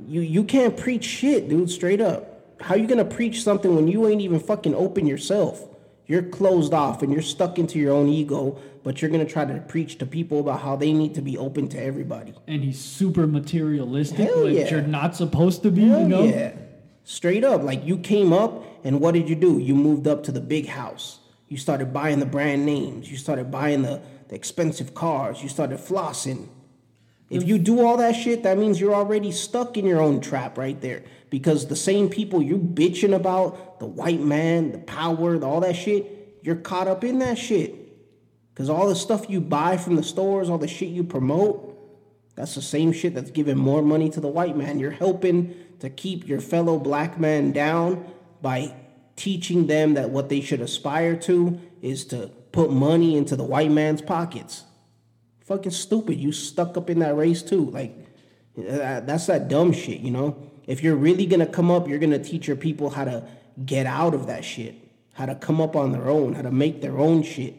You 0.08 0.22
you 0.22 0.43
can't 0.43 0.76
preach 0.76 1.06
shit, 1.06 1.48
dude, 1.48 1.69
straight 1.69 2.02
up. 2.02 2.30
How 2.60 2.76
you 2.76 2.88
gonna 2.88 3.06
preach 3.06 3.43
something 3.43 3.76
when 3.76 3.88
you 3.88 4.08
ain't 4.08 4.22
even 4.22 4.39
fucking 4.39 4.76
open 4.76 5.06
yourself? 5.06 5.65
You're 6.06 6.24
closed 6.24 6.74
off 6.74 7.02
and 7.02 7.13
you're 7.13 7.22
stuck 7.22 7.58
into 7.58 7.80
your 7.80 7.93
own 7.93 8.10
ego, 8.10 8.58
but 8.84 9.02
you're 9.02 9.12
gonna 9.12 9.26
try 9.26 9.46
to 9.46 9.60
preach 9.62 9.98
to 10.00 10.06
people 10.06 10.41
about 10.41 10.60
how 10.60 10.76
they 10.76 10.91
need 10.91 11.15
to 11.15 11.22
be 11.22 11.38
open 11.38 11.69
to 11.69 11.82
everybody. 11.82 12.34
And 12.48 12.63
he's 12.63 12.80
super 12.80 13.28
materialistic, 13.28 14.28
Hell 14.28 14.43
which 14.43 14.56
yeah. 14.56 14.69
you're 14.69 14.82
not 14.82 15.15
supposed 15.15 15.63
to 15.63 15.72
be. 15.72 15.88
Hell 15.88 16.02
you 16.02 16.08
know? 16.08 16.24
yeah. 16.24 16.54
Straight 17.06 17.43
up. 17.43 17.63
Like 17.63 17.86
you 17.86 17.98
came 17.98 18.34
up 18.34 18.63
and 18.84 19.00
what 19.00 19.13
did 19.13 19.30
you 19.30 19.36
do? 19.36 19.60
You 19.60 19.76
moved 19.76 20.08
up 20.08 20.24
to 20.24 20.32
the 20.32 20.41
big 20.41 20.67
house. 20.67 21.19
You 21.48 21.58
started 21.58 21.93
buying 21.93 22.19
the 22.19 22.26
brand 22.26 22.65
names. 22.65 23.10
You 23.10 23.17
started 23.17 23.52
buying 23.52 23.84
the, 23.84 24.02
the 24.28 24.36
expensive 24.36 24.93
cars. 24.93 25.41
You 25.41 25.50
started 25.50 25.80
flossing. 25.80 26.50
If 27.30 27.48
you 27.48 27.58
do 27.58 27.86
all 27.86 27.98
that 27.98 28.15
shit, 28.15 28.43
that 28.43 28.58
means 28.58 28.80
you're 28.80 28.93
already 28.93 29.32
stuck 29.32 29.78
in 29.78 29.86
your 29.86 30.02
own 30.02 30.19
trap 30.19 30.58
right 30.58 30.80
there. 30.82 31.04
Because 31.30 31.67
the 31.67 31.76
same 31.76 32.10
people 32.10 32.43
you 32.43 32.58
bitching 32.58 33.15
about, 33.15 33.80
the 33.80 33.86
white 33.86 34.19
man, 34.19 34.72
the 34.72 34.78
power, 34.80 35.38
the, 35.38 35.48
all 35.48 35.62
that 35.62 35.76
shit, 35.76 36.39
you're 36.43 36.56
caught 36.56 36.88
up 36.88 37.04
in 37.04 37.19
that 37.19 37.38
shit. 37.38 37.76
Because 38.54 38.69
all 38.69 38.88
the 38.88 38.96
stuff 38.96 39.30
you 39.30 39.41
buy 39.41 39.78
from 39.78 39.96
the 39.96 40.04
stores, 40.04 40.50
all 40.50 40.60
the 40.60 40.67
shit 40.67 40.89
you 40.89 41.04
promote, 41.04 41.72
that's 42.36 42.56
the 42.56 42.62
same 42.62 42.91
shit 42.91 43.15
that's 43.15 43.32
giving 43.32 43.58
more 43.58 43.82
money 43.82 44.10
to 44.10 44.19
the 44.19 44.28
white 44.28 44.58
man. 44.58 44.80
You're 44.80 44.91
helping 44.91 45.56
to 45.80 45.89
keep 45.89 46.28
your 46.28 46.41
fellow 46.41 46.78
black 46.78 47.19
man 47.19 47.52
down 47.52 48.06
by 48.44 48.76
teaching 49.16 49.66
them 49.68 49.94
that 49.96 50.10
what 50.12 50.30
they 50.30 50.42
should 50.42 50.62
aspire 50.62 51.16
to 51.16 51.60
is 51.82 52.06
to 52.06 52.28
put 52.52 52.70
money 52.72 53.18
into 53.18 53.36
the 53.36 53.44
white 53.44 53.72
man's 53.72 54.02
pockets. 54.02 54.66
Fucking 55.46 55.72
stupid. 55.72 56.20
You 56.20 56.32
stuck 56.32 56.78
up 56.78 56.90
in 56.90 57.00
that 57.00 57.16
race 57.16 57.42
too. 57.42 57.66
Like, 57.72 57.96
uh, 58.60 59.00
that's 59.00 59.26
that 59.28 59.48
dumb 59.48 59.72
shit, 59.72 60.02
you 60.02 60.12
know? 60.12 60.36
If 60.68 60.84
you're 60.84 60.96
really 60.96 61.26
gonna 61.26 61.46
come 61.48 61.72
up, 61.72 61.88
you're 61.88 62.00
gonna 62.00 62.20
teach 62.20 62.48
your 62.48 62.56
people 62.58 62.90
how 62.92 63.06
to 63.06 63.24
get 63.66 63.86
out 63.86 64.14
of 64.14 64.28
that 64.28 64.44
shit, 64.46 64.76
how 65.14 65.26
to 65.26 65.36
come 65.36 65.60
up 65.62 65.76
on 65.76 65.92
their 65.92 66.10
own, 66.10 66.34
how 66.34 66.42
to 66.42 66.52
make 66.52 66.82
their 66.82 66.98
own 66.98 67.24
shit. 67.24 67.56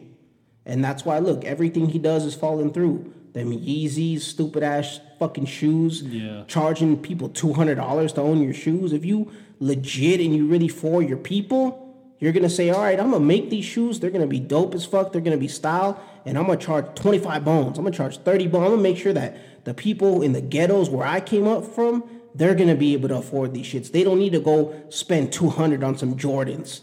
And 0.65 0.83
that's 0.83 1.03
why, 1.05 1.19
look, 1.19 1.45
everything 1.45 1.89
he 1.89 1.99
does 1.99 2.25
is 2.25 2.35
falling 2.35 2.71
through. 2.73 3.11
Them 3.33 3.51
Yeezys, 3.51 4.21
stupid 4.21 4.63
ass 4.63 4.99
fucking 5.19 5.45
shoes, 5.45 6.01
Yeah. 6.03 6.43
charging 6.47 6.97
people 6.97 7.29
two 7.29 7.53
hundred 7.53 7.75
dollars 7.75 8.13
to 8.13 8.21
own 8.21 8.41
your 8.41 8.53
shoes. 8.53 8.93
If 8.93 9.03
you 9.03 9.31
legit 9.59 10.19
and 10.19 10.35
you 10.35 10.47
really 10.47 10.67
for 10.67 11.01
your 11.01 11.17
people, 11.17 11.81
you're 12.19 12.31
gonna 12.31 12.49
say, 12.49 12.69
all 12.69 12.81
right, 12.81 12.99
I'm 12.99 13.11
gonna 13.11 13.23
make 13.23 13.49
these 13.49 13.65
shoes. 13.65 13.99
They're 13.99 14.09
gonna 14.09 14.27
be 14.27 14.39
dope 14.39 14.73
as 14.73 14.85
fuck. 14.85 15.11
They're 15.11 15.21
gonna 15.21 15.37
be 15.37 15.47
style, 15.47 16.01
and 16.25 16.37
I'm 16.37 16.45
gonna 16.45 16.57
charge 16.57 16.95
twenty 16.95 17.19
five 17.19 17.43
bones. 17.43 17.77
I'm 17.77 17.83
gonna 17.83 17.95
charge 17.95 18.17
thirty 18.19 18.47
bones. 18.47 18.65
I'm 18.65 18.71
gonna 18.71 18.81
make 18.81 18.97
sure 18.97 19.13
that 19.13 19.65
the 19.65 19.73
people 19.73 20.21
in 20.21 20.33
the 20.33 20.41
ghettos 20.41 20.89
where 20.89 21.05
I 21.05 21.19
came 21.19 21.47
up 21.47 21.65
from, 21.65 22.03
they're 22.33 22.55
gonna 22.55 22.75
be 22.75 22.93
able 22.93 23.09
to 23.09 23.17
afford 23.17 23.53
these 23.53 23.65
shits. 23.65 23.91
They 23.91 24.03
don't 24.03 24.19
need 24.19 24.31
to 24.33 24.39
go 24.39 24.73
spend 24.89 25.33
two 25.33 25.49
hundred 25.49 25.83
on 25.83 25.97
some 25.97 26.15
Jordans. 26.15 26.81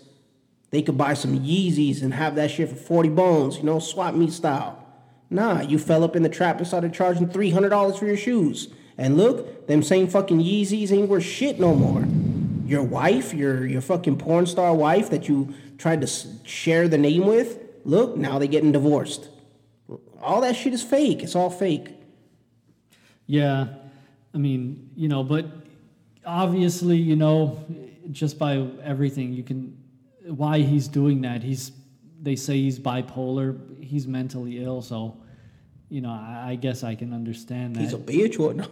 They 0.72 0.80
could 0.80 0.96
buy 0.96 1.14
some 1.14 1.38
Yeezys 1.38 2.02
and 2.02 2.14
have 2.14 2.35
that 2.37 2.50
shit 2.50 2.70
for 2.70 2.76
40 2.76 3.11
bones, 3.11 3.58
you 3.58 3.62
know, 3.62 3.78
swap 3.78 4.14
meet 4.14 4.32
style. 4.32 4.82
Nah, 5.28 5.61
you 5.61 5.78
fell 5.78 6.02
up 6.02 6.16
in 6.16 6.22
the 6.22 6.30
trap 6.30 6.58
and 6.58 6.66
started 6.66 6.94
charging 6.94 7.28
$300 7.28 7.98
for 7.98 8.06
your 8.06 8.16
shoes. 8.16 8.68
And 8.96 9.18
look, 9.18 9.66
them 9.66 9.82
same 9.82 10.08
fucking 10.08 10.40
Yeezys 10.40 10.90
ain't 10.90 11.11
worth 11.11 11.24
shit 11.24 11.61
no 11.61 11.74
more. 11.74 12.06
Your 12.64 12.83
wife, 12.83 13.35
your 13.35 13.66
your 13.66 13.81
fucking 13.81 14.18
porn 14.18 14.46
star 14.46 14.75
wife 14.75 15.11
that 15.11 15.29
you 15.29 15.55
tried 15.79 16.01
to 16.01 16.07
share 16.44 16.88
the 16.88 16.98
name 16.98 17.27
with, 17.27 17.59
look, 17.85 18.16
now 18.16 18.38
they're 18.38 18.48
getting 18.48 18.72
divorced. 18.72 19.29
All 20.20 20.40
that 20.42 20.55
shit 20.55 20.72
is 20.72 20.83
fake. 20.83 21.22
It's 21.22 21.35
all 21.35 21.51
fake. 21.51 21.88
Yeah, 23.27 23.66
I 24.35 24.38
mean, 24.38 24.90
you 24.94 25.09
know, 25.09 25.25
but 25.25 25.46
obviously, 26.25 26.96
you 26.96 27.16
know, 27.16 27.64
just 28.11 28.38
by 28.38 28.66
everything, 28.83 29.33
you 29.33 29.42
can 29.42 29.77
why 30.25 30.59
he's 30.61 30.88
doing 30.88 31.22
that. 31.22 31.42
He's 31.42 31.72
they 32.20 32.37
say 32.37 32.55
he's 32.55 32.79
bipolar. 32.79 33.59
He's 33.83 34.07
mentally 34.07 34.62
ill, 34.62 34.83
so 34.83 35.21
you 35.92 36.00
know, 36.00 36.09
I, 36.09 36.52
I 36.52 36.55
guess 36.55 36.85
I 36.85 36.94
can 36.94 37.12
understand 37.12 37.76
that. 37.76 37.81
He's 37.81 37.92
a 37.92 37.98
bitch. 37.98 38.38
What? 38.38 38.57
No. 38.57 38.66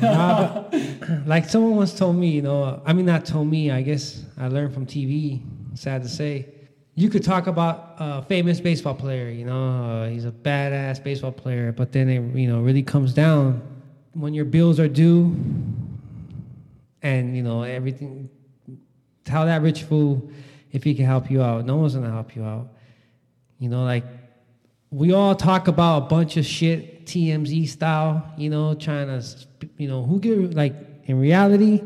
Nah, 0.00 0.64
like 1.26 1.48
someone 1.48 1.74
once 1.74 1.92
told 1.92 2.14
me, 2.14 2.28
you 2.28 2.42
know, 2.42 2.80
I 2.86 2.92
mean, 2.92 3.06
not 3.06 3.24
told 3.24 3.48
me, 3.48 3.72
I 3.72 3.82
guess 3.82 4.24
I 4.38 4.46
learned 4.46 4.72
from 4.72 4.86
TV, 4.86 5.40
sad 5.74 6.04
to 6.04 6.08
say. 6.08 6.46
You 6.94 7.10
could 7.10 7.24
talk 7.24 7.48
about 7.48 7.96
a 7.98 8.22
famous 8.22 8.60
baseball 8.60 8.94
player, 8.94 9.28
you 9.28 9.44
know, 9.44 10.04
uh, 10.04 10.08
he's 10.08 10.24
a 10.24 10.30
badass 10.30 11.02
baseball 11.02 11.32
player, 11.32 11.72
but 11.72 11.90
then 11.90 12.08
it, 12.08 12.36
you 12.36 12.46
know, 12.46 12.60
really 12.60 12.84
comes 12.84 13.12
down 13.12 13.60
when 14.12 14.34
your 14.34 14.44
bills 14.44 14.78
are 14.78 14.86
due 14.86 15.34
and, 17.02 17.36
you 17.36 17.42
know, 17.42 17.64
everything. 17.64 18.30
Tell 19.24 19.46
that 19.46 19.62
rich 19.62 19.82
fool 19.82 20.30
if 20.70 20.84
he 20.84 20.94
can 20.94 21.06
help 21.06 21.28
you 21.28 21.42
out. 21.42 21.64
No 21.64 21.74
one's 21.74 21.96
gonna 21.96 22.12
help 22.12 22.36
you 22.36 22.44
out. 22.44 22.68
You 23.58 23.68
know, 23.68 23.82
like 23.82 24.04
we 24.94 25.12
all 25.12 25.34
talk 25.34 25.66
about 25.66 26.04
a 26.04 26.06
bunch 26.06 26.36
of 26.36 26.46
shit 26.46 27.04
TMZ 27.04 27.68
style, 27.68 28.32
you 28.38 28.48
know, 28.48 28.74
trying 28.76 29.08
to, 29.08 29.26
you 29.76 29.88
know, 29.88 30.04
who 30.04 30.20
give 30.20 30.54
like 30.54 30.72
in 31.06 31.18
reality, 31.18 31.82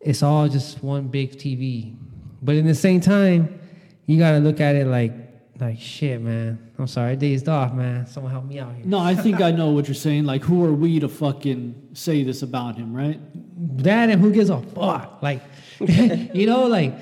it's 0.00 0.22
all 0.22 0.48
just 0.48 0.82
one 0.82 1.08
big 1.08 1.32
TV. 1.32 1.96
But 2.40 2.54
in 2.54 2.66
the 2.66 2.74
same 2.74 3.00
time, 3.00 3.60
you 4.06 4.16
gotta 4.16 4.38
look 4.38 4.60
at 4.60 4.76
it 4.76 4.86
like, 4.86 5.12
like 5.58 5.80
shit, 5.80 6.20
man. 6.20 6.70
I'm 6.78 6.86
sorry, 6.86 7.16
dazed 7.16 7.48
off, 7.48 7.74
man. 7.74 8.06
Someone 8.06 8.30
help 8.30 8.44
me 8.44 8.60
out 8.60 8.76
here. 8.76 8.86
no, 8.86 9.00
I 9.00 9.16
think 9.16 9.40
I 9.40 9.50
know 9.50 9.70
what 9.70 9.88
you're 9.88 9.94
saying. 9.96 10.24
Like, 10.24 10.44
who 10.44 10.64
are 10.64 10.72
we 10.72 11.00
to 11.00 11.08
fucking 11.08 11.90
say 11.94 12.22
this 12.22 12.42
about 12.42 12.76
him, 12.76 12.94
right? 12.94 13.20
that 13.82 14.08
and 14.08 14.20
who 14.20 14.30
gives 14.32 14.50
a 14.50 14.60
fuck? 14.60 15.18
Like, 15.20 15.42
you 15.80 16.46
know, 16.46 16.66
like 16.68 16.94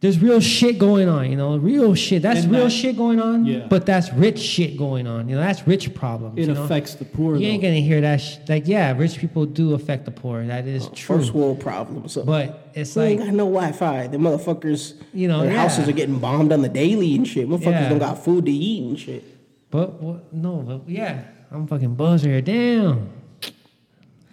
there's 0.00 0.20
real 0.20 0.38
shit 0.38 0.78
going 0.78 1.08
on. 1.08 1.28
You 1.28 1.36
know, 1.36 1.56
real 1.56 1.94
shit. 1.94 2.22
That's 2.22 2.44
And 2.44 2.52
real 2.52 2.64
that- 2.64 2.70
shit 2.70 2.96
going 2.96 3.20
on. 3.20 3.44
Yeah. 3.46 3.66
But 3.68 3.84
that's 3.84 4.12
rich 4.12 4.38
shit 4.38 4.76
going 4.76 5.08
on. 5.08 5.28
You 5.28 5.34
know, 5.34 5.40
that's 5.40 5.66
rich 5.66 5.92
problems. 5.92 6.38
It 6.38 6.46
you 6.46 6.54
know? 6.54 6.62
affects 6.62 6.94
the 6.94 7.04
poor. 7.04 7.36
You 7.36 7.48
ain't 7.48 7.62
gonna 7.62 7.80
hear 7.80 8.00
that. 8.02 8.20
Sh- 8.20 8.36
like, 8.48 8.68
yeah, 8.68 8.92
rich 8.96 9.18
people 9.18 9.44
do 9.44 9.74
affect 9.74 10.04
the 10.04 10.12
poor. 10.12 10.46
That 10.46 10.66
is 10.68 10.86
uh, 10.86 10.90
true. 10.94 11.18
First 11.18 11.34
world 11.34 11.58
problems. 11.60 12.12
So. 12.12 12.22
But 12.24 12.70
it's 12.74 12.94
They 12.94 13.08
ain't 13.12 13.20
got 13.24 13.28
no 13.34 13.46
Wi-Fi. 13.46 14.06
The 14.06 14.18
motherfuckers, 14.18 14.94
You 15.12 15.26
know, 15.26 15.40
their 15.42 15.50
yeah. 15.52 15.62
houses 15.62 15.88
are 15.88 15.92
getting 15.92 16.20
bombed 16.20 16.52
on 16.52 16.62
the 16.62 16.68
daily 16.68 17.16
and 17.16 17.26
shit. 17.26 17.48
Motherfuckers 17.48 17.64
Yeah. 17.64 17.88
don't 17.88 17.98
got 17.98 18.24
food 18.24 18.46
to 18.46 18.52
eat 18.52 18.82
and 18.84 18.98
shit. 18.98 19.24
but 19.70 20.00
what, 20.00 20.32
no, 20.32 20.56
but 20.58 20.88
yeah, 20.88 21.22
I'm 21.50 21.66
fucking 21.66 21.94
buzzed 21.96 22.24
here. 22.24 22.40
Damn. 22.40 23.08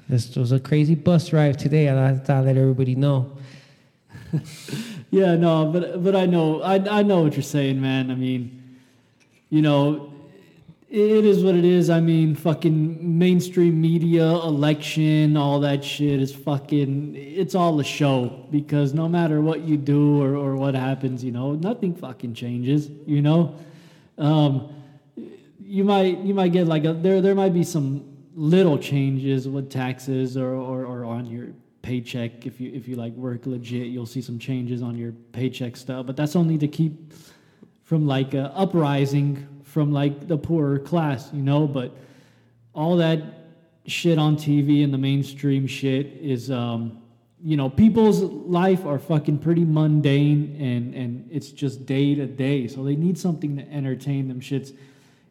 This 0.07 0.36
was 0.36 0.51
a 0.51 0.59
crazy 0.59 0.93
bus 0.93 1.34
ride 1.34 1.57
today. 1.57 1.89
I 1.89 2.13
thought 2.18 2.38
I'd 2.41 2.45
let 2.45 2.57
everybody 2.57 2.93
know. 2.93 3.32
Yeah, 5.11 5.36
no, 5.36 5.71
but 5.71 6.03
but 6.03 6.13
I 6.13 6.26
know 6.26 6.61
I 6.61 6.76
I 6.99 7.01
know 7.01 7.21
what 7.21 7.36
you're 7.36 7.43
saying, 7.43 7.80
man. 7.80 8.11
I 8.11 8.15
mean, 8.15 8.80
you 9.49 9.61
know, 9.61 10.11
it 10.89 11.23
is 11.23 11.43
what 11.43 11.55
it 11.55 11.63
is. 11.63 11.89
I 11.89 12.01
mean, 12.01 12.36
fucking 12.36 13.17
mainstream 13.17 13.80
media, 13.80 14.26
election, 14.26 15.38
all 15.38 15.61
that 15.61 15.86
shit 15.86 16.21
is 16.21 16.36
fucking. 16.36 17.15
It's 17.15 17.55
all 17.55 17.80
a 17.80 17.84
show 17.84 18.45
because 18.51 18.93
no 18.93 19.07
matter 19.07 19.39
what 19.39 19.61
you 19.61 19.78
do 19.78 20.21
or 20.21 20.36
or 20.36 20.57
what 20.57 20.76
happens, 20.76 21.23
you 21.23 21.32
know, 21.32 21.53
nothing 21.53 21.95
fucking 21.95 22.34
changes. 22.34 22.89
You 23.05 23.21
know, 23.21 23.55
um, 24.17 24.73
you 25.61 25.84
might 25.84 26.17
you 26.19 26.34
might 26.34 26.51
get 26.51 26.67
like 26.67 26.84
a 26.84 26.93
there 26.93 27.21
there 27.21 27.36
might 27.36 27.53
be 27.53 27.63
some 27.63 28.03
little 28.36 28.78
changes 28.78 29.47
with 29.47 29.69
taxes 29.69 30.36
or 30.36 30.55
or, 30.55 30.86
or 30.86 31.05
on 31.05 31.26
your 31.26 31.47
paycheck. 31.86 32.47
If 32.47 32.59
you 32.59 32.71
if 32.73 32.88
you 32.88 32.95
like 32.95 33.13
work 33.13 33.45
legit 33.45 33.88
you'll 33.88 34.07
see 34.07 34.21
some 34.21 34.39
changes 34.39 34.81
on 34.81 34.97
your 34.97 35.11
paycheck 35.33 35.77
stuff 35.77 36.07
but 36.07 36.17
that's 36.17 36.36
only 36.36 36.57
to 36.57 36.67
keep 36.67 37.13
from 37.83 38.07
like 38.07 38.33
a 38.33 38.51
uprising 38.55 39.47
from 39.63 39.91
like 39.91 40.27
the 40.27 40.36
poorer 40.36 40.79
class 40.79 41.31
you 41.31 41.43
know? 41.43 41.67
But 41.67 41.95
all 42.73 42.97
that 42.97 43.21
shit 43.86 44.17
on 44.17 44.36
tv 44.36 44.83
and 44.83 44.91
the 44.91 44.97
mainstream 44.97 45.67
shit 45.67 46.07
is 46.19 46.49
um 46.49 47.03
you 47.39 47.55
know 47.55 47.69
people's 47.69 48.21
life 48.21 48.83
are 48.83 48.97
fucking 48.97 49.38
pretty 49.38 49.63
mundane 49.63 50.57
and 50.59 50.95
and 50.95 51.29
it's 51.31 51.51
just 51.51 51.86
day 51.86 52.15
to 52.15 52.25
day. 52.25 52.67
So 52.67 52.83
they 52.83 52.95
need 52.95 53.19
something 53.19 53.57
to 53.57 53.71
entertain 53.71 54.27
them 54.27 54.41
shits. 54.41 54.75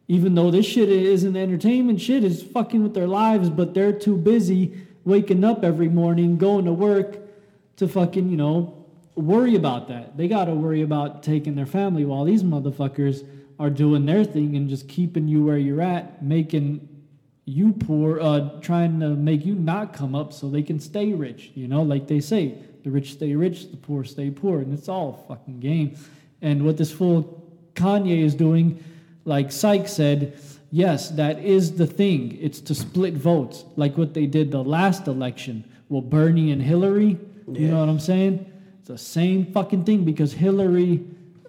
Even 0.07 0.35
though 0.35 0.51
this 0.51 0.65
shit 0.65 0.87
isn't 0.87 1.35
entertainment 1.35 1.99
shit 1.99 2.23
is 2.23 2.41
fucking 2.41 2.81
with 2.81 2.93
their 2.93 3.07
lives 3.07 3.49
but 3.49 3.73
they're 3.73 3.99
too 4.07 4.15
busy 4.15 4.84
waking 5.05 5.43
up 5.43 5.63
every 5.63 5.87
morning, 5.87 6.37
going 6.37 6.65
to 6.65 6.73
work 6.73 7.17
to 7.77 7.87
fucking, 7.87 8.29
you 8.29 8.37
know, 8.37 8.85
worry 9.15 9.55
about 9.55 9.87
that. 9.87 10.17
They 10.17 10.27
got 10.27 10.45
to 10.45 10.53
worry 10.53 10.81
about 10.81 11.23
taking 11.23 11.55
their 11.55 11.65
family 11.65 12.03
while 12.03 12.25
these 12.25 12.43
motherfuckers 12.43 13.25
are 13.59 13.69
doing 13.69 14.05
their 14.05 14.25
thing 14.25 14.57
and 14.57 14.67
just 14.67 14.89
keeping 14.89 15.27
you 15.27 15.45
where 15.45 15.57
you're 15.57 15.81
at, 15.81 16.21
making 16.21 16.89
you 17.45 17.71
poor, 17.73 18.19
uh, 18.19 18.59
trying 18.59 18.99
to 18.99 19.09
make 19.09 19.45
you 19.45 19.55
not 19.55 19.93
come 19.93 20.15
up 20.15 20.33
so 20.33 20.49
they 20.49 20.63
can 20.63 20.79
stay 20.79 21.13
rich. 21.13 21.51
You 21.53 21.67
know, 21.67 21.83
like 21.83 22.07
they 22.07 22.19
say, 22.19 22.55
the 22.83 22.89
rich 22.89 23.13
stay 23.13 23.35
rich, 23.35 23.71
the 23.71 23.77
poor 23.77 24.03
stay 24.03 24.31
poor, 24.31 24.59
and 24.59 24.73
it's 24.73 24.89
all 24.89 25.25
fucking 25.27 25.59
game. 25.59 25.95
And 26.41 26.65
what 26.65 26.77
this 26.77 26.91
fool 26.91 27.43
Kanye 27.75 28.23
is 28.23 28.35
doing, 28.35 28.83
like 29.25 29.51
Psych 29.51 29.87
said, 29.87 30.39
yes, 30.75 31.09
that 31.11 31.39
is 31.39 31.77
the 31.77 31.87
thing. 31.87 32.37
It's 32.41 32.59
to 32.61 32.75
split 32.75 33.13
votes, 33.13 33.63
like 33.77 33.97
what 33.97 34.13
they 34.13 34.25
did 34.25 34.51
the 34.51 34.63
last 34.63 35.07
election. 35.07 35.63
Well, 35.87 36.01
Bernie 36.01 36.51
and 36.51 36.61
Hillary, 36.61 37.17
yeah. 37.47 37.59
you 37.59 37.67
know 37.69 37.79
what 37.79 37.87
I'm 37.87 37.99
saying? 37.99 38.51
It's 38.79 38.89
the 38.89 38.97
same 38.97 39.45
fucking 39.53 39.85
thing 39.85 40.03
because 40.03 40.33
Hillary 40.33 41.05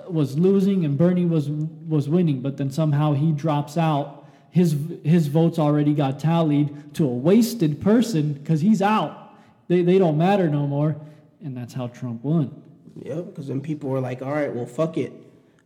was 0.09 0.39
losing 0.39 0.85
and 0.85 0.97
Bernie 0.97 1.27
was 1.27 1.49
was 1.49 2.09
winning, 2.09 2.41
but 2.41 2.57
then 2.57 2.71
somehow 2.71 3.15
he 3.15 3.33
drops 3.33 3.77
out. 3.77 4.27
His 4.51 4.77
his 5.03 5.27
votes 5.27 5.59
already 5.59 5.93
got 5.93 6.21
tallied 6.21 6.95
to 6.95 7.05
a 7.05 7.15
wasted 7.29 7.81
person 7.81 8.35
because 8.35 8.61
he's 8.61 8.81
out. 8.81 9.35
They 9.67 9.83
they 9.83 9.99
don't 9.99 10.17
matter 10.17 10.49
no 10.49 10.69
more, 10.69 10.95
and 11.43 11.57
that's 11.57 11.75
how 11.75 11.89
Trump 11.89 12.23
won. 12.23 12.63
Yep, 13.03 13.27
because 13.27 13.49
then 13.49 13.61
people 13.61 13.91
were 13.91 14.01
like, 14.01 14.23
all 14.23 14.33
right, 14.33 14.55
well, 14.55 14.67
fuck 14.67 14.97
it. 14.97 15.13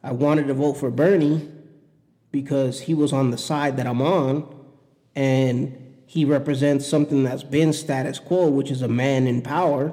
I 0.03 0.13
wanted 0.13 0.47
to 0.47 0.55
vote 0.55 0.75
for 0.75 0.91
Bernie 0.91 1.47
because 2.31 2.81
he 2.81 2.95
was 2.95 3.13
on 3.13 3.31
the 3.31 3.39
side 3.39 3.77
that 3.77 3.87
I'm 3.87 4.03
on, 4.03 4.55
and 5.15 5.77
he 6.07 6.25
represents 6.25 6.87
something 6.87 7.25
that's 7.25 7.43
been 7.43 7.73
status 7.73 8.19
quo, 8.19 8.49
which 8.49 8.71
is 8.71 8.83
a 8.83 8.89
man 8.89 9.27
in 9.27 9.43
power. 9.43 9.93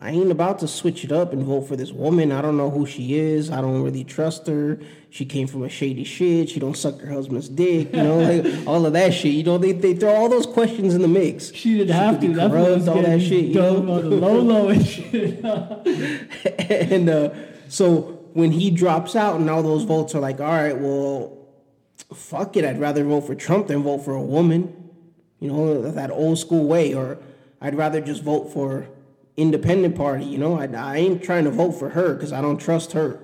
I 0.00 0.10
ain't 0.10 0.30
about 0.30 0.58
to 0.58 0.68
switch 0.68 1.04
it 1.04 1.12
up 1.12 1.32
and 1.32 1.44
vote 1.44 1.62
for 1.62 1.76
this 1.76 1.92
woman. 1.92 2.32
I 2.32 2.42
don't 2.42 2.56
know 2.56 2.68
who 2.68 2.84
she 2.84 3.18
is. 3.18 3.50
I 3.50 3.60
don't 3.60 3.82
really 3.82 4.04
trust 4.04 4.46
her. 4.48 4.80
She 5.08 5.24
came 5.24 5.46
from 5.46 5.62
a 5.62 5.68
shady 5.68 6.02
shit. 6.04 6.50
She 6.50 6.58
don't 6.58 6.76
suck 6.76 7.00
her 7.00 7.12
husband's 7.12 7.48
dick. 7.48 7.94
You 7.94 8.02
know, 8.02 8.18
like 8.18 8.66
all 8.66 8.84
of 8.84 8.92
that 8.94 9.14
shit. 9.14 9.32
You 9.32 9.44
know, 9.44 9.56
they, 9.56 9.72
they 9.72 9.94
throw 9.94 10.12
all 10.12 10.28
those 10.28 10.46
questions 10.46 10.94
in 10.94 11.02
the 11.02 11.08
mix. 11.08 11.52
She 11.52 11.78
didn't 11.78 11.94
have 11.94 12.20
to. 12.20 12.34
corrupt, 12.34 12.88
all 12.88 13.00
that 13.00 13.20
shit. 13.20 13.46
You 13.46 13.54
know? 13.54 13.76
on 13.76 13.86
the 13.86 14.16
low 14.16 14.40
low 14.40 14.68
and 14.68 14.86
shit. 14.86 15.44
and 16.58 17.08
uh, 17.08 17.30
so 17.68 18.00
when 18.34 18.50
he 18.50 18.70
drops 18.72 19.14
out 19.14 19.36
and 19.36 19.48
all 19.48 19.62
those 19.62 19.84
votes 19.84 20.14
are 20.14 20.20
like, 20.20 20.40
all 20.40 20.48
right, 20.48 20.76
well, 20.76 21.43
fuck 22.12 22.56
it, 22.56 22.64
I'd 22.64 22.80
rather 22.80 23.04
vote 23.04 23.22
for 23.22 23.34
Trump 23.34 23.68
than 23.68 23.82
vote 23.82 23.98
for 23.98 24.14
a 24.14 24.22
woman. 24.22 24.90
You 25.40 25.48
know, 25.48 25.90
that 25.90 26.10
old 26.10 26.38
school 26.38 26.66
way. 26.66 26.94
Or 26.94 27.18
I'd 27.60 27.74
rather 27.74 28.00
just 28.00 28.22
vote 28.22 28.52
for 28.52 28.88
independent 29.36 29.96
party. 29.96 30.24
You 30.24 30.38
know, 30.38 30.58
I, 30.58 30.66
I 30.66 30.96
ain't 30.96 31.22
trying 31.22 31.44
to 31.44 31.50
vote 31.50 31.72
for 31.72 31.90
her 31.90 32.14
because 32.14 32.32
I 32.32 32.40
don't 32.40 32.58
trust 32.58 32.92
her. 32.92 33.20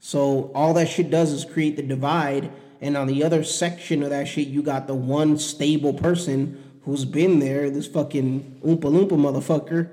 So 0.00 0.50
all 0.54 0.74
that 0.74 0.88
shit 0.88 1.10
does 1.10 1.32
is 1.32 1.44
create 1.44 1.76
the 1.76 1.82
divide. 1.82 2.52
And 2.80 2.96
on 2.96 3.08
the 3.08 3.24
other 3.24 3.42
section 3.42 4.02
of 4.02 4.10
that 4.10 4.28
shit, 4.28 4.48
you 4.48 4.62
got 4.62 4.86
the 4.86 4.94
one 4.94 5.38
stable 5.38 5.92
person 5.92 6.80
who's 6.84 7.04
been 7.04 7.40
there, 7.40 7.68
this 7.70 7.86
fucking 7.86 8.60
Oompa 8.64 8.80
Loompa 8.82 9.10
motherfucker. 9.10 9.90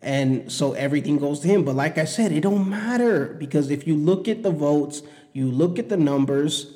And 0.00 0.50
so 0.50 0.72
everything 0.72 1.18
goes 1.18 1.40
to 1.40 1.48
him. 1.48 1.64
But 1.64 1.76
like 1.76 1.98
I 1.98 2.04
said, 2.04 2.32
it 2.32 2.40
don't 2.40 2.68
matter 2.68 3.34
because 3.38 3.70
if 3.70 3.86
you 3.86 3.96
look 3.96 4.28
at 4.28 4.42
the 4.42 4.50
votes, 4.50 5.02
you 5.32 5.50
look 5.50 5.78
at 5.78 5.88
the 5.88 5.96
numbers, 5.96 6.72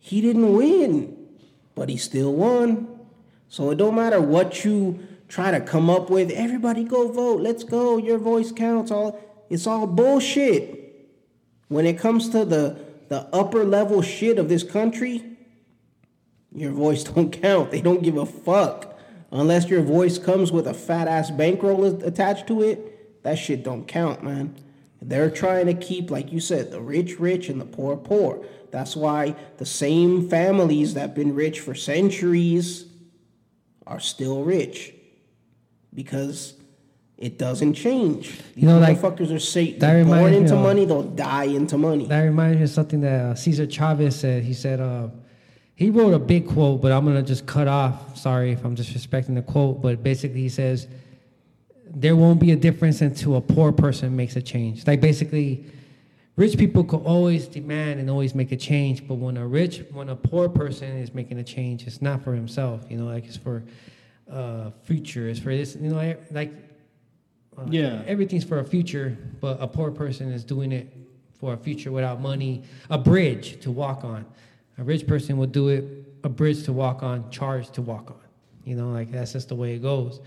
he 0.00 0.20
didn't 0.20 0.54
win, 0.54 1.28
but 1.74 1.88
he 1.88 1.96
still 1.96 2.32
won. 2.32 2.88
So 3.48 3.70
it 3.70 3.76
don't 3.76 3.94
matter 3.94 4.20
what 4.20 4.64
you 4.64 5.06
try 5.28 5.50
to 5.50 5.60
come 5.60 5.90
up 5.90 6.10
with. 6.10 6.30
Everybody 6.30 6.84
go 6.84 7.12
vote. 7.12 7.40
Let's 7.40 7.62
go. 7.62 7.98
Your 7.98 8.18
voice 8.18 8.50
counts. 8.50 8.90
All 8.90 9.20
it's 9.48 9.66
all 9.66 9.86
bullshit. 9.86 10.78
When 11.68 11.86
it 11.86 11.98
comes 11.98 12.30
to 12.30 12.44
the 12.44 12.78
the 13.08 13.28
upper 13.32 13.64
level 13.64 14.02
shit 14.02 14.38
of 14.38 14.48
this 14.48 14.62
country, 14.62 15.22
your 16.52 16.72
voice 16.72 17.04
don't 17.12 17.30
count. 17.30 17.70
They 17.70 17.80
don't 17.80 18.02
give 18.02 18.16
a 18.16 18.26
fuck. 18.26 18.98
Unless 19.32 19.68
your 19.68 19.82
voice 19.82 20.18
comes 20.18 20.50
with 20.50 20.66
a 20.66 20.74
fat 20.74 21.06
ass 21.06 21.30
bankroll 21.30 21.84
attached 22.02 22.48
to 22.48 22.62
it, 22.62 23.22
that 23.22 23.36
shit 23.36 23.62
don't 23.62 23.86
count, 23.86 24.24
man. 24.24 24.56
They're 25.02 25.30
trying 25.30 25.66
to 25.66 25.74
keep, 25.74 26.10
like 26.10 26.30
you 26.32 26.40
said, 26.40 26.70
the 26.70 26.80
rich 26.80 27.18
rich 27.18 27.48
and 27.48 27.60
the 27.60 27.64
poor 27.64 27.96
poor. 27.96 28.44
That's 28.70 28.94
why 28.94 29.34
the 29.56 29.66
same 29.66 30.28
families 30.28 30.94
that 30.94 31.00
have 31.00 31.14
been 31.14 31.34
rich 31.34 31.60
for 31.60 31.74
centuries 31.74 32.84
are 33.86 34.00
still 34.00 34.44
rich. 34.44 34.94
Because 35.92 36.54
it 37.18 37.36
doesn't 37.36 37.74
change. 37.74 38.38
These 38.54 38.62
You 38.62 38.68
know, 38.68 38.78
like, 38.78 38.98
motherfuckers 38.98 39.30
are 39.30 39.70
that 39.72 39.80
they're 39.80 40.04
born 40.04 40.32
into 40.32 40.54
of- 40.54 40.62
money, 40.62 40.84
they'll 40.84 41.02
die 41.02 41.44
into 41.44 41.76
money. 41.76 42.06
That 42.06 42.22
reminds 42.22 42.58
me 42.58 42.64
of 42.64 42.70
something 42.70 43.00
that 43.02 43.20
uh, 43.20 43.34
Cesar 43.34 43.66
Chavez 43.66 44.16
said. 44.16 44.42
He 44.44 44.54
said, 44.54 44.80
uh, 44.80 45.08
he 45.74 45.90
wrote 45.90 46.14
a 46.14 46.18
big 46.18 46.48
quote, 46.48 46.80
but 46.80 46.92
I'm 46.92 47.04
going 47.04 47.16
to 47.16 47.22
just 47.22 47.46
cut 47.46 47.68
off. 47.68 48.16
Sorry 48.16 48.52
if 48.52 48.64
I'm 48.64 48.76
disrespecting 48.76 49.34
the 49.34 49.42
quote, 49.42 49.82
but 49.82 50.02
basically 50.02 50.40
he 50.40 50.48
says, 50.48 50.86
there 51.94 52.16
won't 52.16 52.40
be 52.40 52.52
a 52.52 52.56
difference 52.56 53.00
until 53.00 53.36
a 53.36 53.40
poor 53.40 53.72
person 53.72 54.14
makes 54.16 54.36
a 54.36 54.42
change. 54.42 54.86
Like 54.86 55.00
basically, 55.00 55.64
rich 56.36 56.56
people 56.56 56.84
could 56.84 57.02
always 57.02 57.46
demand 57.48 58.00
and 58.00 58.08
always 58.08 58.34
make 58.34 58.52
a 58.52 58.56
change, 58.56 59.06
but 59.06 59.14
when 59.14 59.36
a 59.36 59.46
rich, 59.46 59.82
when 59.92 60.08
a 60.08 60.16
poor 60.16 60.48
person 60.48 60.88
is 60.98 61.12
making 61.14 61.38
a 61.38 61.44
change, 61.44 61.86
it's 61.86 62.00
not 62.00 62.22
for 62.22 62.34
himself. 62.34 62.84
You 62.88 62.98
know, 62.98 63.06
like 63.06 63.26
it's 63.26 63.36
for 63.36 63.62
uh, 64.30 64.70
future. 64.84 65.28
It's 65.28 65.40
for 65.40 65.54
this. 65.54 65.74
You 65.76 65.90
know, 65.90 66.14
like 66.30 66.52
uh, 67.58 67.66
Yeah. 67.70 68.02
everything's 68.06 68.44
for 68.44 68.60
a 68.60 68.64
future, 68.64 69.16
but 69.40 69.58
a 69.60 69.66
poor 69.66 69.90
person 69.90 70.30
is 70.32 70.44
doing 70.44 70.72
it 70.72 70.92
for 71.38 71.54
a 71.54 71.56
future 71.56 71.90
without 71.90 72.20
money, 72.20 72.62
a 72.90 72.98
bridge 72.98 73.60
to 73.62 73.70
walk 73.70 74.04
on. 74.04 74.24
A 74.78 74.84
rich 74.84 75.06
person 75.06 75.36
would 75.38 75.52
do 75.52 75.68
it, 75.68 75.84
a 76.22 76.28
bridge 76.28 76.64
to 76.64 76.72
walk 76.72 77.02
on, 77.02 77.30
charge 77.30 77.70
to 77.72 77.82
walk 77.82 78.10
on. 78.10 78.20
You 78.64 78.76
know, 78.76 78.90
like 78.90 79.10
that's 79.10 79.32
just 79.32 79.48
the 79.48 79.54
way 79.54 79.74
it 79.74 79.82
goes. 79.82 80.20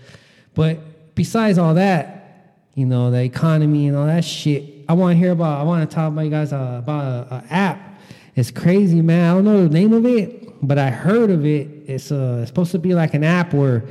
But 0.54 0.80
besides 1.14 1.58
all 1.58 1.74
that, 1.74 2.60
you 2.74 2.86
know, 2.86 3.10
the 3.10 3.22
economy 3.22 3.88
and 3.88 3.96
all 3.96 4.06
that 4.06 4.24
shit, 4.24 4.84
I 4.88 4.94
want 4.94 5.14
to 5.14 5.18
hear 5.18 5.32
about. 5.32 5.60
I 5.60 5.62
want 5.62 5.88
to 5.88 5.94
talk 5.94 6.12
about 6.12 6.22
you 6.22 6.30
guys 6.30 6.52
uh, 6.52 6.80
about 6.82 7.04
a, 7.04 7.34
a 7.34 7.44
app. 7.50 8.00
It's 8.34 8.50
crazy, 8.50 9.00
man. 9.00 9.30
I 9.30 9.34
don't 9.34 9.44
know 9.44 9.68
the 9.68 9.72
name 9.72 9.92
of 9.92 10.04
it, 10.04 10.66
but 10.66 10.78
I 10.78 10.90
heard 10.90 11.30
of 11.30 11.46
it. 11.46 11.68
It's 11.86 12.10
uh, 12.10 12.40
it's 12.40 12.50
supposed 12.50 12.72
to 12.72 12.78
be 12.78 12.94
like 12.94 13.14
an 13.14 13.24
app 13.24 13.54
where 13.54 13.84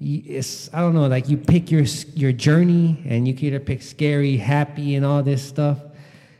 it's 0.00 0.72
I 0.72 0.80
don't 0.80 0.94
know, 0.94 1.06
like 1.08 1.28
you 1.28 1.36
pick 1.36 1.70
your 1.70 1.84
your 2.14 2.32
journey 2.32 3.02
and 3.06 3.26
you 3.26 3.34
can 3.34 3.46
either 3.46 3.60
pick 3.60 3.82
scary, 3.82 4.36
happy, 4.36 4.94
and 4.94 5.04
all 5.04 5.22
this 5.22 5.46
stuff. 5.46 5.78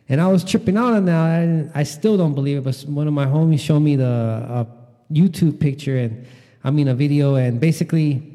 And 0.08 0.20
I 0.20 0.28
was 0.28 0.44
tripping 0.44 0.76
out 0.76 0.94
on 0.94 1.04
that. 1.06 1.70
I, 1.74 1.80
I 1.80 1.82
still 1.82 2.16
don't 2.16 2.34
believe 2.34 2.58
it, 2.58 2.64
but 2.64 2.76
one 2.88 3.06
of 3.06 3.12
my 3.12 3.26
homies 3.26 3.60
showed 3.60 3.80
me 3.80 3.96
the 3.96 4.06
uh, 4.06 4.64
YouTube 5.12 5.60
picture 5.60 5.98
and 5.98 6.26
I 6.62 6.70
mean 6.70 6.88
a 6.88 6.94
video, 6.94 7.34
and 7.34 7.60
basically 7.60 8.29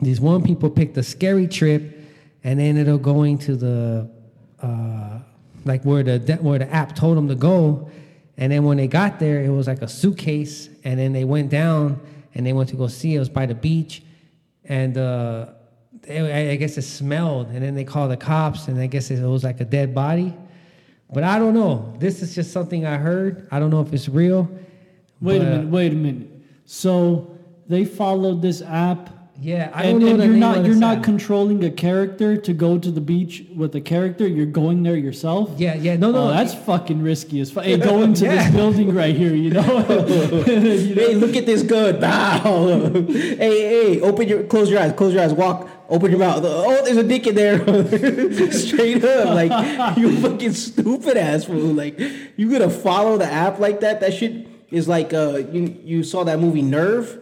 these 0.00 0.20
one 0.20 0.42
people 0.42 0.70
picked 0.70 0.96
a 0.96 1.02
scary 1.02 1.48
trip 1.48 1.98
and 2.44 2.60
they 2.60 2.68
ended 2.68 2.88
up 2.88 3.02
going 3.02 3.38
to 3.38 3.56
the 3.56 4.10
uh, 4.62 5.18
like 5.64 5.82
where 5.84 6.02
the 6.02 6.36
where 6.36 6.58
the 6.58 6.72
app 6.72 6.94
told 6.94 7.16
them 7.16 7.28
to 7.28 7.34
go, 7.34 7.90
And 8.36 8.52
then 8.52 8.64
when 8.64 8.76
they 8.76 8.86
got 8.86 9.18
there, 9.18 9.42
it 9.42 9.50
was 9.50 9.66
like 9.66 9.82
a 9.82 9.88
suitcase. 9.88 10.68
And 10.84 10.98
then 10.98 11.12
they 11.12 11.24
went 11.24 11.50
down 11.50 12.00
and 12.34 12.46
they 12.46 12.52
went 12.52 12.68
to 12.70 12.76
go 12.76 12.86
see. 12.86 13.16
It 13.16 13.18
was 13.18 13.28
by 13.28 13.46
the 13.46 13.54
beach, 13.54 14.02
and 14.64 14.96
uh, 14.96 15.46
I 16.08 16.56
guess 16.58 16.78
it 16.78 16.82
smelled. 16.82 17.48
And 17.48 17.62
then 17.62 17.74
they 17.74 17.84
called 17.84 18.12
the 18.12 18.16
cops, 18.16 18.68
and 18.68 18.78
I 18.80 18.86
guess 18.86 19.10
it 19.10 19.22
was 19.22 19.44
like 19.44 19.60
a 19.60 19.64
dead 19.64 19.94
body. 19.94 20.34
But 21.12 21.24
I 21.24 21.38
don't 21.38 21.54
know. 21.54 21.94
This 21.98 22.22
is 22.22 22.34
just 22.34 22.52
something 22.52 22.86
I 22.86 22.96
heard. 22.96 23.48
I 23.50 23.58
don't 23.58 23.70
know 23.70 23.80
if 23.80 23.92
it's 23.92 24.08
real. 24.08 24.48
Wait 25.20 25.36
a 25.36 25.38
but, 25.38 25.46
uh, 25.46 25.50
minute. 25.50 25.68
Wait 25.68 25.92
a 25.92 25.96
minute. 25.96 26.28
So 26.64 27.36
they 27.66 27.84
followed 27.84 28.40
this 28.40 28.62
app. 28.62 29.10
Yeah, 29.40 29.70
I 29.72 29.84
and, 29.84 30.00
don't 30.00 30.16
know. 30.16 30.22
and 30.24 30.32
you're 30.32 30.40
not 30.40 30.64
you're 30.64 30.74
not 30.74 31.04
controlling 31.04 31.62
a 31.62 31.70
character 31.70 32.36
to 32.36 32.52
go 32.52 32.76
to 32.76 32.90
the 32.90 33.00
beach 33.00 33.44
with 33.54 33.72
a 33.76 33.80
character. 33.80 34.26
You're 34.26 34.46
going 34.46 34.82
there 34.82 34.96
yourself. 34.96 35.50
Yeah, 35.56 35.74
yeah. 35.74 35.96
No, 35.96 36.10
no. 36.10 36.24
Oh, 36.24 36.28
that's 36.30 36.54
fucking 36.54 37.00
risky 37.02 37.40
as 37.40 37.52
fuck. 37.52 37.62
Hey, 37.62 37.76
go 37.76 38.02
into 38.06 38.24
Yeah. 38.24 38.34
this 38.44 38.54
building 38.54 38.92
right 38.92 39.14
here. 39.14 39.34
You 39.36 39.50
know. 39.50 39.62
You 39.62 39.76
know? 39.88 40.42
Hey, 40.98 41.14
look 41.14 41.36
at 41.36 41.46
this 41.46 41.62
good. 41.62 42.00
Bow. 42.00 42.90
hey, 43.06 43.36
hey, 43.94 44.00
open 44.00 44.26
your, 44.26 44.42
close 44.44 44.68
your 44.70 44.80
eyes, 44.80 44.92
close 44.94 45.14
your 45.14 45.22
eyes, 45.22 45.32
walk, 45.32 45.68
open 45.88 46.10
your 46.10 46.18
mouth. 46.18 46.42
Oh, 46.44 46.84
there's 46.84 46.96
a 46.96 47.04
dick 47.04 47.26
in 47.28 47.36
there. 47.36 47.58
Straight 48.52 49.04
up, 49.04 49.34
like 49.34 49.96
you 49.96 50.16
fucking 50.20 50.52
stupid 50.54 51.16
ass 51.16 51.44
fool. 51.44 51.74
Like 51.74 51.96
you 52.36 52.50
gonna 52.50 52.70
follow 52.70 53.16
the 53.16 53.26
app 53.30 53.60
like 53.60 53.80
that? 53.80 54.00
That 54.00 54.14
shit 54.14 54.48
is 54.72 54.88
like 54.88 55.14
uh, 55.14 55.42
you 55.52 55.76
you 55.84 56.02
saw 56.02 56.24
that 56.24 56.40
movie 56.40 56.62
Nerve. 56.62 57.20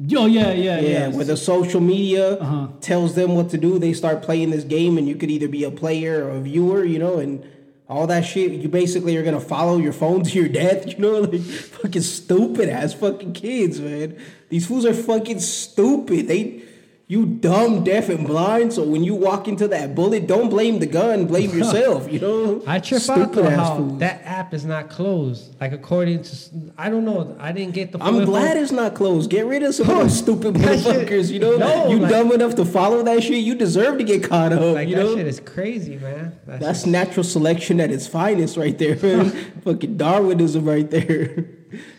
Oh 0.00 0.26
yeah, 0.26 0.52
yeah, 0.52 0.78
Yeah, 0.78 0.80
yeah. 0.80 1.08
where 1.08 1.24
the 1.24 1.36
social 1.36 1.80
media 1.80 2.34
Uh-huh. 2.34 2.68
tells 2.80 3.14
them 3.14 3.34
what 3.34 3.50
to 3.50 3.58
do. 3.58 3.78
They 3.78 3.92
start 3.92 4.22
playing 4.22 4.50
this 4.50 4.64
game, 4.64 4.96
and 4.98 5.08
you 5.08 5.16
could 5.16 5.30
either 5.30 5.48
be 5.48 5.64
a 5.64 5.70
player 5.70 6.24
or 6.24 6.30
a 6.30 6.40
viewer, 6.40 6.84
you 6.84 6.98
know, 7.00 7.16
and 7.18 7.42
all 7.88 8.06
that 8.06 8.24
shit. 8.24 8.52
You 8.52 8.68
basically 8.68 9.16
are 9.16 9.24
gonna 9.24 9.40
follow 9.40 9.78
your 9.78 9.92
phone 9.92 10.22
to 10.28 10.38
your 10.38 10.48
death, 10.48 10.86
you 10.86 10.98
know, 10.98 11.20
like 11.22 11.40
fucking 11.40 12.02
stupid 12.02 12.68
ass 12.68 12.94
fucking 12.94 13.32
kids, 13.32 13.80
man. 13.80 14.16
These 14.50 14.66
fools 14.66 14.84
are 14.86 14.94
fucking 14.94 15.40
stupid. 15.40 16.28
They, 16.28 16.62
you 17.10 17.24
dumb, 17.24 17.84
deaf, 17.84 18.10
and 18.10 18.26
blind. 18.26 18.70
So 18.74 18.82
when 18.84 19.02
you 19.02 19.14
walk 19.14 19.48
into 19.48 19.66
that 19.68 19.94
bullet, 19.94 20.26
don't 20.26 20.50
blame 20.50 20.78
the 20.78 20.86
gun, 20.86 21.24
blame 21.26 21.50
yourself, 21.58 22.12
you 22.12 22.20
know. 22.20 22.62
I 22.66 22.80
trip 22.80 23.08
out 23.08 23.32
though 23.32 23.48
how 23.48 23.78
that 23.98 24.20
app 24.26 24.52
is 24.52 24.66
not 24.66 24.90
closed. 24.90 25.58
Like 25.58 25.72
according 25.72 26.22
to, 26.24 26.36
I 26.76 26.90
don't 26.90 27.06
know. 27.06 27.34
I 27.40 27.52
didn't 27.52 27.72
get 27.72 27.92
the. 27.92 27.98
I'm 28.02 28.26
glad 28.26 28.50
info. 28.58 28.62
it's 28.62 28.72
not 28.72 28.94
closed. 28.94 29.30
Get 29.30 29.46
rid 29.46 29.62
of 29.62 29.74
some 29.74 29.88
of 29.88 29.96
those 30.00 30.18
stupid 30.18 30.54
motherfuckers. 30.56 31.30
You 31.32 31.38
know, 31.40 31.56
No, 31.56 31.88
you 31.88 31.98
like- 31.98 32.10
dumb 32.10 32.30
enough 32.30 32.54
to 32.56 32.66
follow 32.66 33.02
that 33.02 33.22
shit. 33.22 33.42
You 33.42 33.54
deserve 33.54 33.96
to 33.98 34.04
get 34.04 34.22
caught 34.24 34.52
up. 34.52 34.60
Like 34.74 34.88
you 34.88 34.96
that 34.96 35.04
know, 35.04 35.16
shit 35.16 35.26
is 35.26 35.40
crazy, 35.40 35.96
man. 35.96 36.38
That's, 36.46 36.62
that's 36.62 36.86
natural 36.86 37.24
selection 37.24 37.80
at 37.80 37.90
its 37.90 38.06
finest, 38.06 38.58
right 38.58 38.76
there, 38.76 38.96
man. 38.96 39.30
Fucking 39.64 39.96
Darwinism, 39.96 40.64
right 40.68 40.90
there. 40.90 41.46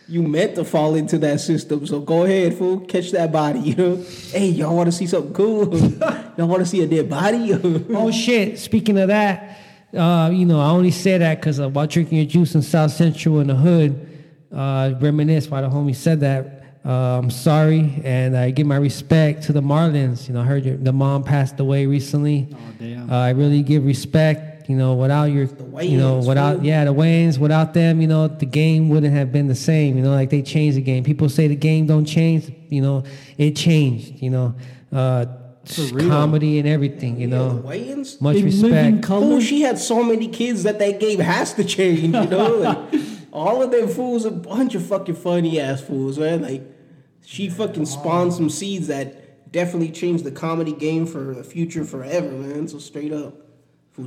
You 0.10 0.24
meant 0.24 0.56
to 0.56 0.66
fall 0.66 0.96
into 0.96 1.20
that 1.20 1.40
system, 1.40 1.86
so 1.86 2.00
go 2.00 2.24
ahead, 2.24 2.58
fool. 2.58 2.80
Catch 2.80 3.12
that 3.12 3.32
body. 3.32 3.60
You 3.60 3.76
know, 3.76 3.96
hey, 4.32 4.48
y'all 4.48 4.76
want 4.76 4.88
to 4.88 4.92
see 4.92 5.06
something 5.06 5.34
cool? 5.34 5.78
y'all 6.38 6.48
want 6.48 6.62
to 6.62 6.66
see 6.66 6.82
a 6.82 6.88
dead 6.88 7.08
body? 7.08 7.54
oh 7.92 8.10
shit! 8.10 8.58
Speaking 8.58 8.98
of 8.98 9.10
that, 9.10 9.60
uh, 9.96 10.32
you 10.34 10.48
know, 10.48 10.60
I 10.60 10.70
only 10.70 10.90
say 10.90 11.20
that 11.20 11.40
because 11.40 11.60
uh, 11.60 11.70
while 11.70 11.86
drinking 11.86 12.18
your 12.18 12.26
juice 12.26 12.56
in 12.56 12.64
South 12.64 12.90
Central 12.90 13.40
in 13.40 13.48
the 13.48 13.56
hood, 13.56 14.24
uh, 14.52 14.96
reminisce 15.00 15.48
why 15.48 15.62
the 15.62 15.70
homie 15.70 15.96
said 15.96 16.22
that. 16.22 16.64
Uh, 16.84 17.20
I'm 17.20 17.30
sorry, 17.30 18.02
and 18.04 18.36
I 18.36 18.50
give 18.50 18.66
my 18.66 18.78
respect 18.78 19.44
to 19.44 19.54
the 19.54 19.62
Marlins. 19.62 20.28
You 20.28 20.34
know, 20.34 20.42
I 20.42 20.46
heard 20.46 20.66
your, 20.66 20.78
the 20.78 20.94
mom 20.94 21.24
passed 21.24 21.60
away 21.60 21.86
recently. 21.86 22.48
Oh 22.52 22.58
damn. 22.80 23.12
Uh, 23.12 23.16
I 23.16 23.30
really 23.30 23.62
give 23.62 23.86
respect. 23.86 24.49
You 24.70 24.76
know, 24.76 24.94
without 24.94 25.26
your, 25.26 25.50
you 25.82 25.98
know, 25.98 26.20
without 26.20 26.58
fool. 26.58 26.66
yeah, 26.66 26.86
the 26.86 26.94
Wayans, 26.94 27.40
without 27.40 27.74
them, 27.74 28.02
you 28.02 28.08
know, 28.08 28.28
the 28.28 28.46
game 28.46 28.90
wouldn't 28.90 29.16
have 29.16 29.32
been 29.32 29.48
the 29.48 29.56
same. 29.56 29.98
You 29.98 30.04
know, 30.04 30.12
like 30.12 30.30
they 30.30 30.44
changed 30.44 30.78
the 30.78 30.82
game. 30.82 31.04
People 31.04 31.28
say 31.28 31.48
the 31.48 31.56
game 31.56 31.88
don't 31.88 32.06
change. 32.06 32.54
You 32.70 32.84
know, 32.84 33.04
it 33.36 33.56
changed. 33.56 34.22
You 34.22 34.30
know, 34.30 34.56
uh, 34.94 35.26
comedy 35.66 36.60
and 36.60 36.68
everything. 36.68 37.20
You 37.20 37.26
know, 37.26 37.64
Wayans. 37.66 38.22
much 38.22 38.36
living 38.36 38.46
respect. 38.46 39.06
Oh, 39.10 39.40
she 39.40 39.62
had 39.62 39.80
so 39.80 40.04
many 40.04 40.28
kids 40.28 40.62
that 40.64 40.78
that 40.78 41.00
game 41.00 41.20
has 41.20 41.52
to 41.56 41.64
change. 41.64 42.14
You 42.14 42.28
know, 42.28 42.58
like, 42.58 43.02
all 43.34 43.64
of 43.64 43.72
them 43.72 43.88
fools, 43.88 44.24
a 44.24 44.30
bunch 44.30 44.76
of 44.76 44.86
fucking 44.86 45.16
funny 45.16 45.60
ass 45.60 45.82
fools, 45.82 46.20
man. 46.20 46.44
Like 46.44 46.62
she 47.26 47.50
fucking 47.50 47.88
spawned 47.88 48.34
some 48.34 48.52
seeds 48.52 48.86
that 48.86 49.52
definitely 49.52 49.90
changed 49.90 50.24
the 50.24 50.32
comedy 50.32 50.74
game 50.74 51.08
for 51.08 51.34
the 51.34 51.44
future 51.44 51.86
forever, 51.86 52.30
man. 52.30 52.68
So 52.68 52.78
straight 52.78 53.14
up, 53.14 53.34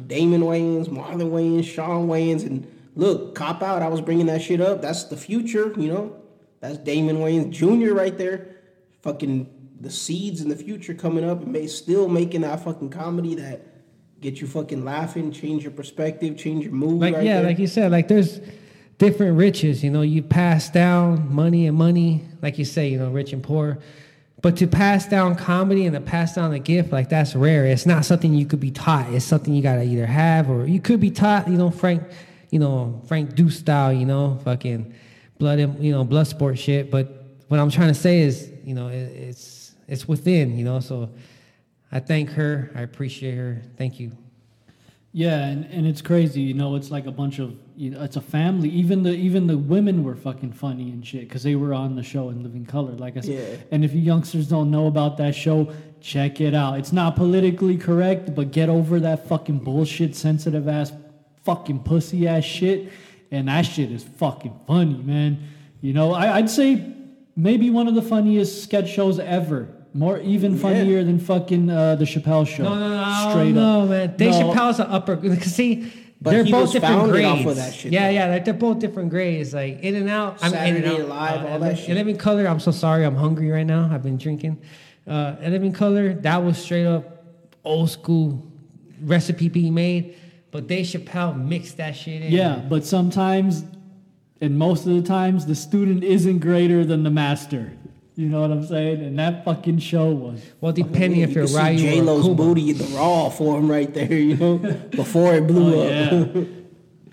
Damon 0.01 0.43
Wayans, 0.43 0.89
Marlon 0.89 1.31
Wayans, 1.31 1.65
Sean 1.65 2.09
Wayans, 2.09 2.45
and 2.45 2.67
look, 2.95 3.35
cop 3.35 3.63
out. 3.63 3.83
I 3.83 3.89
was 3.89 4.01
bringing 4.01 4.27
that 4.27 4.43
shit 4.43 4.61
up. 4.61 4.83
That's 4.83 5.05
the 5.05 5.17
future, 5.17 5.73
you 5.77 5.93
know. 5.93 6.17
That's 6.61 6.79
Damon 6.79 7.17
Wayans 7.17 7.51
Jr. 7.51 7.95
right 7.95 8.17
there. 8.17 8.57
Fucking 9.03 9.49
the 9.81 9.91
seeds 9.91 10.41
in 10.41 10.49
the 10.49 10.57
future 10.57 10.95
coming 10.95 11.29
up 11.29 11.43
and 11.43 11.53
may 11.53 11.67
still 11.67 12.09
making 12.09 12.43
that 12.43 12.63
fucking 12.63 12.91
comedy 12.91 13.35
that 13.35 13.61
get 14.21 14.41
you 14.41 14.47
fucking 14.47 14.85
laughing, 14.85 15.33
change 15.33 15.65
your 15.65 15.73
perspective, 15.73 16.37
change 16.37 16.65
your 16.65 16.73
mood. 16.73 17.01
Like 17.01 17.15
right 17.15 17.25
yeah, 17.25 17.41
there. 17.41 17.51
like 17.51 17.59
you 17.59 17.67
said, 17.67 17.91
like 17.91 18.07
there's 18.07 18.41
different 18.99 19.37
riches. 19.37 19.83
You 19.83 19.91
know, 19.91 20.03
you 20.03 20.23
pass 20.23 20.71
down 20.71 21.35
money 21.35 21.67
and 21.67 21.77
money, 21.77 22.25
like 22.41 22.59
you 22.59 22.65
say, 22.65 22.89
you 22.89 22.99
know, 22.99 23.11
rich 23.11 23.33
and 23.33 23.43
poor. 23.43 23.79
But 24.43 24.57
to 24.57 24.67
pass 24.67 25.07
down 25.07 25.37
comedy 25.37 25.87
and 25.87 25.95
to 25.95 26.01
pass 26.01 26.35
down 26.35 26.53
a 26.53 26.59
gift, 26.59 26.93
like 26.93 27.09
that's 27.09 27.37
rare. 27.37 27.65
It's 27.65 27.87
not 27.87 28.05
something 28.05 28.35
you 28.35 28.45
could 28.45 28.61
be 28.61 28.73
taught. 28.73 29.13
It's 29.13 29.25
something 29.25 29.55
you 29.55 29.63
gotta 29.63 29.85
either 29.85 30.05
have 30.07 30.51
or 30.51 30.67
you 30.67 30.81
could 30.81 31.01
be 31.01 31.13
taught. 31.13 31.49
You 31.49 31.57
know, 31.57 31.71
Frank, 31.71 32.03
you 32.51 32.59
know 32.59 33.01
Frank 33.07 33.37
Dux 33.37 33.57
style. 33.57 33.93
You 33.93 34.05
know, 34.05 34.41
fucking 34.45 34.93
blood, 35.39 35.61
you 35.81 35.93
know, 35.93 36.03
blood 36.03 36.27
sport 36.27 36.59
shit. 36.59 36.91
But 36.91 37.25
what 37.49 37.61
I'm 37.61 37.71
trying 37.71 37.89
to 37.89 37.95
say 37.95 38.21
is, 38.21 38.51
you 38.65 38.75
know, 38.75 38.89
it, 38.89 38.95
it's 38.95 39.73
it's 39.87 40.09
within. 40.09 40.59
You 40.59 40.65
know, 40.65 40.81
so 40.81 41.11
I 41.93 42.01
thank 42.01 42.31
her. 42.31 42.73
I 42.75 42.83
appreciate 42.83 43.37
her. 43.37 43.63
Thank 43.77 44.01
you. 44.01 44.11
Yeah, 45.13 45.45
and, 45.45 45.67
and 45.67 45.87
it's 45.87 46.01
crazy, 46.01 46.41
you 46.41 46.55
know. 46.55 46.75
It's 46.75 46.91
like 46.91 47.05
a 47.05 47.11
bunch 47.11 47.39
of, 47.39 47.55
you 47.83 47.91
know, 47.91 48.01
it's 48.01 48.15
a 48.15 48.21
family. 48.21 48.69
Even 48.69 49.03
the 49.03 49.11
even 49.11 49.49
the 49.49 49.59
women 49.59 50.05
were 50.05 50.15
fucking 50.15 50.53
funny 50.53 50.91
and 50.91 51.05
shit 51.05 51.23
because 51.23 51.43
they 51.43 51.57
were 51.57 51.75
on 51.75 51.97
the 51.97 52.03
show 52.05 52.29
in 52.29 52.41
Living 52.41 52.65
Color, 52.65 52.93
like 52.93 53.17
I 53.17 53.23
said. 53.23 53.59
Yeah. 53.59 53.65
And 53.73 53.85
if 53.85 53.93
you 53.93 54.01
youngsters 54.01 54.49
don't 54.49 54.71
know 54.71 54.87
about 54.87 55.17
that 55.17 55.35
show, 55.35 55.75
check 56.01 56.41
it 56.41 56.55
out. 56.55 56.79
It's 56.79 56.93
not 56.93 57.17
politically 57.17 57.77
correct, 57.77 58.37
but 58.37 58.53
get 58.53 58.69
over 58.69 59.01
that 59.01 59.27
fucking 59.27 59.59
bullshit, 59.65 60.15
sensitive 60.15 60.69
ass, 60.69 60.93
fucking 61.43 61.81
pussy 61.81 62.29
ass 62.29 62.45
shit, 62.45 62.93
and 63.33 63.49
that 63.49 63.63
shit 63.63 63.91
is 63.91 64.05
fucking 64.05 64.61
funny, 64.65 65.03
man. 65.03 65.43
You 65.81 65.93
know, 65.93 66.13
I, 66.15 66.37
I'd 66.37 66.51
say 66.51 66.87
maybe 67.35 67.69
one 67.69 67.89
of 67.89 67.97
the 67.97 68.03
funniest 68.03 68.63
sketch 68.63 68.91
shows 68.91 69.19
ever. 69.19 69.69
More 69.93 70.21
even 70.21 70.57
funnier 70.57 71.03
than 71.03 71.19
fucking 71.19 71.69
uh, 71.69 71.97
the 71.97 72.05
Chappelle 72.05 72.47
show. 72.47 72.63
No, 72.63 72.79
no, 72.79 72.89
no, 72.89 73.31
Straight 73.31 73.53
no, 73.53 73.83
up. 73.83 73.89
man. 73.91 74.17
Dave 74.17 74.31
No. 74.31 74.53
Chappelle's 74.53 74.79
an 74.79 74.87
upper. 74.87 75.17
Cause 75.17 75.43
see, 75.43 75.93
But 76.23 76.31
they're 76.31 76.45
he 76.45 76.53
both 76.53 76.63
was 76.63 76.73
different 76.73 77.11
grades. 77.11 77.41
off 77.41 77.47
of 77.47 77.57
that 77.57 77.75
shit, 77.75 77.93
yeah, 77.93 78.07
though. 78.07 78.15
yeah, 78.15 78.27
like 78.27 78.45
they're 78.45 78.55
both 78.55 78.79
different 78.79 79.11
grades. 79.11 79.53
Like 79.53 79.81
In 79.81 79.97
and 79.97 80.09
Out, 80.09 80.39
I'm 80.41 80.53
In 80.55 80.77
and 80.77 80.85
Saturday 80.85 81.03
Out, 81.03 81.09
Live, 81.09 81.47
all 81.47 81.55
uh, 81.55 81.59
that 81.59 81.79
shit. 81.79 81.89
In 81.89 81.97
Living 81.97 82.17
Color, 82.17 82.47
I'm 82.47 82.61
so 82.61 82.71
sorry, 82.71 83.05
I'm 83.05 83.17
hungry 83.17 83.51
right 83.51 83.67
now. 83.67 83.91
I've 83.93 84.05
been 84.05 84.19
drinking. 84.19 84.63
Uh, 85.05 85.35
In 85.41 85.51
Living 85.51 85.73
Color, 85.73 86.15
that 86.15 86.45
was 86.45 86.59
straight 86.59 86.87
up 86.87 87.25
old 87.65 87.91
school 87.91 88.47
recipe 89.03 89.49
being 89.49 89.75
made. 89.75 90.17
But 90.53 90.69
Dave 90.69 90.87
Chappelle 90.87 91.37
mixed 91.37 91.79
that 91.79 91.97
shit 91.97 92.23
in. 92.23 92.31
Yeah, 92.31 92.57
but 92.69 92.85
sometimes, 92.85 93.65
and 94.41 94.57
most 94.57 94.87
of 94.87 94.95
the 94.95 95.03
times, 95.03 95.47
the 95.47 95.57
student 95.57 96.05
isn't 96.05 96.39
greater 96.39 96.85
than 96.85 97.03
the 97.03 97.11
master. 97.11 97.73
You 98.15 98.29
know 98.29 98.43
what 98.43 98.51
I'm 98.51 98.67
saying? 98.67 99.03
And 99.03 99.19
that 99.19 99.45
fucking 99.45 99.79
show 99.79 100.11
was. 100.11 100.43
Well, 100.61 100.73
depending 100.73 101.21
if 101.23 101.33
you're 101.33 101.47
J 101.47 101.55
Ryu 101.73 101.79
J 101.79 102.01
Lo's 102.03 102.29
booty 102.29 102.71
in 102.71 102.79
the 102.79 102.85
raw 102.97 103.31
form 103.31 103.71
right 103.71 103.93
there, 103.93 104.13
you 104.13 104.37
know, 104.37 104.59
before 104.91 105.35
it 105.35 105.47
blew 105.47 105.77
Oh, 105.77 105.83
up. 105.83 105.89
yeah. 106.35 106.43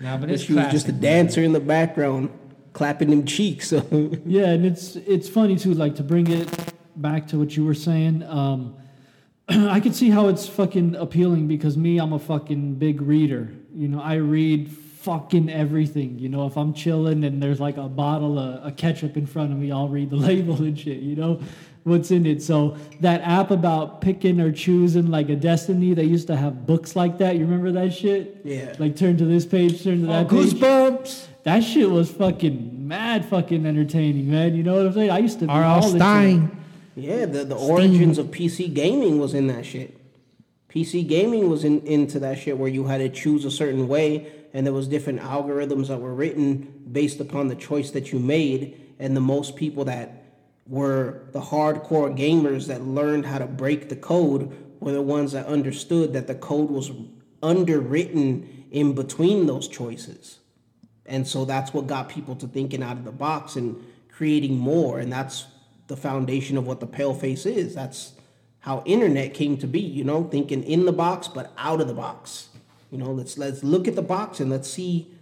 Nah, 0.00 0.16
but 0.16 0.20
But 0.22 0.30
it's 0.30 0.42
she 0.44 0.52
was 0.54 0.66
just 0.70 0.86
a 0.88 0.90
classic. 0.92 1.00
dancer 1.00 1.42
in 1.42 1.52
the 1.52 1.60
background, 1.60 2.28
clapping 2.74 3.10
them 3.10 3.24
cheeks. 3.24 3.72
Yeah, 4.26 4.46
and 4.50 4.66
it's 4.66 4.96
it's 4.96 5.28
funny 5.28 5.56
too. 5.56 5.72
Like 5.74 5.94
to 5.96 6.02
bring 6.02 6.26
it 6.30 6.48
back 6.96 7.26
to 7.28 7.38
what 7.38 7.56
you 7.56 7.64
were 7.64 7.74
saying. 7.74 8.22
Um, 8.24 8.76
I 9.48 9.80
could 9.80 9.94
see 9.94 10.10
how 10.10 10.28
it's 10.28 10.46
fucking 10.46 10.96
appealing 10.96 11.48
because 11.48 11.76
me, 11.78 11.98
I'm 11.98 12.12
a 12.12 12.18
fucking 12.18 12.74
big 12.74 13.00
reader. 13.00 13.52
You 13.74 13.88
know, 13.88 14.00
I 14.02 14.14
read 14.16 14.70
fucking 15.00 15.48
everything. 15.50 16.18
You 16.18 16.28
know, 16.28 16.46
if 16.46 16.56
I'm 16.56 16.72
chilling 16.74 17.24
and 17.24 17.42
there's 17.42 17.60
like 17.60 17.76
a 17.76 17.88
bottle 17.88 18.38
of 18.38 18.64
a 18.66 18.72
ketchup 18.72 19.16
in 19.16 19.26
front 19.26 19.52
of 19.52 19.58
me, 19.58 19.72
I'll 19.72 19.88
read 19.88 20.10
the 20.10 20.16
label 20.30 20.56
and 20.56 20.78
shit. 20.78 20.98
You 20.98 21.16
know, 21.16 21.40
what's 21.84 22.10
in 22.10 22.26
it. 22.26 22.42
So 22.42 22.76
that 23.00 23.22
app 23.22 23.50
about 23.50 24.00
picking 24.00 24.40
or 24.40 24.52
choosing 24.52 25.10
like 25.10 25.28
a 25.30 25.36
destiny, 25.36 25.94
they 25.94 26.04
used 26.04 26.26
to 26.26 26.36
have 26.36 26.66
books 26.66 26.94
like 26.96 27.18
that. 27.18 27.36
You 27.36 27.42
remember 27.46 27.72
that 27.72 27.92
shit? 27.94 28.40
Yeah. 28.44 28.74
Like 28.78 28.96
turn 28.96 29.16
to 29.18 29.24
this 29.24 29.46
page, 29.46 29.82
turn 29.82 30.02
to 30.02 30.08
Oh, 30.08 30.12
that 30.24 30.28
page. 30.28 30.52
Goosebumps. 30.54 31.26
That 31.44 31.60
shit 31.64 31.90
was 31.90 32.10
fucking 32.10 32.86
mad 32.86 33.24
fucking 33.24 33.64
entertaining, 33.64 34.30
man. 34.30 34.54
You 34.54 34.62
know 34.62 34.76
what 34.76 34.86
I'm 34.86 34.92
saying? 34.92 35.10
I 35.10 35.18
used 35.18 35.38
to 35.38 35.46
do 35.46 35.52
R.L. 35.52 35.70
all 35.70 35.80
this 35.80 35.90
shit. 35.92 36.00
Stine. 36.00 36.56
yeah, 36.96 37.24
the, 37.24 37.44
the 37.44 37.56
origins 37.56 38.18
of 38.18 38.26
PC 38.26 38.74
gaming 38.74 39.18
was 39.18 39.32
in 39.32 39.46
that 39.46 39.64
shit. 39.64 39.96
PC 40.68 41.08
gaming 41.08 41.48
was 41.48 41.64
in, 41.64 41.80
into 41.86 42.18
that 42.20 42.38
shit 42.38 42.58
where 42.58 42.68
you 42.68 42.84
had 42.86 42.98
to 42.98 43.08
choose 43.08 43.44
a 43.46 43.50
certain 43.50 43.88
way 43.88 44.30
and 44.52 44.66
there 44.66 44.72
was 44.72 44.88
different 44.88 45.20
algorithms 45.20 45.88
that 45.88 46.00
were 46.00 46.14
written 46.14 46.84
based 46.90 47.20
upon 47.20 47.48
the 47.48 47.54
choice 47.54 47.90
that 47.92 48.12
you 48.12 48.18
made 48.18 48.94
and 48.98 49.16
the 49.16 49.20
most 49.20 49.56
people 49.56 49.84
that 49.84 50.24
were 50.66 51.22
the 51.32 51.40
hardcore 51.40 52.16
gamers 52.16 52.66
that 52.66 52.82
learned 52.82 53.26
how 53.26 53.38
to 53.38 53.46
break 53.46 53.88
the 53.88 53.96
code 53.96 54.56
were 54.80 54.92
the 54.92 55.02
ones 55.02 55.32
that 55.32 55.46
understood 55.46 56.12
that 56.12 56.26
the 56.26 56.34
code 56.34 56.70
was 56.70 56.90
underwritten 57.42 58.66
in 58.70 58.94
between 58.94 59.46
those 59.46 59.68
choices. 59.68 60.38
And 61.06 61.26
so 61.26 61.44
that's 61.44 61.74
what 61.74 61.86
got 61.86 62.08
people 62.08 62.36
to 62.36 62.46
thinking 62.46 62.82
out 62.82 62.96
of 62.96 63.04
the 63.04 63.12
box 63.12 63.56
and 63.56 63.84
creating 64.08 64.56
more. 64.56 65.00
And 65.00 65.12
that's 65.12 65.46
the 65.88 65.96
foundation 65.96 66.56
of 66.56 66.66
what 66.66 66.78
the 66.78 66.86
pale 66.86 67.14
face 67.14 67.46
is. 67.46 67.74
That's 67.74 68.12
how 68.60 68.82
internet 68.86 69.34
came 69.34 69.56
to 69.58 69.66
be, 69.66 69.80
you 69.80 70.04
know, 70.04 70.24
thinking 70.24 70.62
in 70.62 70.84
the 70.84 70.92
box 70.92 71.26
but 71.26 71.52
out 71.58 71.80
of 71.80 71.88
the 71.88 71.94
box. 71.94 72.48
You 72.90 72.98
know, 72.98 73.12
let's 73.12 73.38
let's 73.38 73.62
look 73.62 73.86
at 73.88 73.94
the 73.94 74.02
box 74.02 74.40
and 74.40 74.50
let's 74.50 74.68
see 74.68 75.12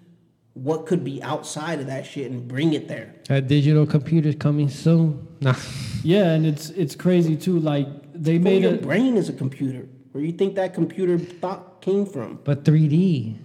what 0.54 0.86
could 0.86 1.04
be 1.04 1.22
outside 1.22 1.80
of 1.80 1.86
that 1.86 2.06
shit 2.06 2.30
and 2.30 2.48
bring 2.48 2.72
it 2.72 2.88
there. 2.88 3.14
That 3.28 3.46
digital 3.46 3.86
computer's 3.86 4.34
coming 4.36 4.68
soon. 4.68 5.26
Nah. 5.40 5.54
Yeah, 6.04 6.30
and 6.32 6.46
it's 6.46 6.70
it's 6.70 6.94
crazy 6.94 7.36
too. 7.36 7.58
Like 7.58 7.88
they 8.14 8.34
Well, 8.38 8.44
made 8.44 8.62
your 8.62 8.74
a 8.74 8.78
brain 8.78 9.16
is 9.16 9.28
a 9.28 9.32
computer. 9.32 9.88
Where 10.12 10.22
you 10.22 10.30
think 10.30 10.54
that 10.54 10.72
computer 10.72 11.18
thought 11.18 11.80
came 11.82 12.06
from? 12.06 12.38
But 12.44 12.64
3D. 12.64 13.36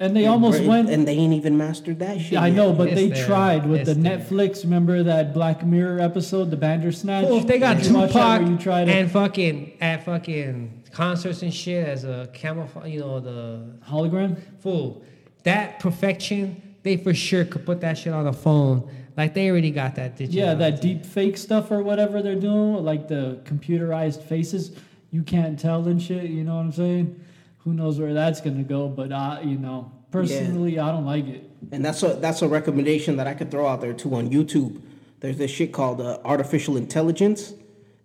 And 0.00 0.16
they 0.16 0.26
almost 0.26 0.58
Brain- 0.58 0.68
went 0.68 0.90
and 0.90 1.06
they 1.06 1.12
ain't 1.12 1.34
even 1.34 1.56
mastered 1.58 1.98
that 2.00 2.20
shit. 2.20 2.38
I 2.38 2.46
yet. 2.48 2.56
know, 2.56 2.72
but 2.72 2.88
It's 2.88 2.94
they 2.96 3.08
there. 3.10 3.26
tried 3.26 3.66
with 3.68 3.80
It's 3.82 3.88
the 3.90 3.94
there. 3.94 4.18
Netflix. 4.18 4.64
Remember 4.64 5.02
that 5.02 5.34
Black 5.34 5.64
Mirror 5.64 6.00
episode, 6.00 6.50
the 6.50 6.56
Bandersnatch? 6.56 7.24
Well, 7.26 7.36
if 7.38 7.46
they 7.46 7.58
got 7.58 7.76
Did 7.76 7.86
you 7.86 7.94
watch 7.94 8.12
that 8.14 8.14
Tupac 8.14 8.40
where 8.42 8.50
you 8.50 8.56
tried 8.58 8.84
to- 8.86 8.92
and 8.92 9.10
fucking 9.10 9.72
at 9.80 10.04
fucking 10.04 10.82
concerts 10.90 11.42
and 11.42 11.52
shit 11.52 11.86
as 11.86 12.04
a 12.04 12.28
camouflage, 12.32 12.88
you 12.90 13.00
know, 13.00 13.20
the 13.20 13.60
hologram. 13.88 14.36
fool, 14.60 15.02
that 15.44 15.78
perfection, 15.80 16.60
they 16.82 16.96
for 16.96 17.12
sure 17.14 17.44
could 17.44 17.64
put 17.66 17.80
that 17.82 17.98
shit 17.98 18.12
on 18.12 18.26
a 18.26 18.32
phone. 18.32 18.88
Like 19.16 19.34
they 19.34 19.50
already 19.50 19.70
got 19.70 19.96
that 19.96 20.16
digital. 20.16 20.40
Yeah, 20.40 20.54
that 20.54 20.80
deep 20.80 21.04
fake 21.04 21.36
stuff 21.36 21.70
or 21.70 21.82
whatever 21.82 22.22
they're 22.22 22.34
doing, 22.36 22.82
like 22.84 23.06
the 23.08 23.38
computerized 23.44 24.22
faces. 24.22 24.72
You 25.10 25.22
can't 25.22 25.58
tell 25.58 25.86
and 25.88 26.00
shit. 26.00 26.30
You 26.30 26.42
know 26.44 26.54
what 26.54 26.60
I'm 26.62 26.72
saying? 26.72 27.20
Who 27.64 27.74
knows 27.74 27.98
where 27.98 28.14
that's 28.14 28.40
gonna 28.40 28.62
go? 28.62 28.88
But 28.88 29.12
I, 29.12 29.42
you 29.42 29.58
know, 29.58 29.92
personally, 30.10 30.78
I 30.78 30.90
don't 30.90 31.06
like 31.06 31.26
it. 31.26 31.50
And 31.72 31.84
that's 31.84 32.02
a 32.02 32.14
that's 32.14 32.42
a 32.42 32.48
recommendation 32.48 33.16
that 33.16 33.26
I 33.26 33.34
could 33.34 33.50
throw 33.50 33.66
out 33.66 33.80
there 33.80 33.92
too 33.92 34.14
on 34.14 34.30
YouTube. 34.30 34.80
There's 35.20 35.36
this 35.36 35.50
shit 35.50 35.72
called 35.72 36.00
uh, 36.00 36.18
artificial 36.24 36.76
intelligence, 36.76 37.52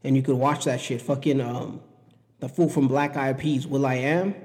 and 0.03 0.15
you 0.15 0.21
could 0.21 0.35
watch 0.35 0.65
that 0.65 0.81
shit. 0.81 1.01
Fucking 1.01 1.39
um, 1.39 1.79
the 2.39 2.49
fool 2.49 2.69
from 2.69 2.87
Black 2.87 3.15
Eyed 3.15 3.39
Peas, 3.39 3.65
will.i.am. 3.65 4.35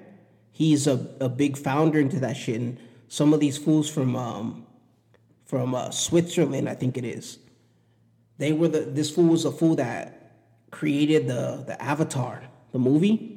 He's 0.52 0.86
a, 0.86 1.06
a 1.20 1.28
big 1.28 1.56
founder 1.56 1.98
into 1.98 2.20
that 2.20 2.36
shit. 2.36 2.61
And 2.61 2.78
some 3.08 3.32
of 3.32 3.40
these 3.40 3.58
fools 3.58 3.90
from 3.90 4.14
um, 4.14 4.66
from 5.44 5.74
uh, 5.74 5.90
Switzerland, 5.90 6.68
I 6.68 6.74
think 6.74 6.96
it 6.96 7.04
is. 7.04 7.38
They 8.38 8.52
were 8.52 8.68
the 8.68 8.80
this 8.80 9.11
fool 9.11 9.26
was 9.26 9.44
a 9.44 9.50
fool 9.50 9.74
that 9.76 10.34
created 10.70 11.26
the 11.26 11.64
the 11.66 11.82
Avatar, 11.82 12.44
the 12.72 12.78
movie. 12.78 13.30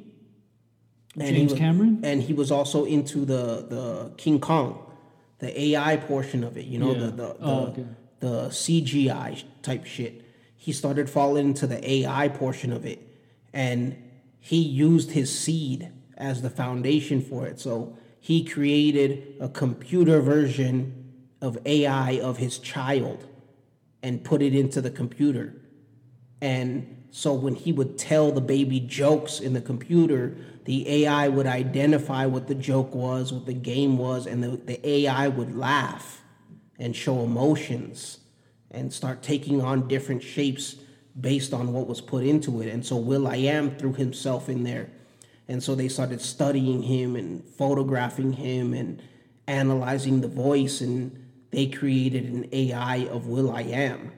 James 1.18 1.52
was- 1.52 1.58
Cameron? 1.58 2.00
and 2.02 2.22
he 2.22 2.32
was 2.32 2.50
also 2.50 2.84
into 2.84 3.24
the 3.24 3.66
the 3.68 4.12
King 4.16 4.40
Kong, 4.40 4.78
the 5.38 5.58
AI 5.60 5.96
portion 5.96 6.42
of 6.44 6.56
it. 6.56 6.66
You 6.66 6.78
know, 6.78 6.92
Yeah. 6.92 6.98
the 6.98 7.06
oh, 7.06 7.10
the 7.10 7.14
the, 7.16 7.34
Oh, 7.40 7.66
okay. 7.68 7.84
the 8.20 8.48
CGI 8.50 9.44
type 9.62 9.84
shit. 9.84 10.22
He 10.56 10.72
started 10.72 11.10
falling 11.10 11.46
into 11.48 11.66
the 11.66 11.80
AI 11.90 12.28
portion 12.28 12.72
of 12.72 12.84
it, 12.86 13.00
and 13.52 13.96
he 14.40 14.58
used 14.62 15.12
his 15.12 15.36
seed 15.36 15.90
as 16.16 16.42
the 16.42 16.50
foundation 16.50 17.20
for 17.20 17.46
it. 17.46 17.60
So 17.60 17.96
he 18.20 18.44
created 18.44 19.34
a 19.40 19.48
computer 19.48 20.20
version 20.20 21.12
of 21.42 21.58
AI 21.66 22.12
of 22.20 22.38
his 22.38 22.58
child, 22.58 23.26
and 24.02 24.24
put 24.24 24.40
it 24.42 24.54
into 24.54 24.80
the 24.80 24.90
computer. 24.90 25.54
And 26.40 27.04
so 27.10 27.32
when 27.34 27.54
he 27.54 27.72
would 27.72 27.96
tell 27.98 28.32
the 28.32 28.40
baby 28.40 28.80
jokes 28.80 29.40
in 29.40 29.52
the 29.52 29.60
computer, 29.60 30.36
the 30.64 31.04
AI 31.04 31.28
would 31.28 31.46
identify 31.46 32.26
what 32.26 32.46
the 32.46 32.54
joke 32.54 32.94
was, 32.94 33.32
what 33.32 33.46
the 33.46 33.54
game 33.54 33.98
was, 33.98 34.26
and 34.26 34.42
the, 34.42 34.56
the 34.56 34.88
AI 34.88 35.28
would 35.28 35.54
laugh 35.54 36.22
and 36.78 36.96
show 36.96 37.22
emotions 37.22 38.18
and 38.70 38.92
start 38.92 39.22
taking 39.22 39.60
on 39.60 39.86
different 39.88 40.22
shapes 40.22 40.76
based 41.20 41.54
on 41.54 41.72
what 41.72 41.86
was 41.86 42.00
put 42.00 42.24
into 42.24 42.60
it. 42.60 42.68
And 42.68 42.84
so 42.84 42.96
will.i.am 42.96 43.76
threw 43.76 43.92
himself 43.92 44.48
in 44.48 44.64
there. 44.64 44.90
And 45.46 45.62
so 45.62 45.74
they 45.74 45.88
started 45.88 46.20
studying 46.20 46.82
him 46.82 47.14
and 47.14 47.44
photographing 47.44 48.32
him 48.32 48.72
and 48.72 49.02
analyzing 49.46 50.22
the 50.22 50.28
voice 50.28 50.80
and 50.80 51.20
they 51.50 51.66
created 51.66 52.24
an 52.24 52.48
AI 52.52 53.06
of 53.10 53.28
will.i.am. 53.28 54.12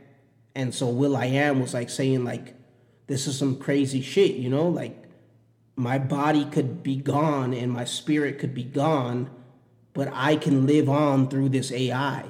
And 0.54 0.74
so 0.74 0.88
will.i.am 0.88 1.60
was 1.60 1.74
like 1.74 1.90
saying 1.90 2.24
like 2.24 2.54
this 3.08 3.26
is 3.26 3.38
some 3.38 3.58
crazy 3.58 4.00
shit, 4.00 4.36
you 4.36 4.48
know? 4.48 4.68
Like 4.68 5.05
my 5.76 5.98
body 5.98 6.46
could 6.46 6.82
be 6.82 6.96
gone 6.96 7.52
and 7.52 7.70
my 7.70 7.84
spirit 7.84 8.38
could 8.38 8.54
be 8.54 8.64
gone, 8.64 9.30
but 9.92 10.08
I 10.12 10.36
can 10.36 10.66
live 10.66 10.88
on 10.88 11.28
through 11.28 11.50
this 11.50 11.70
AI 11.70 12.24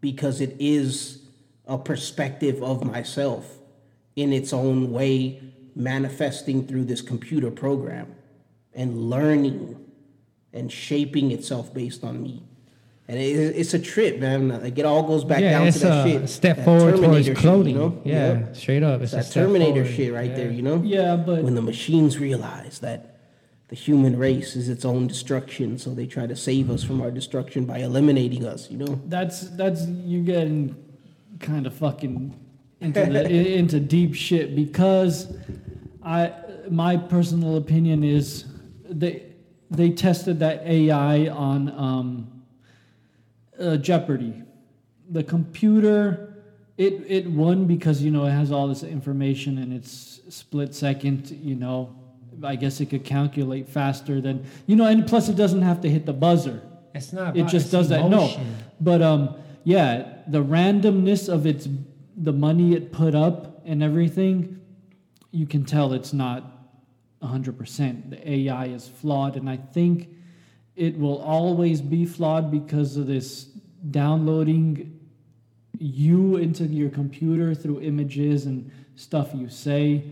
because 0.00 0.40
it 0.40 0.54
is 0.58 1.22
a 1.66 1.78
perspective 1.78 2.62
of 2.62 2.84
myself 2.84 3.58
in 4.16 4.32
its 4.32 4.52
own 4.52 4.92
way 4.92 5.42
manifesting 5.74 6.66
through 6.66 6.84
this 6.84 7.00
computer 7.00 7.50
program 7.50 8.14
and 8.74 9.10
learning 9.10 9.84
and 10.52 10.70
shaping 10.70 11.30
itself 11.30 11.72
based 11.72 12.04
on 12.04 12.22
me. 12.22 12.42
And 13.08 13.18
it, 13.18 13.56
it's 13.56 13.72
a 13.72 13.78
trip, 13.78 14.18
man. 14.18 14.48
Like 14.48 14.78
it 14.78 14.84
all 14.84 15.02
goes 15.02 15.24
back 15.24 15.40
yeah, 15.40 15.52
down 15.58 15.66
it's 15.66 15.80
to 15.80 15.86
that 15.86 16.06
a 16.06 16.10
shit. 16.10 16.28
step 16.28 16.56
that 16.56 16.64
forward 16.66 16.96
towards 16.96 17.00
Terminator 17.00 17.34
shit, 17.34 17.36
clothing. 17.38 17.74
you 17.74 17.80
know? 17.80 18.02
Yeah, 18.04 18.52
straight 18.52 18.82
up. 18.82 19.00
It's 19.00 19.14
a 19.14 19.16
that 19.16 19.30
Terminator 19.30 19.82
forward. 19.82 19.94
shit 19.94 20.12
right 20.12 20.36
there, 20.36 20.50
you 20.50 20.60
know? 20.60 20.82
Yeah, 20.84 21.16
but 21.16 21.42
when 21.42 21.54
the 21.54 21.62
machines 21.62 22.18
realize 22.18 22.80
that 22.80 23.16
the 23.68 23.76
human 23.76 24.18
race 24.18 24.56
is 24.56 24.68
its 24.68 24.84
own 24.84 25.06
destruction, 25.06 25.78
so 25.78 25.94
they 25.94 26.06
try 26.06 26.26
to 26.26 26.36
save 26.36 26.70
us 26.70 26.84
from 26.84 27.00
our 27.00 27.10
destruction 27.10 27.64
by 27.64 27.78
eliminating 27.78 28.44
us, 28.46 28.70
you 28.70 28.76
know? 28.78 29.00
that's 29.06 29.48
that's 29.50 29.86
you 29.86 30.22
getting 30.22 30.76
kind 31.40 31.66
of 31.66 31.74
fucking 31.74 32.38
into 32.80 33.06
the 33.06 33.54
into 33.56 33.80
deep 33.80 34.14
shit 34.14 34.54
because 34.54 35.34
I 36.02 36.32
my 36.70 36.96
personal 36.96 37.56
opinion 37.56 38.04
is 38.04 38.44
they 38.88 39.22
they 39.70 39.90
tested 39.90 40.40
that 40.40 40.66
AI 40.66 41.28
on 41.28 41.68
um, 41.70 42.37
uh, 43.58 43.76
Jeopardy. 43.76 44.42
The 45.10 45.22
computer 45.22 46.28
it 46.78 47.02
it 47.08 47.26
won 47.28 47.66
because 47.66 48.02
you 48.02 48.10
know 48.10 48.24
it 48.24 48.30
has 48.30 48.52
all 48.52 48.68
this 48.68 48.82
information 48.84 49.58
and 49.58 49.72
it's 49.72 50.20
split 50.28 50.74
second. 50.74 51.30
You 51.30 51.56
know, 51.56 51.96
I 52.42 52.56
guess 52.56 52.80
it 52.80 52.86
could 52.86 53.04
calculate 53.04 53.68
faster 53.68 54.20
than 54.20 54.44
you 54.66 54.76
know, 54.76 54.86
and 54.86 55.06
plus 55.06 55.28
it 55.28 55.36
doesn't 55.36 55.62
have 55.62 55.80
to 55.82 55.90
hit 55.90 56.06
the 56.06 56.12
buzzer 56.12 56.62
It's 56.94 57.12
not. 57.12 57.36
it 57.36 57.48
just 57.48 57.72
does 57.72 57.88
that. 57.88 58.08
No, 58.08 58.40
but 58.80 59.02
um, 59.02 59.34
yeah, 59.64 60.18
the 60.28 60.42
randomness 60.42 61.28
of 61.28 61.46
its 61.46 61.68
the 62.16 62.32
money 62.32 62.74
it 62.74 62.92
put 62.92 63.14
up 63.14 63.62
and 63.64 63.82
everything, 63.82 64.60
you 65.30 65.46
can 65.46 65.64
tell 65.64 65.92
it's 65.92 66.12
not 66.12 66.44
hundred 67.20 67.58
percent. 67.58 68.10
The 68.10 68.30
AI 68.30 68.66
is 68.66 68.86
flawed, 68.86 69.36
and 69.36 69.50
I 69.50 69.56
think 69.56 70.10
it 70.76 70.96
will 70.96 71.20
always 71.20 71.80
be 71.80 72.06
flawed 72.06 72.52
because 72.52 72.96
of 72.96 73.08
this 73.08 73.47
downloading 73.90 74.98
you 75.78 76.36
into 76.36 76.64
your 76.64 76.90
computer 76.90 77.54
through 77.54 77.80
images 77.80 78.46
and 78.46 78.70
stuff 78.96 79.30
you 79.34 79.48
say. 79.48 80.04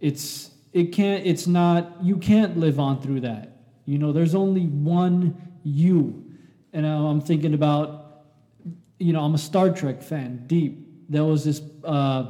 It's 0.00 0.50
it 0.72 0.92
can't. 0.92 1.26
It's 1.26 1.46
not. 1.46 2.02
You 2.02 2.16
can't 2.16 2.56
live 2.58 2.78
on 2.78 3.00
through 3.00 3.20
that. 3.20 3.50
You 3.86 3.98
know, 3.98 4.12
there's 4.12 4.34
only 4.34 4.66
one 4.66 5.58
you. 5.64 6.24
And 6.72 6.86
I'm 6.86 7.20
thinking 7.20 7.54
about, 7.54 8.24
you 8.98 9.12
know, 9.12 9.22
I'm 9.22 9.34
a 9.34 9.38
Star 9.38 9.70
Trek 9.70 10.02
fan, 10.02 10.44
deep. 10.46 10.86
There 11.08 11.24
was 11.24 11.44
this, 11.44 11.60
uh, 11.84 12.26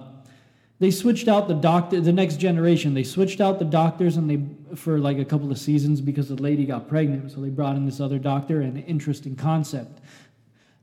they 0.78 0.90
switched 0.90 1.28
out 1.28 1.48
the 1.48 1.54
doctor, 1.54 2.00
the 2.00 2.12
next 2.12 2.36
generation, 2.36 2.94
they 2.94 3.04
switched 3.04 3.42
out 3.42 3.58
the 3.58 3.66
doctors 3.66 4.16
and 4.16 4.30
they, 4.30 4.74
for 4.74 4.98
like 4.98 5.18
a 5.18 5.24
couple 5.24 5.50
of 5.50 5.58
seasons 5.58 6.00
because 6.00 6.28
the 6.28 6.36
lady 6.36 6.64
got 6.64 6.88
pregnant. 6.88 7.30
So 7.30 7.42
they 7.42 7.50
brought 7.50 7.76
in 7.76 7.84
this 7.84 8.00
other 8.00 8.18
doctor 8.18 8.62
and 8.62 8.78
an 8.78 8.84
interesting 8.84 9.36
concept. 9.36 10.00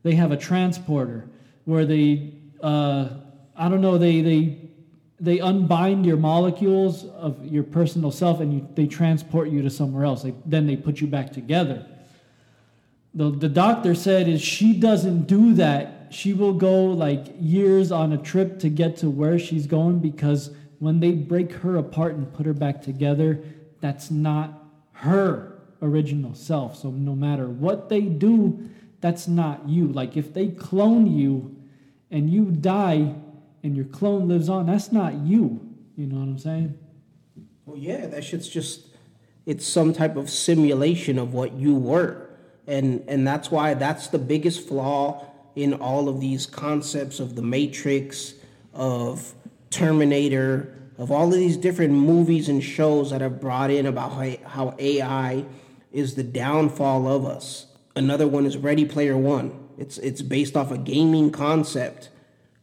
They 0.04 0.16
have 0.16 0.32
a 0.32 0.38
transporter 0.38 1.30
where 1.66 1.86
they, 1.86 2.34
uh, 2.62 3.10
I 3.56 3.70
don't 3.70 3.82
know, 3.82 3.98
they, 3.98 4.22
they, 4.22 4.70
they 5.20 5.40
unbind 5.40 6.06
your 6.06 6.18
molecules 6.18 7.06
of 7.06 7.46
your 7.46 7.64
personal 7.64 8.12
self 8.12 8.40
and 8.40 8.54
you, 8.54 8.68
they 8.76 8.88
transport 8.88 9.50
you 9.50 9.62
to 9.64 9.70
somewhere 9.70 10.06
else. 10.06 10.26
Then 10.46 10.68
they 10.68 10.76
put 10.76 11.02
you 11.02 11.08
back 11.08 11.32
together 11.32 11.86
the, 13.14 13.32
the 13.32 13.50
doctor 13.50 13.96
said 13.96 14.28
is 14.28 14.42
she 14.42 14.74
doesn't 14.74 15.24
do 15.24 15.54
that 15.56 15.98
she 16.10 16.34
will 16.34 16.54
go 16.54 16.86
like 16.86 17.26
years 17.40 17.92
on 17.92 18.14
a 18.14 18.18
trip 18.18 18.60
to 18.60 18.70
get 18.70 18.98
to 18.98 19.10
where 19.10 19.38
she's 19.38 19.68
going 19.68 20.00
because 20.00 20.52
when 20.80 21.00
they 21.00 21.12
break 21.12 21.52
her 21.54 21.78
apart 21.78 22.16
and 22.16 22.32
put 22.34 22.46
her 22.46 22.54
back 22.54 22.82
together, 22.82 23.44
that's 23.82 24.12
not 24.12 24.64
her 24.94 25.60
original 25.82 26.34
self. 26.34 26.78
So 26.78 26.92
no 26.92 27.16
matter 27.16 27.50
what 27.50 27.90
they 27.90 28.02
do, 28.02 28.70
that's 29.02 29.28
not 29.28 29.68
you. 29.68 29.88
Like 29.88 30.18
if 30.18 30.34
they 30.34 30.48
clone 30.48 31.08
you 31.08 31.56
and 32.10 32.30
you 32.30 32.46
die 32.46 33.14
and 33.64 33.76
your 33.76 33.86
clone 33.86 34.28
lives 34.28 34.50
on, 34.50 34.68
that's 34.68 34.92
not 34.92 35.14
you. 35.16 35.60
You 35.96 36.08
know 36.08 36.18
what 36.18 36.24
I'm 36.24 36.40
saying? 36.40 36.78
Well, 37.66 37.78
yeah, 37.78 38.06
that 38.08 38.24
shit's 38.24 38.48
just 38.48 38.88
it's 39.46 39.66
some 39.66 39.94
type 39.94 40.16
of 40.16 40.30
simulation 40.30 41.18
of 41.18 41.34
what 41.34 41.54
you 41.54 41.76
were, 41.76 42.30
and 42.68 43.04
and 43.08 43.26
that's 43.26 43.50
why 43.50 43.74
that's 43.74 44.08
the 44.08 44.20
biggest 44.20 44.68
flaw 44.68 45.26
in 45.56 45.74
all 45.74 46.08
of 46.08 46.20
these 46.20 46.46
concepts 46.46 47.20
of 47.20 47.36
the 47.36 47.42
Matrix, 47.42 48.36
of 48.74 49.34
Terminator, 49.70 50.78
of 50.98 51.12
all 51.12 51.28
of 51.28 51.34
these 51.34 51.58
different 51.58 51.94
movies 51.94 52.50
and 52.50 52.64
shows 52.64 53.12
that 53.12 53.22
have 53.22 53.40
brought 53.40 53.72
in 53.72 53.86
about 53.86 54.12
how, 54.12 54.36
how 54.48 54.76
AI 54.80 55.46
is 55.92 56.16
the 56.16 56.24
downfall 56.24 57.08
of 57.08 57.26
us. 57.26 57.67
Another 57.98 58.28
one 58.28 58.46
is 58.46 58.58
Ready 58.58 58.86
Player 58.86 59.18
One. 59.18 59.58
It's 59.76 59.98
it's 59.98 60.22
based 60.22 60.56
off 60.56 60.70
a 60.70 60.78
gaming 60.78 61.32
concept, 61.32 62.10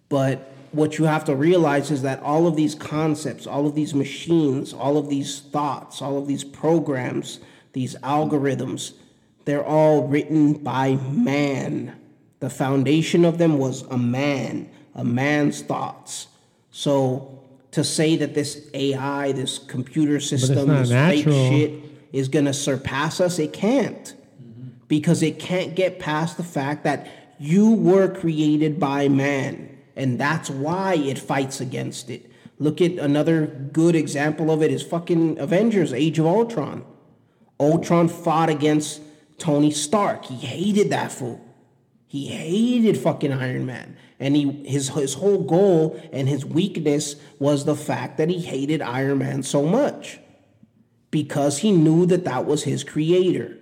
but 0.09 0.53
what 0.71 0.97
you 0.97 1.07
have 1.07 1.25
to 1.25 1.35
realize 1.35 1.91
is 1.91 2.03
that 2.03 2.23
all 2.23 2.47
of 2.47 2.55
these 2.55 2.77
concepts, 2.77 3.45
all 3.45 3.67
of 3.67 3.75
these 3.75 3.95
machines, 3.95 4.73
all 4.73 4.97
of 4.97 5.09
these 5.09 5.41
thoughts, 5.41 6.01
all 6.01 6.19
of 6.19 6.29
these 6.29 6.45
programs, 6.45 7.41
these 7.73 7.97
algorithms, 7.97 8.93
they're 9.45 9.65
all 9.65 10.07
written 10.07 10.53
by 10.55 10.95
man. 11.11 11.97
The 12.39 12.51
foundation 12.51 13.25
of 13.25 13.39
them 13.39 13.59
was 13.59 13.83
a 13.83 13.99
man, 13.99 14.71
a 14.95 15.05
man's 15.05 15.63
thoughts. 15.63 16.29
So 16.71 17.43
to 17.73 17.83
say 17.83 18.15
that 18.17 18.35
this 18.35 18.69
AI, 18.73 19.33
this 19.33 19.59
computer 19.59 20.21
system, 20.21 20.69
this 20.69 20.91
natural. 20.91 21.35
fake 21.35 21.53
shit 21.53 21.73
is 22.13 22.29
going 22.29 22.45
to 22.45 22.55
surpass 22.55 23.21
us, 23.21 23.41
it 23.41 23.53
can't. 23.53 24.15
Because 24.89 25.23
it 25.23 25.39
can't 25.39 25.75
get 25.75 25.99
past 25.99 26.37
the 26.37 26.43
fact 26.43 26.85
that 26.85 27.09
you 27.39 27.73
were 27.73 28.09
created 28.09 28.79
by 28.79 29.09
man. 29.09 29.79
And 29.97 30.19
that's 30.19 30.51
why 30.51 30.95
it 30.95 31.19
fights 31.19 31.61
against 31.61 32.11
it. 32.11 32.31
Look 32.59 32.81
at 32.81 32.93
another 32.93 33.47
good 33.47 33.97
example 33.97 34.51
of 34.51 34.63
it 34.63 34.71
is 34.71 34.83
fucking 34.83 35.39
Avengers 35.39 35.93
Age 35.93 36.19
of 36.19 36.27
Ultron. 36.27 36.85
Ultron 37.59 38.09
fought 38.09 38.51
against 38.51 39.01
Tony 39.39 39.71
Stark. 39.71 40.27
He 40.27 40.37
hated 40.37 40.91
that 40.91 41.13
fool. 41.13 41.41
He 42.07 42.27
hated 42.27 42.97
fucking 42.97 43.33
Iron 43.33 43.67
Man. 43.67 43.97
And 44.21 44.37
he 44.37 44.65
his 44.65 44.91
his 44.91 45.15
whole 45.15 45.43
goal 45.43 46.01
and 46.13 46.29
his 46.29 46.45
weakness 46.45 47.17
was 47.41 47.65
the 47.65 47.75
fact 47.75 48.19
that 48.19 48.29
he 48.29 48.41
hated 48.41 48.81
Iron 48.81 49.19
Man 49.19 49.43
so 49.43 49.65
much 49.65 50.21
because 51.11 51.59
he 51.59 51.73
knew 51.73 52.07
that 52.07 52.25
that 52.25 52.47
was 52.47 52.63
his 52.63 52.85
creator. 52.85 53.59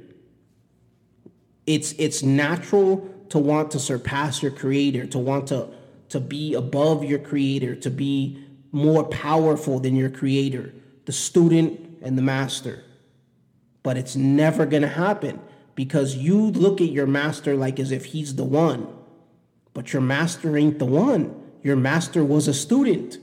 It's 1.66 1.92
it's 1.92 2.22
natural 2.22 3.08
to 3.28 3.38
want 3.38 3.70
to 3.72 3.78
surpass 3.78 4.42
your 4.42 4.52
creator, 4.52 5.06
to 5.06 5.18
want 5.18 5.48
to 5.48 5.68
to 6.10 6.20
be 6.20 6.54
above 6.54 7.04
your 7.04 7.18
creator, 7.18 7.74
to 7.76 7.90
be 7.90 8.44
more 8.72 9.04
powerful 9.04 9.78
than 9.78 9.96
your 9.96 10.10
creator, 10.10 10.74
the 11.06 11.12
student 11.12 11.98
and 12.02 12.18
the 12.18 12.22
master. 12.22 12.84
But 13.82 13.96
it's 13.96 14.16
never 14.16 14.66
going 14.66 14.82
to 14.82 14.88
happen 14.88 15.40
because 15.74 16.16
you 16.16 16.38
look 16.38 16.80
at 16.80 16.90
your 16.90 17.06
master 17.06 17.56
like 17.56 17.80
as 17.80 17.90
if 17.90 18.06
he's 18.06 18.36
the 18.36 18.44
one. 18.44 18.86
But 19.74 19.92
your 19.92 20.02
master 20.02 20.56
ain't 20.56 20.78
the 20.78 20.84
one. 20.84 21.34
Your 21.62 21.76
master 21.76 22.24
was 22.24 22.48
a 22.48 22.54
student. 22.54 23.18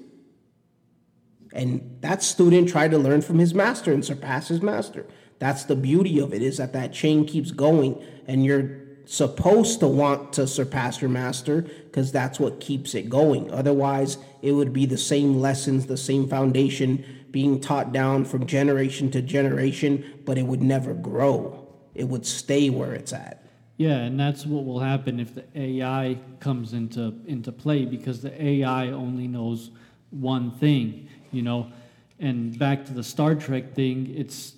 And 1.54 1.98
that 2.02 2.24
student 2.24 2.70
tried 2.70 2.92
to 2.92 2.98
learn 2.98 3.22
from 3.22 3.40
his 3.40 3.54
master 3.54 3.92
and 3.92 4.04
surpass 4.04 4.48
his 4.48 4.62
master. 4.62 5.06
That's 5.40 5.64
the 5.64 5.76
beauty 5.76 6.20
of 6.20 6.34
it 6.34 6.42
is 6.42 6.58
that 6.58 6.74
that 6.74 6.94
chain 6.94 7.26
keeps 7.26 7.52
going 7.52 8.02
and 8.28 8.46
you're 8.46 8.80
supposed 9.06 9.80
to 9.80 9.88
want 9.88 10.34
to 10.34 10.46
surpass 10.46 11.02
your 11.02 11.10
master 11.10 11.62
because 11.62 12.12
that's 12.12 12.40
what 12.40 12.60
keeps 12.60 12.94
it 12.94 13.10
going. 13.10 13.52
Otherwise, 13.52 14.20
it 14.44 14.52
would 14.52 14.72
be 14.72 14.86
the 14.86 14.98
same 14.98 15.40
lessons, 15.40 15.88
the 15.88 15.98
same 15.98 16.28
foundation 16.28 17.04
being 17.32 17.60
taught 17.60 17.92
down 17.92 18.26
from 18.26 18.46
generation 18.46 19.10
to 19.12 19.22
generation, 19.22 20.22
but 20.26 20.38
it 20.38 20.44
would 20.44 20.62
never 20.62 20.94
grow. 20.94 21.68
It 21.96 22.06
would 22.06 22.26
stay 22.26 22.70
where 22.70 22.94
it's 22.94 23.14
at. 23.14 23.44
Yeah, 23.78 23.98
and 23.98 24.20
that's 24.20 24.46
what 24.46 24.66
will 24.66 24.80
happen 24.80 25.20
if 25.20 25.34
the 25.34 25.46
AI 25.56 26.18
comes 26.40 26.74
into 26.74 27.16
into 27.26 27.52
play 27.52 27.86
because 27.86 28.22
the 28.22 28.44
AI 28.44 28.90
only 28.90 29.26
knows 29.26 29.72
one 30.10 30.52
thing, 30.52 31.08
you 31.32 31.42
know. 31.42 31.72
And 32.20 32.60
back 32.60 32.86
to 32.88 32.94
the 32.94 33.04
Star 33.04 33.36
Trek 33.36 33.74
thing, 33.74 34.14
it's 34.16 34.56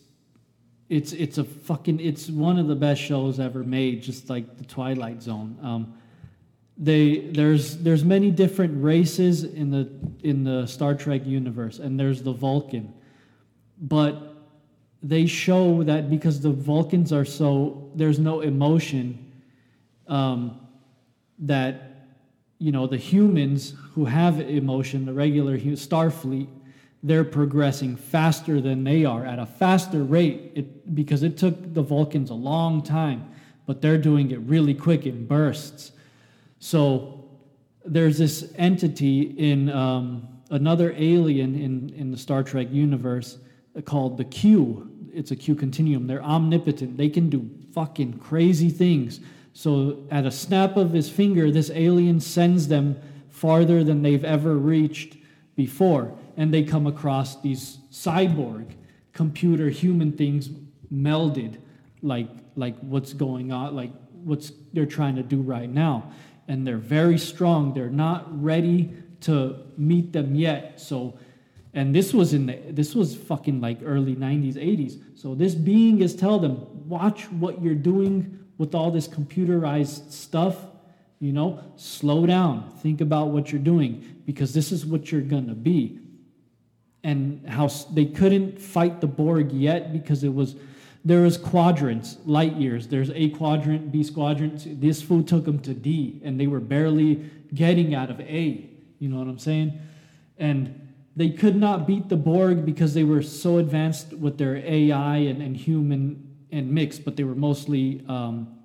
it's 0.92 1.14
it's 1.14 1.38
a 1.38 1.46
fucking 1.46 2.02
it's 2.02 2.28
one 2.28 2.60
of 2.60 2.68
the 2.68 2.76
best 2.76 3.02
shows 3.02 3.40
ever 3.40 3.64
made, 3.64 4.04
just 4.04 4.30
like 4.30 4.58
the 4.58 4.66
Twilight 4.66 5.24
Zone. 5.24 5.58
Um, 5.64 5.94
they 6.78 7.30
there's 7.32 7.78
there's 7.78 8.04
many 8.04 8.30
different 8.30 8.84
races 8.84 9.46
in 9.46 9.72
the 9.72 9.90
in 10.28 10.44
the 10.44 10.68
Star 10.68 10.94
Trek 10.94 11.26
universe, 11.26 11.80
and 11.80 11.98
there's 11.98 12.22
the 12.24 12.34
Vulcan, 12.34 12.94
but 13.80 14.36
they 15.02 15.26
show 15.26 15.82
that 15.84 16.10
because 16.10 16.42
the 16.42 16.52
Vulcans 16.52 17.14
are 17.14 17.24
so 17.26 17.90
there's 17.96 18.20
no 18.20 18.42
emotion, 18.42 19.32
um, 20.10 20.60
that 21.40 22.10
you 22.60 22.74
know 22.74 22.86
the 22.86 22.98
humans 22.98 23.76
who 23.94 24.04
have 24.04 24.42
emotion, 24.42 25.06
the 25.06 25.14
regular 25.14 25.58
Starfleet, 25.58 26.50
they're 27.04 27.24
progressing 27.24 27.96
faster 27.96 28.62
than 28.62 28.84
they 28.84 29.06
are 29.06 29.26
at 29.26 29.40
a 29.40 29.46
faster 29.46 30.04
rate 30.04 30.52
it, 30.56 30.94
because 30.94 31.24
it 31.24 31.38
took 31.38 31.74
the 31.74 31.82
Vulcans 31.82 32.30
a 32.30 32.36
long 32.36 32.84
time, 32.84 33.28
but 33.66 33.82
they're 33.82 33.98
doing 33.98 34.32
it 34.32 34.40
really 34.42 34.74
quick 34.74 35.06
in 35.06 35.26
bursts. 35.26 35.94
So 36.60 37.28
there's 37.84 38.18
this 38.18 38.54
entity 38.56 39.22
in 39.22 39.70
um, 39.72 40.28
another 40.52 40.94
alien 40.96 41.56
in, 41.56 41.90
in 41.96 42.12
the 42.12 42.18
Star 42.18 42.44
Trek 42.44 42.68
universe 42.70 43.40
called 43.86 44.18
the 44.18 44.26
Q. 44.26 44.88
It's 45.14 45.32
a 45.32 45.36
Q 45.36 45.56
continuum. 45.56 46.06
They're 46.06 46.24
omnipotent. 46.24 46.98
They 46.98 47.10
can 47.10 47.30
do 47.30 47.50
fucking 47.74 48.20
crazy 48.20 48.70
things. 48.70 49.22
So 49.54 50.06
at 50.12 50.26
a 50.26 50.32
snap 50.32 50.78
of 50.78 50.92
his 50.92 51.10
finger, 51.10 51.50
this 51.50 51.72
alien 51.74 52.20
sends 52.20 52.68
them 52.68 52.96
farther 53.30 53.84
than 53.84 54.04
they've 54.04 54.24
ever 54.24 54.56
reached 54.56 55.18
before. 55.56 56.16
And 56.38 56.54
they 56.54 56.64
come 56.64 56.88
across 56.88 57.42
these 57.42 57.78
cyborg 57.92 58.68
computer 59.14 59.70
human 59.70 60.14
things 60.14 60.50
melded 60.94 61.58
like 62.02 62.30
like 62.56 62.78
what's 62.80 63.14
going 63.14 63.52
on 63.52 63.76
like 63.76 63.92
what's 64.24 64.52
they're 64.74 64.86
trying 64.86 65.16
to 65.16 65.24
do 65.24 65.42
right 65.42 65.70
now. 65.70 66.12
And 66.48 66.66
they're 66.68 66.78
very 66.78 67.18
strong. 67.18 67.74
They're 67.74 67.90
not 67.90 68.26
ready 68.42 68.94
to 69.22 69.58
meet 69.78 70.12
them 70.12 70.36
yet. 70.36 70.80
So 70.80 71.18
and 71.74 71.96
this 71.96 72.14
was 72.14 72.34
in 72.34 72.48
the 72.48 72.60
this 72.70 72.96
was 72.96 73.16
fucking 73.16 73.62
like 73.62 73.80
early 73.84 74.16
90s 74.16 74.56
80s 74.56 75.00
so 75.18 75.36
this 75.36 75.56
being 75.56 76.02
is 76.02 76.14
tell 76.14 76.38
them 76.38 76.68
watch 76.90 77.32
what 77.32 77.62
you're 77.62 77.76
doing 77.76 78.40
with 78.58 78.76
all 78.76 78.92
this 78.92 79.08
computerized 79.08 80.12
stuff 80.12 80.58
you 81.22 81.32
know? 81.32 81.64
Slow 81.78 82.26
down. 82.26 82.70
Think 82.80 83.00
about 83.00 83.28
what 83.28 83.52
you're 83.52 83.62
doing 83.62 84.22
because 84.26 84.54
this 84.54 84.74
is 84.74 84.86
what 84.86 85.12
you're 85.12 85.22
gonna 85.22 85.54
be 85.54 86.00
and 87.04 87.48
how 87.48 87.68
they 87.94 88.06
couldn't 88.06 88.60
fight 88.60 89.02
the 89.02 89.08
Borg 89.08 89.52
yet 89.52 89.92
because 89.92 90.24
it 90.24 90.34
was 90.34 90.56
there 91.04 91.22
was 91.22 91.36
quadrants, 91.36 92.18
light 92.26 92.56
years. 92.58 92.88
There's 92.88 93.10
A 93.12 93.30
quadrant, 93.30 93.92
B 93.92 94.08
quadrant. 94.08 94.80
This 94.80 95.02
food 95.02 95.28
took 95.28 95.46
them 95.46 95.60
to 95.62 95.74
D, 95.74 96.22
and 96.24 96.40
they 96.40 96.46
were 96.46 96.60
barely 96.60 97.30
getting 97.54 97.96
out 97.96 98.12
of 98.12 98.20
A. 98.22 98.70
You 99.00 99.10
know 99.10 99.18
what 99.18 99.28
I'm 99.28 99.40
saying? 99.40 99.80
And 100.38 100.90
they 101.16 101.32
could 101.32 101.56
not 101.56 101.88
beat 101.88 102.08
the 102.08 102.18
Borg 102.18 102.66
because 102.66 102.94
they 102.94 103.04
were 103.04 103.24
so 103.24 103.58
advanced 103.58 104.14
with 104.14 104.38
their 104.38 104.58
AI 104.58 105.18
and, 105.18 105.42
and 105.42 105.58
human 105.58 106.38
and 106.52 106.72
mixed, 106.72 107.04
but 107.04 107.16
they 107.16 107.24
were 107.24 107.36
mostly 107.36 108.04
um, 108.08 108.60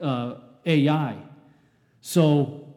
uh, 0.00 0.36
AI. 0.64 1.16
So 2.00 2.67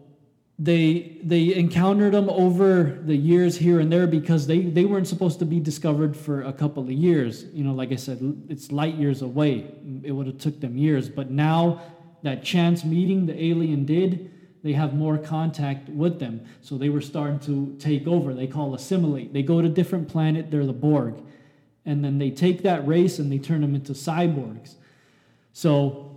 they 0.62 1.18
they 1.24 1.55
encountered 1.55 2.14
them 2.14 2.30
over 2.30 2.99
the 3.03 3.16
years 3.16 3.57
here 3.57 3.80
and 3.80 3.91
there 3.91 4.05
because 4.05 4.45
they 4.45 4.62
they 4.62 4.86
weren't 4.86 5.07
supposed 5.07 5.39
to 5.39 5.45
be 5.45 5.59
discovered 5.59 6.16
for 6.16 6.43
a 6.43 6.53
couple 6.53 6.84
of 6.84 6.91
years. 6.91 7.45
You 7.51 7.64
know 7.64 7.74
like 7.74 7.91
i 7.91 7.95
said 7.95 8.20
it's 8.47 8.72
light 8.72 8.93
years 8.93 9.24
away. 9.24 9.74
It 10.03 10.12
would 10.12 10.28
have 10.28 10.38
took 10.38 10.59
them 10.59 10.78
years. 10.78 11.09
But 11.09 11.32
now 11.32 11.82
that 12.22 12.43
chance 12.43 12.86
meeting 12.86 13.26
the 13.26 13.43
alien 13.43 13.86
did 13.86 14.30
they 14.64 14.74
have 14.74 14.93
more 14.93 15.18
contact 15.18 15.89
with 15.89 16.20
them. 16.20 16.45
So 16.62 16.78
they 16.78 16.89
were 16.89 17.01
starting 17.01 17.39
to 17.39 17.76
take 17.80 18.05
over. 18.05 18.36
They 18.36 18.45
call 18.45 18.76
assimilate. 18.76 19.34
They 19.34 19.41
go 19.41 19.59
to 19.59 19.68
different 19.68 20.07
planet. 20.07 20.51
They're 20.51 20.68
the 20.68 20.74
borg. 20.74 21.16
And 21.84 22.05
then 22.05 22.20
they 22.20 22.30
take 22.30 22.62
that 22.62 22.86
race 22.88 23.18
and 23.18 23.32
they 23.32 23.39
turn 23.39 23.62
them 23.62 23.74
into 23.74 23.93
cyborgs. 23.93 24.76
So 25.53 26.12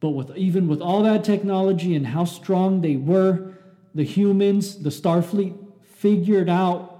but 0.00 0.10
with 0.10 0.34
even 0.36 0.68
with 0.68 0.80
all 0.80 1.02
that 1.02 1.24
technology 1.24 1.94
and 1.94 2.06
how 2.06 2.24
strong 2.24 2.80
they 2.80 2.96
were, 2.96 3.53
the 3.94 4.04
humans, 4.04 4.82
the 4.82 4.90
Starfleet 4.90 5.56
figured 5.82 6.48
out 6.48 6.90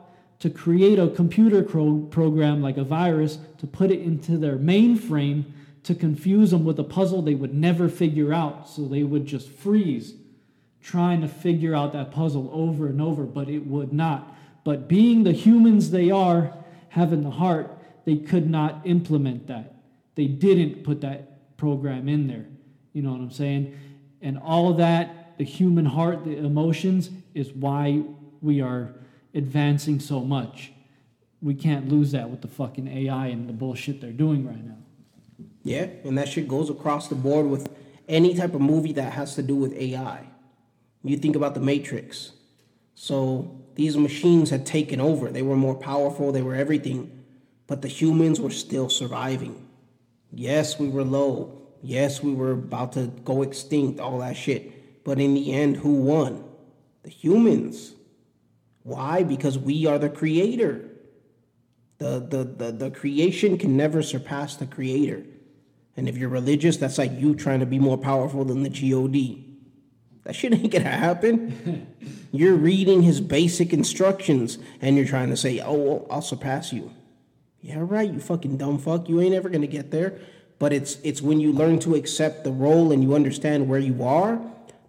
to 0.41 0.51
create 0.51 0.99
a 0.99 1.09
computer 1.09 1.63
program 1.63 2.63
like 2.63 2.77
a 2.77 2.85
virus 2.85 3.39
to 3.59 3.67
put 3.67 3.91
it 3.91 4.01
into 4.01 4.37
their 4.37 4.57
mainframe 4.57 5.45
to 5.85 5.95
confuse 5.95 6.51
them 6.51 6.65
with 6.65 6.79
a 6.79 6.85
puzzle 6.85 7.23
they 7.23 7.35
would 7.35 7.55
never 7.55 7.89
figure 7.89 8.33
out. 8.33 8.69
So 8.69 8.87
they 8.87 9.03
would 9.03 9.27
just 9.27 9.49
freeze 9.49 10.15
trying 10.83 11.23
to 11.23 11.29
figure 11.29 11.75
out 11.75 11.93
that 11.95 12.11
puzzle 12.11 12.51
over 12.53 12.87
and 12.87 13.01
over, 13.01 13.25
but 13.25 13.49
it 13.49 13.67
would 13.67 13.93
not. 13.93 14.37
But 14.65 14.87
being 14.87 15.25
the 15.25 15.33
humans 15.33 15.91
they 15.91 16.11
are, 16.11 16.53
having 16.91 17.23
the 17.23 17.31
heart, 17.31 17.79
they 18.05 18.17
could 18.17 18.49
not 18.49 18.83
implement 18.85 19.47
that. 19.47 19.77
They 20.15 20.27
didn't 20.27 20.85
put 20.85 21.01
that 21.01 21.57
program 21.57 22.09
in 22.09 22.27
there. 22.29 22.45
You 22.93 23.03
know 23.03 23.13
what 23.13 23.21
I'm 23.21 23.31
saying? 23.31 23.79
And 24.21 24.39
all 24.39 24.75
that, 24.75 25.24
the 25.39 25.45
human 25.45 25.87
heart, 25.87 26.24
the 26.24 26.37
emotions, 26.37 27.11
is 27.35 27.53
why 27.53 28.03
we 28.41 28.61
are 28.61 28.95
advancing 29.35 30.01
so 30.01 30.20
much. 30.20 30.72
We 31.43 31.55
can't 31.55 31.89
lose 31.89 32.12
that 32.12 32.30
with 32.30 32.41
the 32.41 32.49
fucking 32.49 32.89
AI 32.89 33.26
and 33.26 33.49
the 33.49 33.53
bullshit 33.53 34.01
they're 34.01 34.12
doing 34.12 34.47
right 34.47 34.64
now. 34.64 34.76
Yeah, 35.62 35.87
and 36.05 36.16
that 36.18 36.28
shit 36.28 36.47
goes 36.47 36.70
across 36.70 37.09
the 37.09 37.14
board 37.14 37.47
with 37.47 37.68
any 38.09 38.35
type 38.35 38.55
of 38.55 38.61
movie 38.61 38.93
that 38.93 39.14
has 39.14 39.35
to 39.37 39.43
do 39.43 39.57
with 39.57 39.72
AI. 39.72 40.26
You 41.03 41.16
think 41.16 41.37
about 41.37 41.55
the 41.55 41.61
Matrix. 41.61 42.32
So 42.95 43.61
these 43.74 43.97
machines 43.97 44.51
had 44.51 44.64
taken 44.66 45.01
over. 45.01 45.30
They 45.30 45.43
were 45.43 45.57
more 45.57 45.74
powerful, 45.74 46.32
they 46.32 46.43
were 46.43 46.55
everything, 46.55 47.24
but 47.66 47.82
the 47.82 47.89
humans 47.89 48.41
were 48.41 48.51
still 48.51 48.89
surviving. 48.89 49.68
Yes, 50.32 50.78
we 50.78 50.89
were 50.89 51.05
low. 51.05 51.61
Yes, 51.82 52.22
we 52.22 52.35
were 52.35 52.53
about 52.53 52.93
to 52.93 53.09
go 53.24 53.43
extinct, 53.43 54.01
all 54.01 54.18
that 54.18 54.37
shit. 54.37 54.74
But 55.05 55.21
in 55.21 55.35
the 55.35 55.53
end, 55.53 55.77
who 55.77 55.95
won? 55.95 56.45
The 57.03 57.11
humans. 57.11 57.93
Why? 58.83 59.23
Because 59.23 59.59
we 59.59 59.87
are 59.87 59.99
the 59.99 60.09
creator. 60.09 60.91
The, 61.99 62.19
the, 62.21 62.45
the, 62.45 62.73
the 62.73 62.91
creation 62.91 63.59
can 63.59 63.77
never 63.77 64.03
surpass 64.03 64.57
the 64.57 64.67
creator. 64.67 65.25
And 65.97 66.09
if 66.09 66.17
you're 66.17 66.29
religious, 66.29 66.77
that's 66.77 66.99
like 66.99 67.13
you 67.19 67.35
trying 67.35 67.61
to 67.61 67.67
be 67.67 67.79
more 67.79 67.99
powerful 67.99 68.45
than 68.45 68.63
the 68.63 68.71
God. 68.71 69.45
That 70.25 70.35
shit 70.35 70.55
ain't 70.55 70.73
gonna 70.73 70.89
happen. 70.89 71.87
you're 72.33 72.57
reading 72.57 73.03
his 73.03 73.21
basic 73.21 73.73
instructions 73.73 74.59
and 74.81 74.97
you're 74.97 75.07
trying 75.07 75.31
to 75.31 75.37
say, 75.37 75.61
oh, 75.61 75.75
well, 75.75 76.07
I'll 76.11 76.23
surpass 76.23 76.73
you. 76.73 76.91
Yeah, 77.61 77.79
right, 77.81 78.11
you 78.11 78.21
fucking 78.21 78.59
dumb 78.59 78.79
fuck. 78.79 79.09
You 79.09 79.21
ain't 79.21 79.35
ever 79.35 79.49
gonna 79.49 79.67
get 79.67 79.91
there. 79.91 80.19
But 80.59 80.73
it's 80.73 80.99
it's 81.03 81.21
when 81.21 81.41
you 81.41 81.53
learn 81.53 81.79
to 81.81 81.95
accept 81.95 82.45
the 82.45 82.53
role 82.53 82.93
and 82.93 83.03
you 83.03 83.15
understand 83.15 83.69
where 83.69 83.79
you 83.79 84.03
are, 84.05 84.41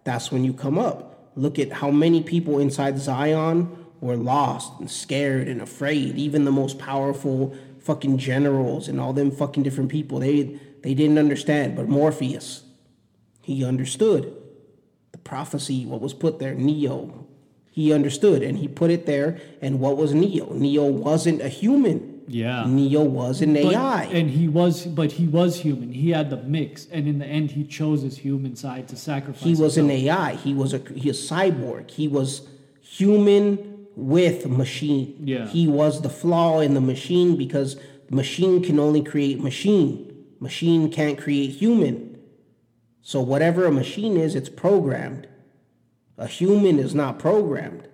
that's 0.06 0.32
when 0.32 0.44
you 0.44 0.54
come 0.54 0.78
up. 0.78 1.32
Look 1.34 1.58
at 1.58 1.70
how 1.70 1.90
many 1.90 2.22
people 2.22 2.58
inside 2.58 2.98
Zion 2.98 3.86
were 4.00 4.16
lost 4.16 4.72
and 4.80 4.90
scared 4.90 5.48
and 5.48 5.60
afraid. 5.60 6.16
Even 6.16 6.46
the 6.46 6.52
most 6.52 6.78
powerful 6.78 7.54
fucking 7.80 8.16
generals 8.16 8.88
and 8.88 8.98
all 8.98 9.12
them 9.12 9.30
fucking 9.30 9.62
different 9.62 9.90
people, 9.90 10.20
they 10.20 10.58
they 10.82 10.94
didn't 10.94 11.18
understand. 11.18 11.76
But 11.76 11.88
Morpheus, 11.88 12.62
he 13.42 13.64
understood 13.64 14.34
the 15.12 15.18
prophecy, 15.18 15.84
what 15.84 16.00
was 16.00 16.14
put 16.14 16.38
there, 16.38 16.54
Neo. 16.54 17.26
He 17.70 17.92
understood 17.92 18.42
and 18.42 18.56
he 18.56 18.68
put 18.68 18.90
it 18.90 19.04
there. 19.04 19.38
And 19.60 19.80
what 19.80 19.96
was 19.96 20.14
Neo? 20.14 20.52
Neo 20.54 20.86
wasn't 20.86 21.42
a 21.42 21.48
human. 21.48 22.15
Yeah. 22.28 22.64
Neo 22.68 23.02
was 23.02 23.40
an 23.42 23.54
But- 23.54 23.72
AI. 23.74 24.04
and 24.04 24.30
he 24.30 24.48
was, 24.48 24.86
but 24.86 25.12
he 25.12 25.26
was 25.26 25.60
human. 25.60 25.92
He 25.92 26.10
had 26.10 26.30
the 26.30 26.36
mix, 26.42 26.86
and 26.90 27.06
in 27.06 27.18
the 27.18 27.26
end, 27.26 27.52
he 27.52 27.64
chose 27.64 28.02
his 28.02 28.18
human 28.18 28.56
side 28.56 28.88
to 28.88 28.96
sacrifice. 28.96 29.42
He 29.44 29.54
was 29.54 29.76
an. 29.76 29.90
AI. 29.90 30.34
He 30.36 30.52
was 30.54 30.72
a 30.74 30.80
he 30.94 31.08
was 31.08 31.18
cyborg. 31.30 31.90
He 31.90 32.08
was 32.08 32.42
human 32.80 33.86
with 33.96 34.46
machine. 34.46 35.14
Yeah. 35.24 35.46
He 35.48 35.66
was 35.66 36.02
the 36.02 36.08
flaw 36.10 36.60
in 36.60 36.74
the 36.74 36.80
machine 36.80 37.36
because 37.36 37.76
machine 38.10 38.62
can 38.62 38.78
only 38.78 39.02
create 39.02 39.40
machine. 39.42 40.12
Machine 40.40 40.90
can't 40.90 41.18
create 41.18 41.50
human. 41.52 42.18
So 43.02 43.20
whatever 43.20 43.64
a 43.66 43.72
machine 43.72 44.16
is, 44.16 44.34
it's 44.34 44.48
programmed. 44.48 45.28
A 46.18 46.26
human 46.26 46.78
is 46.78 46.94
not 46.94 47.18
programmed. 47.18 47.88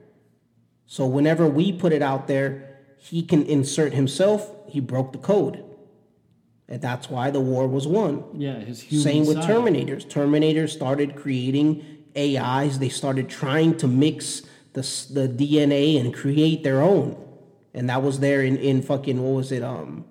So 0.86 1.06
whenever 1.06 1.46
we 1.48 1.72
put 1.72 1.92
it 1.92 2.02
out 2.02 2.26
there, 2.28 2.71
he 3.10 3.22
can 3.22 3.42
insert 3.44 3.92
himself. 3.94 4.50
He 4.68 4.78
broke 4.80 5.12
the 5.12 5.18
code. 5.18 5.64
And 6.68 6.80
that's 6.80 7.10
why 7.10 7.30
the 7.30 7.40
war 7.40 7.66
was 7.66 7.86
won. 7.86 8.24
Yeah, 8.34 8.58
his 8.60 8.80
human. 8.80 9.02
Same 9.02 9.26
with 9.26 9.38
side. 9.42 9.50
Terminators. 9.50 10.06
Terminators 10.06 10.70
started 10.70 11.16
creating 11.16 11.84
AIs. 12.16 12.78
They 12.78 12.88
started 12.88 13.28
trying 13.28 13.76
to 13.78 13.88
mix 13.88 14.42
the 14.72 14.82
the 15.10 15.28
DNA 15.28 16.00
and 16.00 16.14
create 16.14 16.62
their 16.62 16.80
own, 16.80 17.16
and 17.74 17.90
that 17.90 18.02
was 18.02 18.20
there 18.20 18.42
in 18.42 18.56
in 18.56 18.80
fucking 18.80 19.20
what 19.22 19.34
was 19.36 19.52
it? 19.52 19.62
Um, 19.62 20.04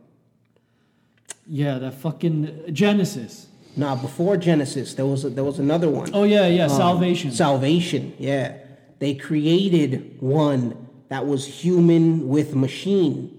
Yeah, 1.47 1.79
that 1.79 1.95
fucking 1.95 2.65
Genesis. 2.71 3.47
nah, 3.75 3.95
before 3.95 4.37
Genesis, 4.37 4.93
there 4.93 5.05
was 5.07 5.23
a, 5.25 5.29
there 5.29 5.43
was 5.45 5.57
another 5.59 5.89
one. 5.89 6.11
Oh 6.13 6.23
yeah, 6.25 6.45
yeah, 6.47 6.65
Um, 6.65 6.69
Salvation. 6.69 7.31
Salvation. 7.31 8.13
Yeah, 8.19 8.53
they 8.99 9.15
created 9.15 10.17
one 10.19 10.75
that 11.11 11.27
was 11.27 11.45
human 11.45 12.29
with 12.29 12.55
machine, 12.55 13.37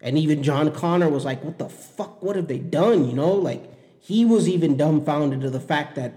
and 0.00 0.18
even 0.18 0.42
John 0.42 0.72
Connor 0.72 1.08
was 1.08 1.24
like, 1.24 1.44
"What 1.44 1.58
the 1.58 1.68
fuck? 1.68 2.20
What 2.20 2.34
have 2.34 2.48
they 2.48 2.58
done?" 2.58 3.08
You 3.08 3.14
know, 3.14 3.32
like 3.32 3.62
he 4.00 4.24
was 4.24 4.48
even 4.48 4.76
dumbfounded 4.76 5.40
to 5.42 5.48
the 5.48 5.60
fact 5.60 5.94
that 5.94 6.12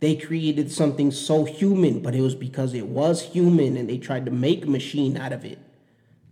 they 0.00 0.16
created 0.16 0.72
something 0.72 1.12
so 1.12 1.44
human, 1.44 2.00
but 2.00 2.16
it 2.16 2.20
was 2.20 2.34
because 2.34 2.74
it 2.74 2.88
was 2.88 3.22
human, 3.22 3.76
and 3.76 3.88
they 3.88 3.96
tried 3.96 4.24
to 4.24 4.32
make 4.32 4.66
machine 4.66 5.16
out 5.16 5.32
of 5.32 5.44
it. 5.44 5.58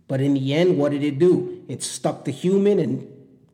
But 0.09 0.19
in 0.19 0.33
the 0.33 0.53
end, 0.53 0.77
what 0.77 0.91
did 0.91 1.03
it 1.03 1.17
do? 1.17 1.63
It 1.69 1.81
stuck 1.81 2.25
to 2.25 2.31
human 2.31 2.77
and 2.77 3.07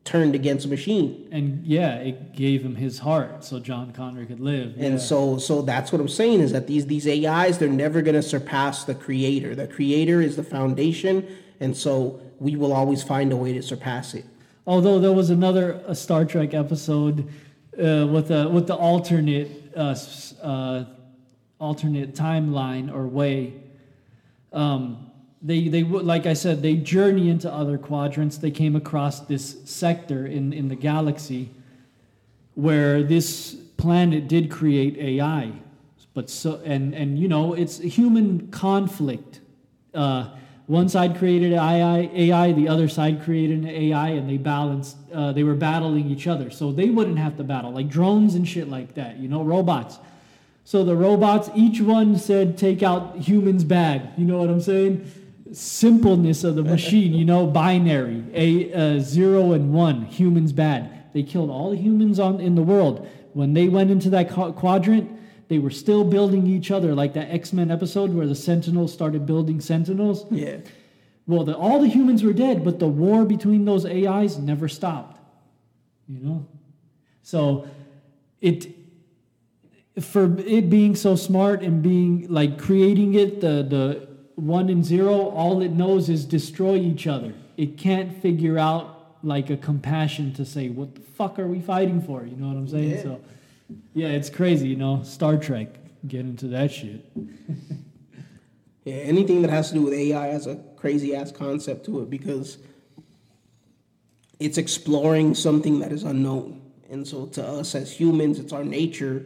turned 0.06 0.36
against 0.36 0.66
a 0.66 0.70
machine. 0.70 1.28
and 1.32 1.66
yeah, 1.66 1.95
it 1.95 2.34
gave 2.34 2.64
him 2.64 2.76
his 2.76 2.99
heart 2.99 3.43
so 3.43 3.60
John 3.60 3.91
Connor 3.91 4.26
could 4.26 4.39
live. 4.39 4.76
And 4.78 4.93
yeah. 4.93 4.97
so 4.97 5.38
so 5.39 5.64
that's 5.64 5.91
what 5.91 5.99
I'm 5.99 6.08
saying 6.08 6.39
is 6.39 6.51
that 6.51 6.68
these 6.68 6.86
these 6.86 7.08
AIs 7.08 7.58
they're 7.58 7.68
never 7.68 8.01
going 8.01 8.16
to 8.16 8.22
surpass 8.22 8.86
the 8.86 8.95
creator. 8.95 9.56
The 9.56 9.68
creator 9.68 10.22
is 10.22 10.36
the 10.36 10.43
foundation 10.43 11.28
and 11.60 11.76
so 11.76 12.22
we 12.39 12.56
will 12.56 12.72
always 12.72 13.01
find 13.01 13.34
a 13.34 13.36
way 13.36 13.53
to 13.53 13.64
surpass 13.64 14.14
it. 14.14 14.26
Although 14.68 14.99
there 14.99 15.12
was 15.12 15.32
another 15.32 15.82
a 15.88 15.95
Star 15.95 16.24
Trek 16.24 16.53
episode 16.53 17.28
uh, 17.74 18.08
with 18.08 18.30
a 18.30 18.47
with 18.47 18.68
the 18.68 18.76
alternate 18.76 19.49
uh, 19.76 19.95
uh, 20.43 20.86
alternate 21.60 22.14
timeline 22.14 22.93
or 22.93 23.08
way. 23.08 23.53
Um, 24.53 25.12
they 25.45 25.67
they 25.67 25.83
like 25.83 26.25
I 26.25 26.33
said 26.33 26.63
they 26.63 26.75
journey 26.75 27.29
into 27.29 27.51
other 27.51 27.77
quadrants. 27.77 28.37
They 28.37 28.49
came 28.49 28.75
across 28.75 29.19
this 29.21 29.57
sector 29.65 30.25
in 30.25 30.51
in 30.51 30.69
the 30.69 30.75
galaxy 30.75 31.51
where 32.55 33.03
this 33.03 33.53
planet 33.77 34.27
did 34.27 34.49
create 34.49 34.97
AI, 34.97 35.51
but 36.15 36.31
so 36.31 36.59
and 36.65 36.95
and 36.95 37.19
you 37.19 37.27
know 37.27 37.53
it's 37.53 37.77
human 37.77 38.47
conflict. 38.47 39.41
Uh, 39.93 40.29
one 40.65 40.89
side 40.89 41.15
created 41.19 41.53
AI, 41.53 42.09
AI, 42.11 42.51
the 42.51 42.67
other 42.67 42.87
side 42.87 43.21
created 43.21 43.59
an 43.59 43.67
AI, 43.67 44.09
and 44.09 44.27
they 44.27 44.37
balanced. 44.37 44.97
Uh, 45.13 45.31
they 45.31 45.43
were 45.43 45.53
battling 45.53 46.09
each 46.09 46.25
other, 46.25 46.49
so 46.49 46.71
they 46.71 46.89
wouldn't 46.89 47.19
have 47.19 47.37
to 47.37 47.43
battle 47.43 47.71
like 47.71 47.87
drones 47.87 48.33
and 48.33 48.47
shit 48.47 48.67
like 48.67 48.95
that. 48.95 49.17
You 49.17 49.27
know, 49.27 49.43
robots. 49.43 49.99
So 50.63 50.83
the 50.83 50.95
robots, 50.95 51.51
each 51.53 51.81
one 51.81 52.17
said, 52.17 52.57
"Take 52.57 52.81
out 52.81 53.17
humans 53.17 53.63
bad." 53.63 54.13
You 54.17 54.25
know 54.25 54.39
what 54.39 54.49
I'm 54.49 54.59
saying? 54.59 55.05
Simpleness 55.56 56.43
of 56.43 56.56
the 56.56 56.64
machine. 56.76 57.14
You 57.14 57.26
know, 57.26 57.47
binary, 57.47 58.24
a 58.34 58.74
uh, 58.74 58.99
zero 58.99 59.53
and 59.53 59.74
one. 59.74 60.03
Humans 60.03 60.53
bad. 60.53 61.14
They 61.14 61.24
killed 61.24 61.49
all 61.49 61.70
the 61.70 61.78
humans 61.78 62.20
on 62.20 62.41
in 62.41 62.56
the 62.56 62.62
world. 62.62 63.08
When 63.34 63.53
they 63.53 63.68
went 63.68 63.91
into 63.91 64.10
that 64.12 64.30
qu- 64.30 64.53
quadrant, 64.53 65.12
they 65.47 65.60
were 65.60 65.70
still 65.70 66.03
building 66.03 66.47
each 66.47 66.72
other, 66.72 66.93
like 66.93 67.14
that 67.14 67.30
X 67.30 67.53
Men 67.53 67.72
episode 67.72 68.14
where 68.14 68.28
the 68.28 68.36
Sentinels 68.36 68.91
started 68.91 69.26
building 69.26 69.62
Sentinels. 69.62 70.26
Yeah. 70.32 70.58
Well, 71.28 71.43
the, 71.43 71.56
all 71.56 71.80
the 71.80 71.88
humans 71.88 72.24
were 72.24 72.34
dead, 72.34 72.64
but 72.64 72.80
the 72.80 72.88
war 72.88 73.26
between 73.26 73.66
those 73.66 73.86
AIs 73.86 74.38
never 74.38 74.68
stopped. 74.68 75.20
You 76.08 76.20
know, 76.20 76.47
so 77.24 77.68
it 78.41 78.68
for 79.99 80.38
it 80.39 80.70
being 80.70 80.95
so 80.95 81.16
smart 81.16 81.64
and 81.64 81.82
being 81.82 82.28
like 82.30 82.60
creating 82.60 83.16
it 83.16 83.41
the 83.41 83.66
the 83.68 84.14
one 84.36 84.69
and 84.69 84.83
zero, 84.83 85.29
all 85.29 85.61
it 85.61 85.71
knows 85.71 86.09
is 86.09 86.25
destroy 86.25 86.75
each 86.75 87.07
other. 87.07 87.33
It 87.57 87.77
can't 87.77 88.21
figure 88.21 88.57
out 88.59 89.17
like 89.23 89.49
a 89.49 89.57
compassion 89.57 90.33
to 90.33 90.45
say 90.45 90.69
what 90.69 90.95
the 90.95 91.01
fuck 91.01 91.39
are 91.39 91.47
we 91.47 91.59
fighting 91.59 92.01
for? 92.01 92.25
You 92.25 92.36
know 92.36 92.47
what 92.47 92.57
I'm 92.57 92.67
saying? 92.67 92.91
Yeah. 92.91 93.01
So 93.01 93.21
yeah, 93.93 94.07
it's 94.09 94.29
crazy. 94.29 94.67
You 94.67 94.75
know, 94.75 95.01
Star 95.03 95.38
Trek 95.38 95.69
get 96.07 96.21
into 96.21 96.47
that 96.49 96.71
shit. 96.71 97.05
Yeah, 98.86 98.97
anything 98.97 99.41
that 99.41 99.49
has 99.49 99.69
to 99.69 99.73
do 99.73 99.81
with 99.81 99.95
AI 99.95 100.27
has 100.27 100.45
a 100.45 100.57
crazy 100.75 101.15
ass 101.15 101.31
concept 101.31 101.88
to 101.88 102.03
it 102.03 102.09
because 102.11 102.59
it's 104.39 104.59
exploring 104.59 105.33
something 105.33 105.79
that 105.79 105.91
is 105.91 106.03
unknown. 106.03 106.61
And 106.91 107.07
so 107.07 107.25
to 107.25 107.43
us 107.43 107.73
as 107.73 107.91
humans, 107.91 108.38
it's 108.38 108.53
our 108.53 108.63
nature 108.63 109.25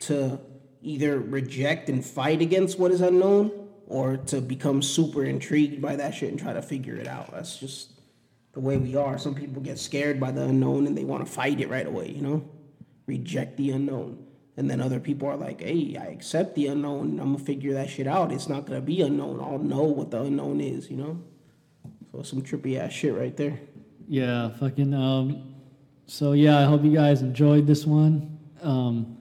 to 0.00 0.38
either 0.82 1.18
reject 1.18 1.88
and 1.88 2.04
fight 2.04 2.42
against 2.42 2.78
what 2.78 2.90
is 2.90 3.00
unknown 3.00 3.59
or 3.90 4.16
to 4.16 4.40
become 4.40 4.80
super 4.80 5.24
intrigued 5.24 5.82
by 5.82 5.96
that 5.96 6.14
shit 6.14 6.30
and 6.30 6.38
try 6.38 6.52
to 6.52 6.62
figure 6.62 6.94
it 6.94 7.08
out. 7.08 7.32
That's 7.32 7.58
just 7.58 8.00
the 8.52 8.60
way 8.60 8.76
we 8.76 8.94
are. 8.94 9.18
Some 9.18 9.34
people 9.34 9.60
get 9.60 9.80
scared 9.80 10.20
by 10.20 10.30
the 10.30 10.44
unknown 10.44 10.86
and 10.86 10.96
they 10.96 11.04
want 11.04 11.26
to 11.26 11.30
fight 11.30 11.60
it 11.60 11.68
right 11.68 11.86
away, 11.86 12.08
you 12.08 12.22
know? 12.22 12.48
Reject 13.06 13.56
the 13.56 13.72
unknown. 13.72 14.24
And 14.56 14.70
then 14.70 14.80
other 14.80 15.00
people 15.00 15.26
are 15.28 15.36
like, 15.36 15.60
hey, 15.60 15.98
I 16.00 16.04
accept 16.04 16.54
the 16.54 16.68
unknown. 16.68 17.18
I'm 17.18 17.32
going 17.32 17.38
to 17.38 17.44
figure 17.44 17.72
that 17.74 17.90
shit 17.90 18.06
out. 18.06 18.30
It's 18.30 18.48
not 18.48 18.64
going 18.64 18.80
to 18.80 18.86
be 18.86 19.02
unknown. 19.02 19.40
I'll 19.40 19.58
know 19.58 19.82
what 19.82 20.12
the 20.12 20.22
unknown 20.22 20.60
is, 20.60 20.88
you 20.88 20.96
know? 20.96 21.20
So 22.12 22.22
some 22.22 22.42
trippy 22.42 22.78
ass 22.78 22.92
shit 22.92 23.14
right 23.14 23.36
there. 23.36 23.58
Yeah, 24.06 24.50
fucking. 24.50 24.94
Um, 24.94 25.54
so 26.06 26.30
yeah, 26.32 26.60
I 26.60 26.64
hope 26.64 26.84
you 26.84 26.94
guys 26.94 27.22
enjoyed 27.22 27.66
this 27.66 27.84
one. 27.86 28.38
Um, 28.62 29.16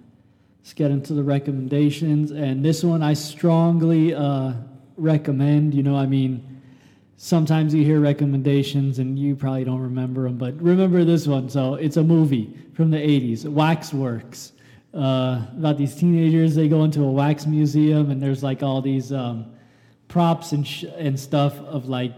let's 0.69 0.75
get 0.75 0.91
into 0.91 1.15
the 1.15 1.23
recommendations, 1.23 2.29
and 2.29 2.63
this 2.63 2.83
one 2.83 3.01
I 3.01 3.15
strongly 3.15 4.13
uh, 4.13 4.53
recommend. 4.97 5.73
You 5.73 5.81
know, 5.81 5.95
I 5.95 6.05
mean, 6.05 6.61
sometimes 7.17 7.73
you 7.73 7.83
hear 7.83 7.99
recommendations 7.99 8.99
and 8.99 9.17
you 9.17 9.35
probably 9.35 9.63
don't 9.63 9.79
remember 9.79 10.25
them, 10.25 10.37
but 10.37 10.61
remember 10.61 11.03
this 11.03 11.25
one. 11.25 11.49
So 11.49 11.73
it's 11.73 11.97
a 11.97 12.03
movie 12.03 12.55
from 12.75 12.91
the 12.91 12.99
'80s, 12.99 13.45
Waxworks. 13.45 14.51
Uh, 14.93 15.41
about 15.57 15.79
these 15.79 15.95
teenagers, 15.95 16.53
they 16.53 16.67
go 16.67 16.83
into 16.83 17.01
a 17.01 17.11
wax 17.11 17.47
museum, 17.47 18.11
and 18.11 18.21
there's 18.21 18.43
like 18.43 18.61
all 18.61 18.79
these 18.79 19.11
um, 19.11 19.51
props 20.07 20.51
and 20.51 20.67
sh- 20.67 20.85
and 20.99 21.19
stuff 21.19 21.57
of 21.61 21.89
like 21.89 22.13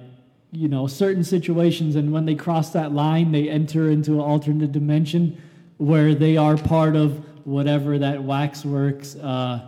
you 0.51 0.67
know 0.67 0.87
certain 0.87 1.23
situations 1.23 1.95
and 1.95 2.11
when 2.11 2.25
they 2.25 2.35
cross 2.35 2.71
that 2.71 2.91
line 2.91 3.31
they 3.31 3.47
enter 3.47 3.89
into 3.89 4.15
an 4.15 4.19
alternate 4.19 4.73
dimension 4.73 5.41
where 5.77 6.13
they 6.13 6.35
are 6.35 6.57
part 6.57 6.97
of 6.97 7.25
whatever 7.45 7.97
that 7.99 8.23
waxworks 8.23 9.15
uh, 9.15 9.61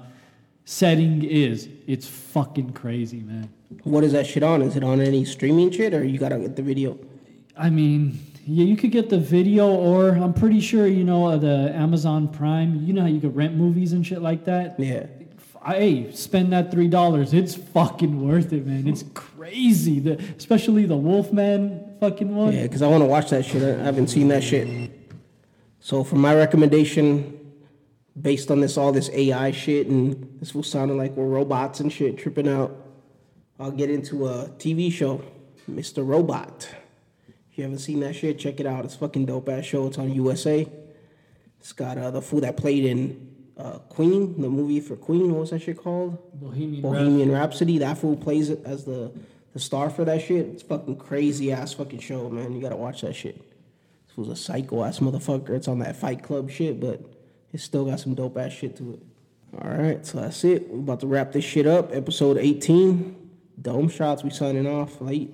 setting 0.66 1.24
is 1.24 1.68
it's 1.88 2.08
fucking 2.08 2.72
crazy 2.74 3.20
man 3.22 3.50
What 3.84 4.04
is 4.04 4.12
that 4.14 4.26
shit 4.28 4.44
on? 4.44 4.62
Is 4.62 4.76
it 4.76 4.84
on 4.84 5.02
any 5.02 5.26
streaming 5.26 5.72
shit 5.72 5.94
or 5.94 6.04
you 6.04 6.18
got 6.20 6.30
to 6.30 6.40
get 6.40 6.56
the 6.56 6.62
video? 6.64 6.98
i 7.58 7.70
mean 7.70 8.18
yeah, 8.46 8.66
you 8.66 8.76
could 8.76 8.92
get 8.92 9.10
the 9.10 9.20
video 9.20 9.68
or 9.70 10.10
i'm 10.12 10.34
pretty 10.34 10.60
sure 10.60 10.88
you 10.88 11.04
know 11.04 11.28
uh, 11.28 11.38
the 11.38 11.72
amazon 11.76 12.28
prime 12.28 12.84
you 12.84 12.92
know 12.94 13.02
how 13.02 13.08
you 13.08 13.20
could 13.20 13.36
rent 13.36 13.56
movies 13.56 13.94
and 13.94 14.06
shit 14.06 14.22
like 14.22 14.44
that 14.46 14.80
Yeah. 14.80 15.06
hey, 15.68 16.12
spend 16.12 16.52
that 16.52 16.72
three 16.72 16.88
dollars. 16.90 17.34
It's 17.34 17.56
fucking 17.56 18.26
worth 18.28 18.52
it, 18.52 18.66
man. 18.66 18.86
It's 18.88 19.04
crazy. 19.14 20.00
The 20.00 20.14
especially 20.38 20.86
the 20.86 20.98
Wolfman 20.98 21.96
fucking 22.02 22.36
one. 22.36 22.52
Yeah, 22.54 22.64
because 22.64 22.82
I 22.82 22.88
want 22.88 23.02
to 23.02 23.06
watch 23.08 23.30
that 23.30 23.46
shit. 23.46 23.62
I 23.64 23.82
haven't 23.84 24.08
seen 24.08 24.28
that 24.28 24.44
shit. 24.44 24.68
So 25.80 26.04
for 26.04 26.16
my 26.18 26.36
recommendation, 26.36 27.40
based 28.20 28.52
on 28.52 28.60
this 28.60 28.78
all 28.78 28.92
this 28.92 29.10
AI 29.12 29.52
shit 29.52 29.88
and 29.88 30.40
this 30.40 30.54
will 30.54 30.64
sounding 30.64 30.98
like 30.98 31.12
we're 31.12 31.26
robots 31.26 31.80
and 31.80 31.92
shit 31.92 32.18
tripping 32.18 32.48
out, 32.48 32.76
I'll 33.60 33.72
get 33.72 33.90
into 33.90 34.28
a 34.28 34.50
TV 34.58 34.92
show, 34.92 35.24
Mr. 35.70 36.06
Robot. 36.06 36.68
If 37.52 37.58
you 37.58 37.64
haven't 37.64 37.80
seen 37.80 38.00
that 38.02 38.16
shit, 38.16 38.40
check 38.40 38.60
it 38.60 38.66
out. 38.66 38.86
It's 38.86 38.96
fucking 38.96 39.26
dope 39.26 39.50
ass 39.50 39.66
show. 39.66 39.88
It's 39.88 39.98
on 39.98 40.12
USA. 40.14 40.68
It's 41.60 41.72
got 41.72 41.98
uh, 41.98 42.12
the 42.12 42.22
fool 42.22 42.42
that 42.42 42.58
played 42.58 42.84
in 42.84 43.34
uh, 43.58 43.78
Queen, 43.80 44.42
the 44.42 44.50
movie 44.50 44.80
for 44.80 44.96
Queen. 44.96 45.32
What 45.32 45.42
was 45.42 45.50
that 45.52 45.62
shit 45.62 45.78
called? 45.78 46.18
Bohemian, 46.40 46.82
Bohemian 46.82 47.32
Rhapsody. 47.32 47.78
That 47.78 47.98
fool 47.98 48.18
plays 48.18 48.50
it 48.50 48.62
as 48.66 48.84
the 48.84 49.12
the 49.54 49.60
star 49.60 49.92
for 49.92 50.04
that 50.06 50.22
shit. 50.22 50.48
It's 50.48 50.64
fucking 50.64 50.98
crazy 50.98 51.52
ass 51.52 51.74
fucking 51.74 52.00
show, 52.00 52.30
man. 52.30 52.54
You 52.54 52.62
gotta 52.62 52.76
watch 52.76 53.02
that 53.02 53.16
shit. 53.16 53.38
This 54.08 54.18
was 54.18 54.30
a 54.30 54.36
psycho 54.36 54.84
ass 54.84 55.00
motherfucker. 55.00 55.52
It's 55.52 55.68
on 55.68 55.80
that 55.80 55.96
Fight 55.96 56.24
Club 56.24 56.50
shit, 56.50 56.80
but 56.80 57.02
it 57.54 57.62
still 57.62 57.86
got 57.86 58.00
some 58.00 58.16
dope 58.16 58.38
ass 58.38 58.52
shit 58.52 58.76
to 58.78 58.94
it. 58.94 59.00
All 59.62 59.70
right, 59.70 60.04
so 60.06 60.20
that's 60.20 60.44
it. 60.44 60.68
We're 60.70 60.80
about 60.80 61.00
to 61.02 61.08
wrap 61.08 61.32
this 61.32 61.46
shit 61.46 61.68
up. 61.68 61.94
Episode 61.94 62.38
18. 62.38 63.30
Dome 63.62 63.88
shots. 63.88 64.24
We 64.24 64.32
signing 64.32 64.68
off 64.68 65.00
late. 65.00 65.32